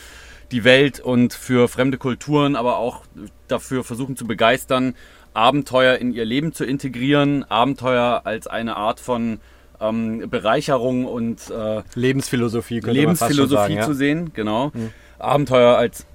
die 0.53 0.65
Welt 0.65 1.01
und 1.01 1.33
für 1.33 1.67
fremde 1.67 1.97
Kulturen, 1.97 2.57
aber 2.57 2.77
auch 2.77 3.05
dafür 3.49 3.85
versuchen 3.85 4.17
zu 4.17 4.27
begeistern, 4.27 4.95
Abenteuer 5.33 5.97
in 5.97 6.13
ihr 6.13 6.25
Leben 6.25 6.53
zu 6.53 6.65
integrieren, 6.65 7.45
Abenteuer 7.45 8.23
als 8.25 8.47
eine 8.47 8.77
Art 8.77 9.01
von 9.01 9.41
ähm, 9.81 10.29
Bereicherung 10.31 11.07
und 11.07 11.51
äh, 11.51 11.83
Lebensphilosophie, 11.95 12.81
Lebensphilosophie 12.81 13.55
sagen, 13.55 13.75
ja. 13.75 13.87
zu 13.87 13.95
sehen, 13.95 14.33
genau. 14.35 14.71
Mhm. 14.75 14.91
Abenteuer 15.19 15.77
als 15.77 16.07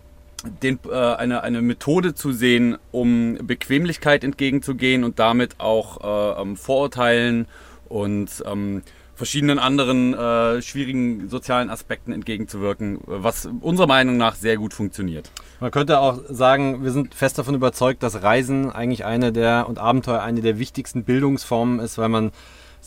den, 0.61 0.79
äh, 0.89 0.95
eine, 0.95 1.43
eine 1.43 1.61
Methode 1.61 2.13
zu 2.13 2.31
sehen, 2.31 2.77
um 2.91 3.37
Bequemlichkeit 3.41 4.23
entgegenzugehen 4.23 5.03
und 5.03 5.19
damit 5.19 5.59
auch 5.59 6.37
äh, 6.37 6.41
ähm, 6.41 6.55
Vorurteilen 6.55 7.47
und 7.89 8.43
ähm, 8.45 8.83
verschiedenen 9.15 9.59
anderen 9.59 10.13
äh, 10.13 10.61
schwierigen 10.61 11.29
sozialen 11.29 11.69
Aspekten 11.69 12.11
entgegenzuwirken, 12.11 12.99
was 13.05 13.47
unserer 13.61 13.87
Meinung 13.87 14.17
nach 14.17 14.35
sehr 14.35 14.57
gut 14.57 14.73
funktioniert. 14.73 15.31
Man 15.61 15.71
könnte 15.71 15.99
auch 15.99 16.19
sagen, 16.29 16.83
wir 16.83 16.91
sind 16.91 17.15
fest 17.15 17.37
davon 17.37 17.55
überzeugt, 17.55 18.03
dass 18.03 18.21
Reisen 18.23 18.69
eigentlich 18.69 19.05
eine 19.05 19.31
der 19.31 19.67
und 19.69 19.79
Abenteuer 19.79 20.21
eine 20.21 20.41
der 20.41 20.59
wichtigsten 20.59 21.05
Bildungsformen 21.05 21.79
ist, 21.79 21.97
weil 21.97 22.09
man 22.09 22.31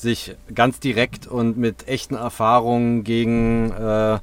sich 0.01 0.37
ganz 0.55 0.81
direkt 0.81 1.27
und 1.27 1.59
mit 1.59 1.89
echten 1.89 2.15
Erfahrungen 2.15 3.05
gegen 3.05 3.73
äh, 3.73 4.15
äh, 4.15 4.19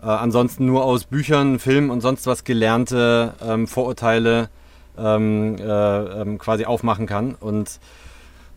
ansonsten 0.00 0.66
nur 0.66 0.84
aus 0.84 1.04
Büchern, 1.04 1.58
Filmen 1.58 1.90
und 1.90 2.00
sonst 2.00 2.26
was 2.26 2.44
gelernte 2.44 3.34
ähm, 3.44 3.66
Vorurteile 3.66 4.48
ähm, 4.96 5.56
äh, 5.58 5.62
ähm, 5.62 6.38
quasi 6.38 6.64
aufmachen 6.64 7.06
kann. 7.06 7.34
Und 7.34 7.80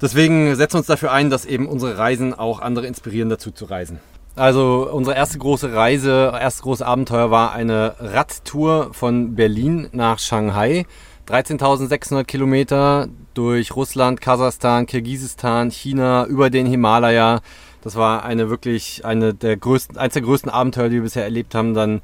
deswegen 0.02 0.56
setzen 0.56 0.76
wir 0.76 0.80
uns 0.80 0.88
dafür 0.88 1.12
ein, 1.12 1.30
dass 1.30 1.46
eben 1.46 1.68
unsere 1.68 1.98
Reisen 1.98 2.34
auch 2.34 2.60
andere 2.60 2.86
inspirieren, 2.86 3.30
dazu 3.30 3.52
zu 3.52 3.66
reisen. 3.66 4.00
Also 4.36 4.90
unsere 4.92 5.16
erste 5.18 5.38
große 5.40 5.74
Reise, 5.74 6.32
erste 6.40 6.64
große 6.64 6.86
Abenteuer 6.86 7.32
war 7.32 7.52
eine 7.52 7.96
Radtour 8.00 8.94
von 8.94 9.36
Berlin 9.36 9.90
nach 9.92 10.20
Shanghai. 10.20 10.86
13.600 11.30 12.24
Kilometer 12.24 13.08
durch 13.36 13.76
Russland, 13.76 14.20
Kasachstan, 14.20 14.88
Kirgisistan, 14.88 15.70
China, 15.70 16.26
über 16.26 16.50
den 16.50 16.66
Himalaya. 16.66 17.42
Das 17.84 17.96
war 17.96 18.26
eine 18.26 18.50
wirklich 18.50 19.06
eine 19.06 19.36
der 19.36 19.56
größten, 19.56 19.96
eines 19.96 20.14
der 20.14 20.24
größten 20.24 20.50
Abenteuer, 20.50 20.90
die 20.90 20.96
wir 20.96 21.04
bisher 21.04 21.24
erlebt 21.24 21.54
haben. 21.54 21.76
Dann 21.76 22.02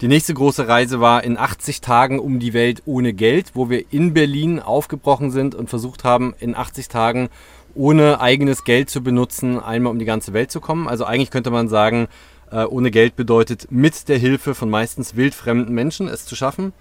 die 0.00 0.06
nächste 0.06 0.32
große 0.32 0.68
Reise 0.68 1.00
war 1.00 1.24
in 1.24 1.36
80 1.36 1.80
Tagen 1.80 2.20
um 2.20 2.38
die 2.38 2.54
Welt 2.54 2.84
ohne 2.86 3.14
Geld, 3.14 3.50
wo 3.54 3.68
wir 3.68 3.84
in 3.90 4.14
Berlin 4.14 4.60
aufgebrochen 4.60 5.32
sind 5.32 5.56
und 5.56 5.68
versucht 5.68 6.04
haben, 6.04 6.32
in 6.38 6.54
80 6.54 6.86
Tagen 6.86 7.30
ohne 7.74 8.20
eigenes 8.20 8.62
Geld 8.62 8.90
zu 8.90 9.02
benutzen, 9.02 9.58
einmal 9.58 9.90
um 9.90 9.98
die 9.98 10.04
ganze 10.04 10.32
Welt 10.34 10.52
zu 10.52 10.60
kommen. 10.60 10.86
Also 10.86 11.04
eigentlich 11.04 11.32
könnte 11.32 11.50
man 11.50 11.68
sagen, 11.68 12.06
äh, 12.52 12.62
ohne 12.62 12.92
Geld 12.92 13.16
bedeutet 13.16 13.72
mit 13.72 14.08
der 14.08 14.18
Hilfe 14.18 14.54
von 14.54 14.70
meistens 14.70 15.16
wildfremden 15.16 15.74
Menschen 15.74 16.06
es 16.06 16.26
zu 16.26 16.36
schaffen. 16.36 16.72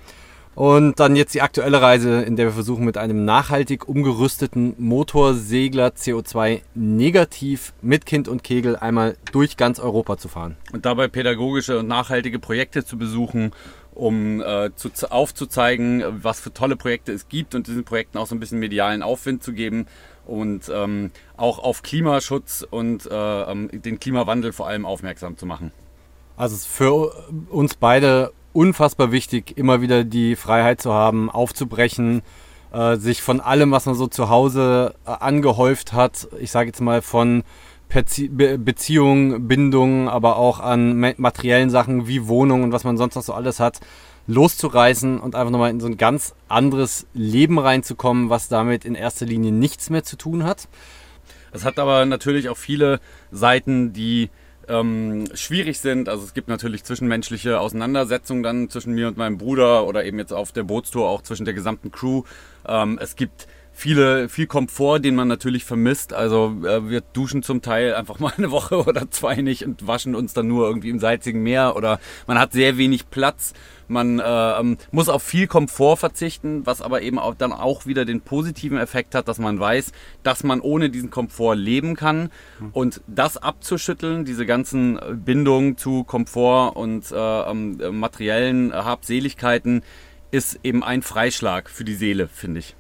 Und 0.57 0.99
dann 0.99 1.15
jetzt 1.15 1.35
die 1.35 1.43
aktuelle 1.43 1.83
Reise, 1.83 2.23
in 2.23 2.35
der 2.35 2.47
wir 2.47 2.51
versuchen, 2.51 2.83
mit 2.83 2.97
einem 2.97 3.25
nachhaltig 3.25 3.87
umgerüsteten 3.87 4.73
Motorsegler 4.79 5.89
CO2 5.89 6.63
negativ 6.73 7.73
mit 7.83 8.07
Kind 8.07 8.27
und 8.27 8.43
Kegel 8.43 8.75
einmal 8.75 9.17
durch 9.31 9.55
ganz 9.55 9.79
Europa 9.79 10.17
zu 10.17 10.29
fahren. 10.29 10.57
Und 10.73 10.87
dabei 10.87 11.09
pädagogische 11.09 11.77
und 11.77 11.87
nachhaltige 11.87 12.39
Projekte 12.39 12.83
zu 12.83 12.97
besuchen, 12.97 13.51
um 13.93 14.41
äh, 14.41 14.71
zu, 14.75 14.89
aufzuzeigen, 15.11 16.03
was 16.23 16.39
für 16.39 16.51
tolle 16.51 16.75
Projekte 16.75 17.11
es 17.11 17.29
gibt 17.29 17.53
und 17.53 17.67
diesen 17.67 17.83
Projekten 17.83 18.17
auch 18.17 18.25
so 18.25 18.33
ein 18.33 18.39
bisschen 18.39 18.57
medialen 18.57 19.03
Aufwind 19.03 19.43
zu 19.43 19.53
geben 19.53 19.85
und 20.25 20.71
ähm, 20.73 21.11
auch 21.35 21.59
auf 21.59 21.83
Klimaschutz 21.83 22.65
und 22.67 23.05
äh, 23.05 23.41
ähm, 23.43 23.69
den 23.71 23.99
Klimawandel 23.99 24.53
vor 24.53 24.67
allem 24.67 24.87
aufmerksam 24.87 25.37
zu 25.37 25.45
machen. 25.45 25.71
Also 26.35 26.55
es 26.55 26.61
ist 26.61 26.67
für 26.67 27.13
uns 27.51 27.75
beide 27.75 28.31
unfassbar 28.57 29.11
wichig, 29.11 29.55
immer 29.55 29.81
wieder 29.81 30.03
die 30.03 30.35
Freiheit 30.35 30.81
zu 30.81 30.91
haben, 30.91 31.29
aufzubrechen, 31.29 32.23
äh, 32.73 32.95
sich 32.95 33.21
von 33.21 33.39
allem, 33.39 33.69
was 33.69 33.85
man 33.85 33.93
so 33.93 34.07
zu 34.07 34.29
Hause 34.29 34.95
äh, 35.05 35.11
angehäuft 35.11 35.93
hat, 35.93 36.27
ich 36.39 36.49
sage 36.49 36.69
jetzt 36.69 36.81
mal 36.81 37.03
von 37.03 37.43
Bezie 37.87 38.29
Be 38.29 38.57
Beziehungen, 38.57 39.47
Bindungen, 39.47 40.07
aber 40.07 40.37
auch 40.37 40.59
an 40.59 40.97
materiellen 41.17 41.69
Sachen 41.69 42.07
wie 42.07 42.27
Wohnungen 42.27 42.63
und 42.63 42.71
was 42.71 42.83
man 42.83 42.97
sonst 42.97 43.13
noch 43.13 43.21
so 43.21 43.33
alles 43.33 43.59
hat, 43.59 43.79
loszureißen 44.25 45.19
und 45.19 45.35
einfach 45.35 45.51
nochmal 45.51 45.69
in 45.69 45.79
so 45.79 45.85
ein 45.85 45.97
ganz 45.97 46.33
anderes 46.47 47.05
Leben 47.13 47.59
reinzukommen, 47.59 48.31
was 48.31 48.47
damit 48.47 48.85
in 48.85 48.95
erster 48.95 49.27
Linie 49.27 49.51
nichts 49.51 49.91
mehr 49.91 50.03
zu 50.03 50.17
tun 50.17 50.43
hat. 50.43 50.67
Es 51.51 51.63
hat 51.63 51.77
aber 51.77 52.05
natürlich 52.07 52.49
auch 52.49 52.57
viele 52.57 53.01
Seiten, 53.31 53.93
die 53.93 54.31
ähm, 54.67 55.25
schwierig 55.33 55.79
sind. 55.79 56.09
Also 56.09 56.23
es 56.23 56.33
gibt 56.33 56.47
natürlich 56.47 56.83
zwischenmenschliche 56.83 57.59
Auseinandersetzungen 57.59 58.43
dann 58.43 58.69
zwischen 58.69 58.93
mir 58.93 59.07
und 59.07 59.17
meinem 59.17 59.37
Bruder 59.37 59.85
oder 59.87 60.05
eben 60.05 60.19
jetzt 60.19 60.33
auf 60.33 60.51
der 60.51 60.63
Bootstour 60.63 61.07
auch 61.07 61.21
zwischen 61.21 61.45
der 61.45 61.53
gesamten 61.53 61.91
Crew. 61.91 62.23
Ähm, 62.67 62.99
es 63.01 63.15
gibt 63.15 63.47
viele, 63.77 64.27
viel 64.27 64.47
Komfort, 64.47 65.01
den 65.01 65.13
man 65.13 65.27
natürlich 65.27 65.63
vermisst. 65.63 66.11
Also 66.11 66.55
äh, 66.65 66.89
wir 66.89 67.01
duschen 67.01 67.43
zum 67.43 67.61
Teil 67.61 67.93
einfach 67.93 68.17
mal 68.19 68.33
eine 68.35 68.49
Woche 68.49 68.83
oder 68.87 69.11
zwei 69.11 69.35
nicht 69.35 69.63
und 69.65 69.85
waschen 69.85 70.15
uns 70.15 70.33
dann 70.33 70.47
nur 70.47 70.67
irgendwie 70.67 70.89
im 70.89 70.99
salzigen 70.99 71.43
Meer 71.43 71.75
oder 71.75 71.99
man 72.25 72.39
hat 72.39 72.53
sehr 72.53 72.77
wenig 72.77 73.11
Platz. 73.11 73.53
Man 73.87 74.19
äh, 74.19 74.23
ähm, 74.23 74.77
muss 74.91 75.09
auf 75.09 75.21
viel 75.21 75.45
Komfort 75.45 75.97
verzichten, 75.97 76.65
was 76.65 76.81
aber 76.81 77.03
eben 77.03 77.19
auch 77.19 77.35
dann 77.35 77.53
auch 77.53 77.85
wieder 77.85 78.03
den 78.03 78.21
positiven 78.21 78.79
Effekt 78.79 79.13
hat, 79.13 79.27
dass 79.27 79.37
man 79.37 79.59
weiß, 79.59 79.91
dass 80.23 80.43
man 80.43 80.59
ohne 80.59 80.89
diesen 80.89 81.11
Komfort 81.11 81.55
leben 81.55 81.95
kann. 81.95 82.31
Und 82.73 83.01
das 83.07 83.37
abzuschütteln, 83.37 84.25
diese 84.25 84.47
ganzen 84.47 84.99
Bindungen 85.23 85.77
zu 85.77 86.03
Komfort 86.03 86.75
und 86.75 87.11
äh, 87.11 87.15
ähm, 87.15 87.77
materiellen 87.91 88.73
Habseligkeiten, 88.73 89.83
ist 90.31 90.59
eben 90.63 90.83
ein 90.83 91.03
Freischlag 91.03 91.69
für 91.69 91.85
die 91.85 91.95
Seele, 91.95 92.27
finde 92.27 92.59
ich 92.59 92.76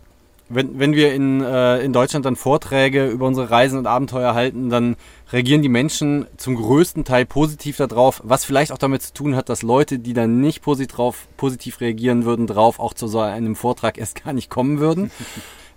wenn, 0.49 0.79
wenn 0.79 0.93
wir 0.93 1.13
in, 1.13 1.41
äh, 1.41 1.79
in 1.79 1.93
Deutschland 1.93 2.25
dann 2.25 2.35
Vorträge 2.35 3.07
über 3.07 3.27
unsere 3.27 3.49
Reisen 3.49 3.77
und 3.77 3.87
Abenteuer 3.87 4.33
halten, 4.33 4.69
dann 4.69 4.95
reagieren 5.31 5.61
die 5.61 5.69
Menschen 5.69 6.25
zum 6.37 6.55
größten 6.55 7.03
Teil 7.03 7.25
positiv 7.25 7.77
darauf, 7.77 8.21
was 8.23 8.45
vielleicht 8.45 8.71
auch 8.71 8.77
damit 8.77 9.01
zu 9.01 9.13
tun 9.13 9.35
hat, 9.35 9.49
dass 9.49 9.61
Leute, 9.61 9.99
die 9.99 10.13
dann 10.13 10.39
nicht 10.39 10.61
positiv, 10.61 10.95
drauf, 10.95 11.27
positiv 11.35 11.81
reagieren 11.81 12.25
würden, 12.25 12.47
drauf 12.47 12.79
auch 12.79 12.93
zu 12.93 13.07
so 13.07 13.19
einem 13.19 13.55
Vortrag 13.55 13.97
erst 13.97 14.23
gar 14.23 14.33
nicht 14.33 14.49
kommen 14.49 14.79
würden. 14.79 15.11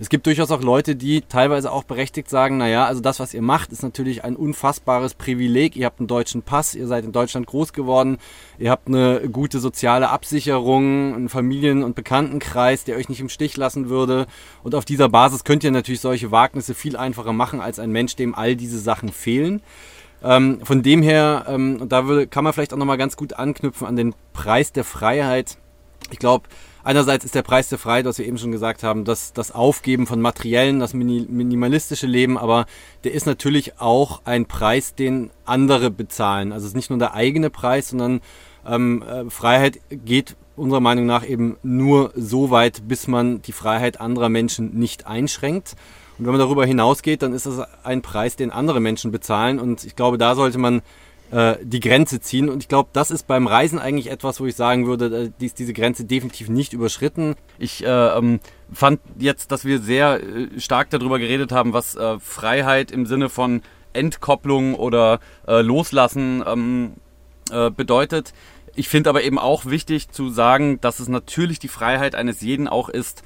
Es 0.00 0.08
gibt 0.08 0.24
durchaus 0.24 0.50
auch 0.50 0.62
Leute, 0.62 0.96
die 0.96 1.20
teilweise 1.20 1.70
auch 1.70 1.84
berechtigt 1.84 2.30
sagen, 2.30 2.56
naja, 2.56 2.86
also 2.86 3.02
das, 3.02 3.20
was 3.20 3.34
ihr 3.34 3.42
macht, 3.42 3.70
ist 3.70 3.82
natürlich 3.82 4.24
ein 4.24 4.34
unfassbares 4.34 5.12
Privileg. 5.12 5.76
Ihr 5.76 5.84
habt 5.84 6.00
einen 6.00 6.06
deutschen 6.06 6.40
Pass, 6.40 6.74
ihr 6.74 6.86
seid 6.86 7.04
in 7.04 7.12
Deutschland 7.12 7.46
groß 7.46 7.74
geworden, 7.74 8.16
ihr 8.58 8.70
habt 8.70 8.88
eine 8.88 9.28
gute 9.28 9.60
soziale 9.60 10.08
Absicherung, 10.08 11.14
einen 11.14 11.28
Familien- 11.28 11.84
und 11.84 11.96
Bekanntenkreis, 11.96 12.84
der 12.84 12.96
euch 12.96 13.10
nicht 13.10 13.20
im 13.20 13.28
Stich 13.28 13.58
lassen 13.58 13.90
würde. 13.90 14.26
Und 14.62 14.74
auf 14.74 14.86
dieser 14.86 15.10
Basis 15.10 15.44
könnt 15.44 15.64
ihr 15.64 15.70
natürlich 15.70 16.00
solche 16.00 16.30
Wagnisse 16.30 16.72
viel 16.72 16.96
einfacher 16.96 17.34
machen 17.34 17.60
als 17.60 17.78
ein 17.78 17.90
Mensch, 17.90 18.16
dem 18.16 18.34
all 18.34 18.56
diese 18.56 18.78
Sachen 18.78 19.10
fehlen. 19.10 19.60
Ähm, 20.24 20.60
von 20.64 20.82
dem 20.82 21.02
her, 21.02 21.44
ähm, 21.46 21.90
da 21.90 22.06
würde, 22.06 22.26
kann 22.26 22.44
man 22.44 22.54
vielleicht 22.54 22.72
auch 22.72 22.78
nochmal 22.78 22.96
ganz 22.96 23.18
gut 23.18 23.34
anknüpfen 23.34 23.86
an 23.86 23.96
den 23.96 24.14
Preis 24.32 24.72
der 24.72 24.84
Freiheit. 24.84 25.58
Ich 26.10 26.18
glaube, 26.18 26.48
Einerseits 26.82 27.24
ist 27.24 27.34
der 27.34 27.42
Preis 27.42 27.68
der 27.68 27.78
Freiheit, 27.78 28.06
was 28.06 28.18
wir 28.18 28.26
eben 28.26 28.38
schon 28.38 28.52
gesagt 28.52 28.82
haben, 28.82 29.04
das, 29.04 29.32
das 29.32 29.52
Aufgeben 29.52 30.06
von 30.06 30.20
Materiellen, 30.20 30.80
das 30.80 30.94
minimalistische 30.94 32.06
Leben, 32.06 32.38
aber 32.38 32.66
der 33.04 33.12
ist 33.12 33.26
natürlich 33.26 33.78
auch 33.80 34.22
ein 34.24 34.46
Preis, 34.46 34.94
den 34.94 35.30
andere 35.44 35.90
bezahlen. 35.90 36.52
Also 36.52 36.64
es 36.64 36.70
ist 36.70 36.76
nicht 36.76 36.90
nur 36.90 36.98
der 36.98 37.14
eigene 37.14 37.50
Preis, 37.50 37.90
sondern 37.90 38.20
ähm, 38.66 39.02
äh, 39.02 39.28
Freiheit 39.30 39.80
geht 39.90 40.36
unserer 40.56 40.80
Meinung 40.80 41.06
nach 41.06 41.26
eben 41.26 41.56
nur 41.62 42.12
so 42.14 42.50
weit, 42.50 42.86
bis 42.86 43.08
man 43.08 43.42
die 43.42 43.52
Freiheit 43.52 44.00
anderer 44.00 44.28
Menschen 44.28 44.78
nicht 44.78 45.06
einschränkt. 45.06 45.74
Und 46.18 46.26
wenn 46.26 46.32
man 46.32 46.40
darüber 46.40 46.66
hinausgeht, 46.66 47.22
dann 47.22 47.32
ist 47.32 47.46
das 47.46 47.60
ein 47.82 48.02
Preis, 48.02 48.36
den 48.36 48.50
andere 48.50 48.80
Menschen 48.80 49.10
bezahlen. 49.10 49.58
Und 49.58 49.84
ich 49.84 49.96
glaube, 49.96 50.18
da 50.18 50.34
sollte 50.34 50.58
man 50.58 50.82
äh, 51.30 51.56
die 51.62 51.80
Grenze 51.80 52.20
ziehen. 52.20 52.48
Und 52.48 52.62
ich 52.62 52.68
glaube, 52.68 52.90
das 52.92 53.10
ist 53.10 53.26
beim 53.26 53.46
Reisen 53.46 53.78
eigentlich 53.78 54.10
etwas, 54.10 54.40
wo 54.40 54.46
ich 54.46 54.56
sagen 54.56 54.86
würde, 54.86 55.32
äh, 55.40 55.44
ist 55.44 55.58
diese 55.58 55.72
Grenze 55.72 56.04
definitiv 56.04 56.48
nicht 56.48 56.72
überschritten. 56.72 57.36
Ich 57.58 57.84
äh, 57.84 57.88
ähm, 57.88 58.40
fand 58.72 59.00
jetzt, 59.18 59.52
dass 59.52 59.64
wir 59.64 59.80
sehr 59.80 60.20
äh, 60.22 60.60
stark 60.60 60.90
darüber 60.90 61.18
geredet 61.18 61.52
haben, 61.52 61.72
was 61.72 61.94
äh, 61.96 62.18
Freiheit 62.18 62.90
im 62.90 63.06
Sinne 63.06 63.28
von 63.28 63.62
Entkopplung 63.92 64.76
oder 64.76 65.18
Loslassen 65.48 66.44
ähm, 66.46 66.92
äh, 67.50 67.70
bedeutet. 67.70 68.32
Ich 68.76 68.88
finde 68.88 69.10
aber 69.10 69.24
eben 69.24 69.38
auch 69.38 69.66
wichtig 69.66 70.10
zu 70.10 70.30
sagen, 70.30 70.80
dass 70.80 71.00
es 71.00 71.08
natürlich 71.08 71.58
die 71.58 71.68
Freiheit 71.68 72.14
eines 72.14 72.40
jeden 72.40 72.68
auch 72.68 72.88
ist, 72.88 73.22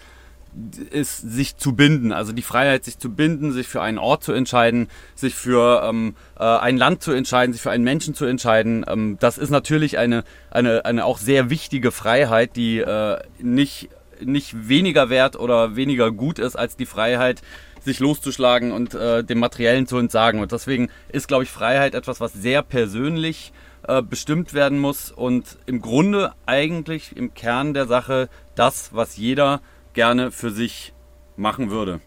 ist, 0.91 1.19
sich 1.19 1.57
zu 1.57 1.75
binden. 1.75 2.13
Also 2.13 2.33
die 2.33 2.43
Freiheit, 2.43 2.85
sich 2.85 2.99
zu 2.99 3.11
binden, 3.11 3.53
sich 3.53 3.67
für 3.67 3.83
einen 3.83 3.99
Ort 3.99 4.23
zu 4.23 4.33
entscheiden, 4.33 4.89
sich 5.15 5.35
für 5.35 5.83
ähm, 5.85 6.15
äh, 6.39 6.45
ein 6.45 6.77
Land 6.77 7.03
zu 7.03 7.13
entscheiden, 7.13 7.53
sich 7.53 7.63
für 7.63 7.71
einen 7.71 7.85
Menschen 7.85 8.15
zu 8.15 8.25
entscheiden. 8.25 8.85
Ähm, 8.89 9.17
das 9.21 9.39
ist 9.39 9.51
natürlich 9.51 9.99
eine, 9.99 10.25
eine, 10.51 10.85
eine 10.85 11.05
auch 11.05 11.19
sehr 11.19 11.51
wichtige 11.51 11.91
Freiheit, 11.91 12.57
die 12.57 12.79
äh, 12.79 13.19
nicht, 13.39 13.89
nicht 14.21 14.69
weniger 14.69 15.11
wert 15.11 15.37
oder 15.37 15.77
weniger 15.77 16.13
gut 16.13 16.39
ist 16.39 16.57
als 16.57 16.77
die 16.77 16.87
Freiheit, 16.87 17.43
sich 17.85 17.99
loszuschlagen 17.99 18.73
und 18.73 18.95
äh, 18.95 19.23
dem 19.25 19.39
Materiellen 19.39 19.87
zu 19.87 19.99
entsagen. 19.99 20.41
Und 20.41 20.53
deswegen 20.53 20.89
ist, 21.11 21.29
glaube 21.29 21.45
ich, 21.45 21.51
Freiheit 21.51 21.95
etwas, 21.95 22.21
was 22.21 22.33
sehr 22.33 22.63
persönlich 22.63 23.53
äh, 23.87 24.03
bestimmt 24.03 24.55
werden 24.55 24.79
muss 24.79 25.13
und 25.13 25.59
im 25.67 25.83
Grunde 25.83 26.33
eigentlich 26.47 27.17
im 27.17 27.35
Kern 27.35 27.75
der 27.75 27.87
Sache 27.87 28.29
das, 28.55 28.95
was 28.95 29.17
jeder 29.17 29.61
gerne 29.95 30.31
für 30.31 30.51
sich 30.51 30.93
machen 31.37 31.71
würde. 31.71 32.01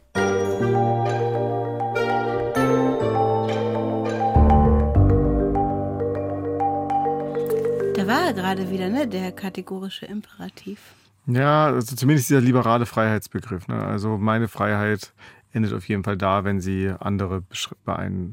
Da 7.96 8.06
war 8.06 8.28
er 8.28 8.34
gerade 8.34 8.70
wieder, 8.70 8.90
ne? 8.90 9.08
Der 9.08 9.32
kategorische 9.32 10.06
Imperativ. 10.06 10.80
Ja, 11.26 11.66
also 11.66 11.96
zumindest 11.96 12.30
dieser 12.30 12.42
liberale 12.42 12.86
Freiheitsbegriff. 12.86 13.68
Ne? 13.68 13.84
Also 13.84 14.18
meine 14.18 14.48
Freiheit 14.48 15.14
endet 15.52 15.74
auf 15.74 15.90
jeden 15.90 16.04
Fall 16.04 16.18
da, 16.18 16.44
wenn 16.44 16.62
sie 16.62 16.94
andere 17.00 17.44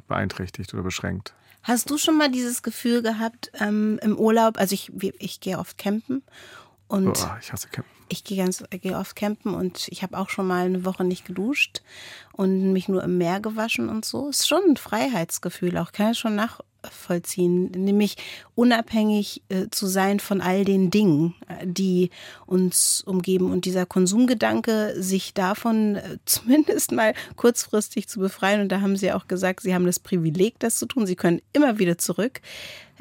beeinträchtigt 0.06 0.74
oder 0.74 0.82
beschränkt. 0.82 1.34
Hast 1.62 1.90
du 1.90 1.96
schon 1.96 2.18
mal 2.18 2.30
dieses 2.30 2.62
Gefühl 2.62 3.02
gehabt 3.02 3.50
ähm, 3.58 3.98
im 4.02 4.16
Urlaub? 4.16 4.58
Also 4.58 4.74
ich, 4.74 4.92
ich 5.18 5.40
gehe 5.40 5.58
oft 5.58 5.78
campen 5.78 6.22
und 6.86 7.08
oh, 7.08 7.36
ich 7.40 7.52
hasse 7.52 7.68
campen 7.68 7.93
ich 8.08 8.24
gehe 8.24 8.38
ganz 8.38 8.62
gehe 8.70 8.96
oft 8.96 9.16
campen 9.16 9.54
und 9.54 9.88
ich 9.88 10.02
habe 10.02 10.18
auch 10.18 10.28
schon 10.28 10.46
mal 10.46 10.66
eine 10.66 10.84
Woche 10.84 11.04
nicht 11.04 11.24
geduscht 11.24 11.82
und 12.32 12.72
mich 12.72 12.88
nur 12.88 13.02
im 13.02 13.18
Meer 13.18 13.40
gewaschen 13.40 13.88
und 13.88 14.04
so. 14.04 14.28
Ist 14.28 14.48
schon 14.48 14.62
ein 14.70 14.76
Freiheitsgefühl, 14.76 15.78
auch 15.78 15.92
kann 15.92 16.12
ich 16.12 16.18
schon 16.18 16.36
nachvollziehen, 16.84 17.70
nämlich 17.70 18.16
unabhängig 18.54 19.42
äh, 19.48 19.68
zu 19.70 19.86
sein 19.86 20.20
von 20.20 20.40
all 20.40 20.64
den 20.64 20.90
Dingen, 20.90 21.34
äh, 21.48 21.66
die 21.66 22.10
uns 22.46 23.02
umgeben 23.06 23.50
und 23.50 23.64
dieser 23.64 23.86
Konsumgedanke, 23.86 24.94
sich 24.96 25.34
davon 25.34 25.96
äh, 25.96 26.18
zumindest 26.24 26.92
mal 26.92 27.14
kurzfristig 27.36 28.08
zu 28.08 28.20
befreien. 28.20 28.60
Und 28.60 28.68
da 28.70 28.80
haben 28.80 28.96
Sie 28.96 29.12
auch 29.12 29.26
gesagt, 29.28 29.60
Sie 29.60 29.74
haben 29.74 29.86
das 29.86 29.98
Privileg, 29.98 30.58
das 30.58 30.78
zu 30.78 30.86
tun. 30.86 31.06
Sie 31.06 31.16
können 31.16 31.40
immer 31.52 31.78
wieder 31.78 31.98
zurück 31.98 32.40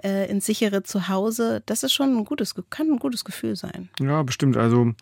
äh, 0.03 0.29
ins 0.29 0.45
sichere 0.45 0.83
Zuhause, 0.83 1.61
das 1.65 1.83
ist 1.83 1.93
schon 1.93 2.17
ein 2.17 2.25
gutes, 2.25 2.55
kann 2.69 2.89
ein 2.89 2.99
gutes 2.99 3.25
Gefühl 3.25 3.55
sein. 3.55 3.89
Ja, 3.99 4.23
bestimmt. 4.23 4.57
Also 4.57 4.93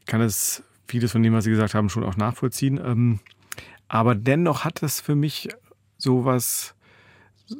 ich 0.00 0.06
kann 0.06 0.20
es 0.20 0.62
vieles 0.86 1.12
von 1.12 1.22
dem, 1.22 1.32
was 1.32 1.44
Sie 1.44 1.50
gesagt 1.50 1.74
haben, 1.74 1.88
schon 1.88 2.04
auch 2.04 2.16
nachvollziehen. 2.16 2.80
Ähm, 2.82 3.20
aber 3.88 4.14
dennoch 4.14 4.64
hat 4.64 4.82
es 4.82 5.00
für 5.00 5.14
mich 5.14 5.48
sowas 5.98 6.74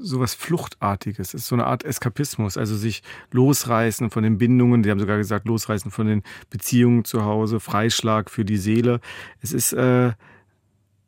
sowas 0.00 0.34
Fluchtartiges. 0.34 1.28
Es 1.28 1.42
ist 1.42 1.46
so 1.48 1.54
eine 1.54 1.66
Art 1.66 1.84
Eskapismus, 1.84 2.56
also 2.56 2.76
sich 2.76 3.02
losreißen 3.30 4.10
von 4.10 4.22
den 4.22 4.38
Bindungen, 4.38 4.82
die 4.82 4.90
haben 4.90 5.00
sogar 5.00 5.18
gesagt, 5.18 5.46
losreißen 5.46 5.90
von 5.90 6.06
den 6.06 6.22
Beziehungen 6.50 7.04
zu 7.04 7.24
Hause, 7.24 7.60
Freischlag 7.60 8.30
für 8.30 8.44
die 8.44 8.56
Seele. 8.56 9.00
Es 9.40 9.52
ist 9.52 9.72
äh, 9.72 10.12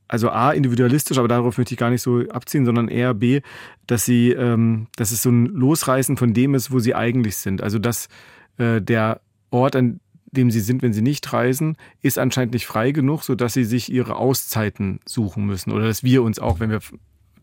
also 0.08 0.30
A, 0.30 0.52
individualistisch, 0.52 1.18
aber 1.18 1.28
darauf 1.28 1.58
möchte 1.58 1.74
ich 1.74 1.78
gar 1.78 1.90
nicht 1.90 2.02
so 2.02 2.20
abziehen, 2.28 2.64
sondern 2.64 2.88
eher 2.88 3.14
B, 3.14 3.40
dass 3.86 4.04
sie, 4.04 4.30
ähm, 4.30 4.86
dass 4.96 5.10
es 5.10 5.22
so 5.22 5.30
ein 5.30 5.46
Losreißen 5.46 6.16
von 6.16 6.34
dem 6.34 6.54
ist, 6.54 6.70
wo 6.70 6.78
sie 6.78 6.94
eigentlich 6.94 7.36
sind. 7.36 7.62
Also 7.62 7.78
dass 7.78 8.08
äh, 8.58 8.80
der 8.80 9.20
Ort, 9.50 9.76
an 9.76 10.00
dem 10.24 10.50
sie 10.50 10.60
sind, 10.60 10.82
wenn 10.82 10.92
sie 10.92 11.02
nicht 11.02 11.32
reisen, 11.32 11.76
ist 12.02 12.18
anscheinend 12.18 12.54
nicht 12.54 12.66
frei 12.66 12.90
genug, 12.90 13.22
sodass 13.22 13.54
sie 13.54 13.64
sich 13.64 13.90
ihre 13.90 14.16
Auszeiten 14.16 15.00
suchen 15.06 15.46
müssen. 15.46 15.72
Oder 15.72 15.86
dass 15.86 16.02
wir 16.02 16.22
uns 16.22 16.38
auch, 16.38 16.60
wenn 16.60 16.70
wir 16.70 16.80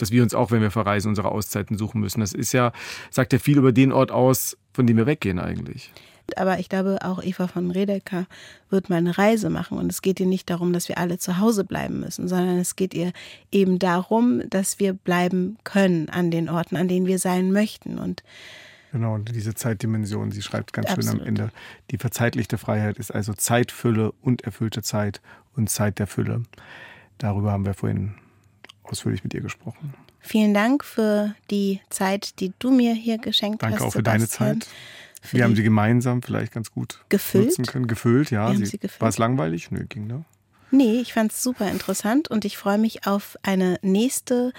dass 0.02 0.12
wir 0.12 0.24
uns 0.24 0.34
auch, 0.34 0.52
wenn 0.52 0.62
wir 0.62 0.72
verreisen, 0.72 1.10
unsere 1.10 1.32
Auszeiten 1.32 1.78
suchen 1.78 2.02
müssen. 2.02 2.22
Das 2.22 2.34
ist 2.34 2.52
ja, 2.54 2.72
sagt 3.10 3.34
ja 3.34 3.40
viel 3.40 3.58
über 3.58 3.72
den 3.72 3.92
Ort 3.92 4.12
aus, 4.12 4.58
von 4.74 4.88
dem 4.88 4.98
wir 4.98 5.06
weggehen 5.06 5.40
eigentlich. 5.40 5.92
Aber 6.36 6.60
ich 6.60 6.70
glaube, 6.70 7.00
auch 7.02 7.22
Eva 7.22 7.48
von 7.48 7.72
Redeker 7.72 8.26
wird 8.70 8.90
mal 8.90 8.98
eine 8.98 9.18
Reise 9.18 9.50
machen. 9.50 9.78
Und 9.78 9.92
es 9.92 10.02
geht 10.02 10.20
ihr 10.20 10.26
nicht 10.26 10.50
darum, 10.50 10.74
dass 10.74 10.88
wir 10.88 10.98
alle 10.98 11.18
zu 11.18 11.40
Hause 11.40 11.64
bleiben 11.64 12.00
müssen, 12.00 12.28
sondern 12.28 12.58
es 12.58 12.76
geht 12.76 12.94
ihr 12.94 13.12
eben 13.52 13.80
darum, 13.80 14.42
dass 14.50 14.80
wir 14.80 14.94
bleiben 14.94 15.58
können 15.64 16.10
an 16.10 16.32
den 16.32 16.50
Orten, 16.50 16.78
an 16.78 16.88
denen 16.88 17.08
wir 17.08 17.20
sein 17.20 17.52
möchten. 17.52 17.98
Und 17.98 18.24
Genau, 18.92 19.16
und 19.16 19.34
diese 19.34 19.56
Zeitdimension, 19.56 20.32
sie 20.32 20.42
schreibt 20.42 20.74
ganz 20.74 20.90
Absolut. 20.90 21.12
schön 21.12 21.22
am 21.22 21.26
Ende, 21.26 21.52
die 21.92 21.98
verzeitlichte 21.98 22.58
Freiheit 22.58 22.98
ist 22.98 23.10
also 23.10 23.34
Zeitfülle 23.34 24.12
und 24.22 24.42
erfüllte 24.42 24.82
Zeit 24.82 25.22
und 25.56 25.70
Zeit 25.70 25.98
der 25.98 26.08
Fülle. 26.08 26.44
Darüber 27.18 27.54
haben 27.54 27.66
wir 27.66 27.74
vorhin 27.74 28.16
ausführlich 28.92 29.24
mit 29.24 29.34
ihr 29.34 29.42
gesprochen. 29.42 29.94
vielen 30.20 30.54
Dank 30.54 30.84
für 30.84 31.34
die 31.50 31.80
Zeit, 31.90 32.40
die 32.40 32.54
du 32.60 32.72
mir 32.72 32.94
hier 32.94 33.18
geschenkt 33.18 33.64
Danke 33.64 33.78
hast. 33.80 33.84
auch 33.84 33.92
für 33.94 34.04
deine 34.04 34.26
Sebastian. 34.26 34.62
Zeit. 34.62 34.70
Für 35.24 35.38
Wir 35.38 35.44
haben 35.44 35.56
sie 35.56 35.64
gemeinsam 35.64 36.22
vielleicht 36.24 36.52
ganz 36.52 36.72
gut 36.72 37.00
Gefüllt? 37.10 37.46
nutzen 37.50 37.66
können. 37.66 37.88
Gefüllt, 37.88 38.32
ja. 38.32 38.46
Haben 38.48 38.66
sie 38.66 38.78
gefüllt. 38.80 39.02
War 39.02 39.10
es 39.10 39.18
langweilig? 39.20 39.70
Nö, 39.72 39.86
ging, 39.88 40.08
ne? 40.08 40.26
Nee, 40.72 41.00
ich 41.02 41.14
fand 41.14 41.32
es 41.32 41.44
super 41.44 41.70
interessant 41.70 42.30
und 42.30 42.44
ich 42.46 42.58
freue 42.58 42.78
mich 42.78 43.06
auf 43.06 43.38
eine 43.44 43.78
nächste 43.82 44.54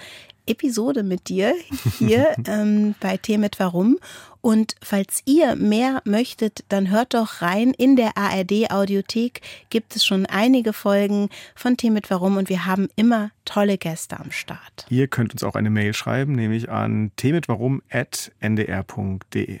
Episode 0.45 1.03
mit 1.03 1.29
dir 1.29 1.55
hier 1.97 2.35
ähm, 2.47 2.95
bei 2.99 3.15
Tee 3.17 3.37
mit 3.37 3.59
Warum. 3.59 3.97
Und 4.41 4.75
falls 4.81 5.21
ihr 5.25 5.55
mehr 5.55 6.01
möchtet, 6.03 6.65
dann 6.67 6.89
hört 6.89 7.13
doch 7.13 7.41
rein. 7.41 7.73
In 7.77 7.95
der 7.95 8.17
ARD 8.17 8.71
Audiothek 8.71 9.39
gibt 9.69 9.95
es 9.95 10.03
schon 10.03 10.25
einige 10.25 10.73
Folgen 10.73 11.29
von 11.55 11.77
Tee 11.77 11.91
mit 11.91 12.09
Warum 12.09 12.35
und 12.35 12.49
wir 12.49 12.65
haben 12.65 12.89
immer 12.97 13.31
tolle 13.45 13.77
Gäste 13.77 14.19
am 14.19 14.31
Start. 14.31 14.85
Ihr 14.89 15.07
könnt 15.07 15.31
uns 15.31 15.43
auch 15.43 15.55
eine 15.55 15.69
Mail 15.69 15.93
schreiben, 15.93 16.33
nämlich 16.33 16.69
an 16.69 17.11
themitwarum.ndr.de. 17.15 19.59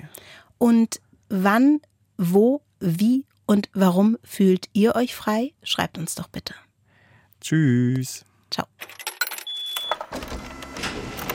Und 0.57 0.99
wann, 1.29 1.79
wo, 2.17 2.61
wie 2.79 3.25
und 3.45 3.69
warum 3.73 4.17
fühlt 4.23 4.67
ihr 4.73 4.95
euch 4.95 5.15
frei? 5.15 5.53
Schreibt 5.63 5.97
uns 5.97 6.15
doch 6.15 6.27
bitte. 6.27 6.55
Tschüss. 7.39 8.25
Ciao. 8.51 8.67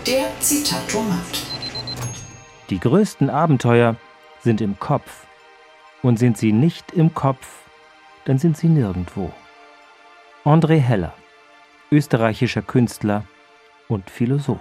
Der 0.09 0.28
Zitatomat. 0.40 1.18
Die 2.70 2.80
größten 2.80 3.28
Abenteuer 3.28 3.96
sind 4.40 4.62
im 4.62 4.78
Kopf. 4.78 5.26
Und 6.00 6.18
sind 6.18 6.38
sie 6.38 6.50
nicht 6.50 6.92
im 6.92 7.12
Kopf, 7.12 7.46
dann 8.24 8.38
sind 8.38 8.56
sie 8.56 8.68
nirgendwo. 8.68 9.30
André 10.46 10.78
Heller, 10.78 11.12
österreichischer 11.90 12.62
Künstler 12.62 13.24
und 13.86 14.09
Philosoph. 14.09 14.59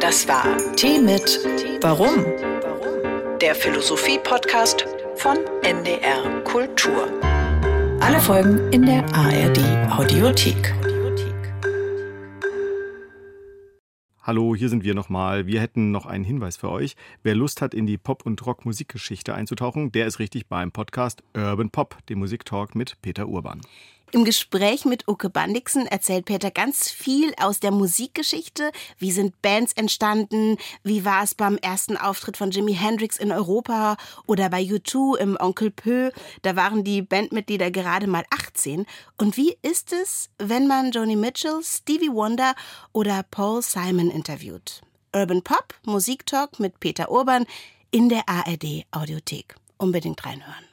Das 0.00 0.26
war 0.26 0.46
Tee 0.76 0.98
mit 0.98 1.40
Warum? 1.82 2.24
Der 3.38 3.54
Philosophie-Podcast 3.54 4.95
von 5.16 5.38
NDR 5.62 6.42
Kultur. 6.44 7.08
Alle 8.00 8.20
Folgen 8.20 8.70
in 8.70 8.84
der 8.84 9.02
ARD 9.14 9.58
Audiothek. 9.90 10.74
Hallo, 14.20 14.54
hier 14.54 14.68
sind 14.68 14.84
wir 14.84 14.94
nochmal. 14.94 15.46
Wir 15.46 15.60
hätten 15.60 15.90
noch 15.90 16.04
einen 16.04 16.24
Hinweis 16.24 16.56
für 16.58 16.70
euch. 16.70 16.96
Wer 17.22 17.34
Lust 17.34 17.62
hat, 17.62 17.72
in 17.72 17.86
die 17.86 17.96
Pop- 17.96 18.26
und 18.26 18.44
Rock-Musikgeschichte 18.44 19.34
einzutauchen, 19.34 19.90
der 19.90 20.06
ist 20.06 20.18
richtig 20.18 20.48
beim 20.48 20.70
Podcast 20.70 21.22
Urban 21.34 21.70
Pop, 21.70 22.04
dem 22.08 22.18
Musiktalk 22.18 22.74
mit 22.74 23.00
Peter 23.00 23.26
Urban. 23.28 23.62
Im 24.16 24.24
Gespräch 24.24 24.86
mit 24.86 25.08
Uke 25.08 25.28
Bandixen 25.28 25.86
erzählt 25.86 26.24
Peter 26.24 26.50
ganz 26.50 26.88
viel 26.88 27.34
aus 27.38 27.60
der 27.60 27.70
Musikgeschichte. 27.70 28.72
Wie 28.96 29.12
sind 29.12 29.42
Bands 29.42 29.74
entstanden? 29.74 30.56
Wie 30.82 31.04
war 31.04 31.22
es 31.22 31.34
beim 31.34 31.58
ersten 31.58 31.98
Auftritt 31.98 32.38
von 32.38 32.50
Jimi 32.50 32.72
Hendrix 32.74 33.18
in 33.18 33.30
Europa 33.30 33.98
oder 34.26 34.48
bei 34.48 34.62
U2 34.62 35.18
im 35.18 35.36
Onkel 35.38 35.70
Pö? 35.70 36.12
Da 36.40 36.56
waren 36.56 36.82
die 36.82 37.02
Bandmitglieder 37.02 37.70
gerade 37.70 38.06
mal 38.06 38.24
18. 38.30 38.86
Und 39.18 39.36
wie 39.36 39.58
ist 39.60 39.92
es, 39.92 40.30
wenn 40.38 40.66
man 40.66 40.92
Joni 40.92 41.14
Mitchell, 41.14 41.60
Stevie 41.62 42.10
Wonder 42.10 42.54
oder 42.92 43.22
Paul 43.22 43.60
Simon 43.60 44.10
interviewt? 44.10 44.80
Urban 45.14 45.42
Pop, 45.42 45.74
Musiktalk 45.84 46.58
mit 46.58 46.80
Peter 46.80 47.10
Urban 47.10 47.44
in 47.90 48.08
der 48.08 48.26
ARD 48.26 48.86
Audiothek. 48.92 49.56
Unbedingt 49.76 50.24
reinhören. 50.24 50.65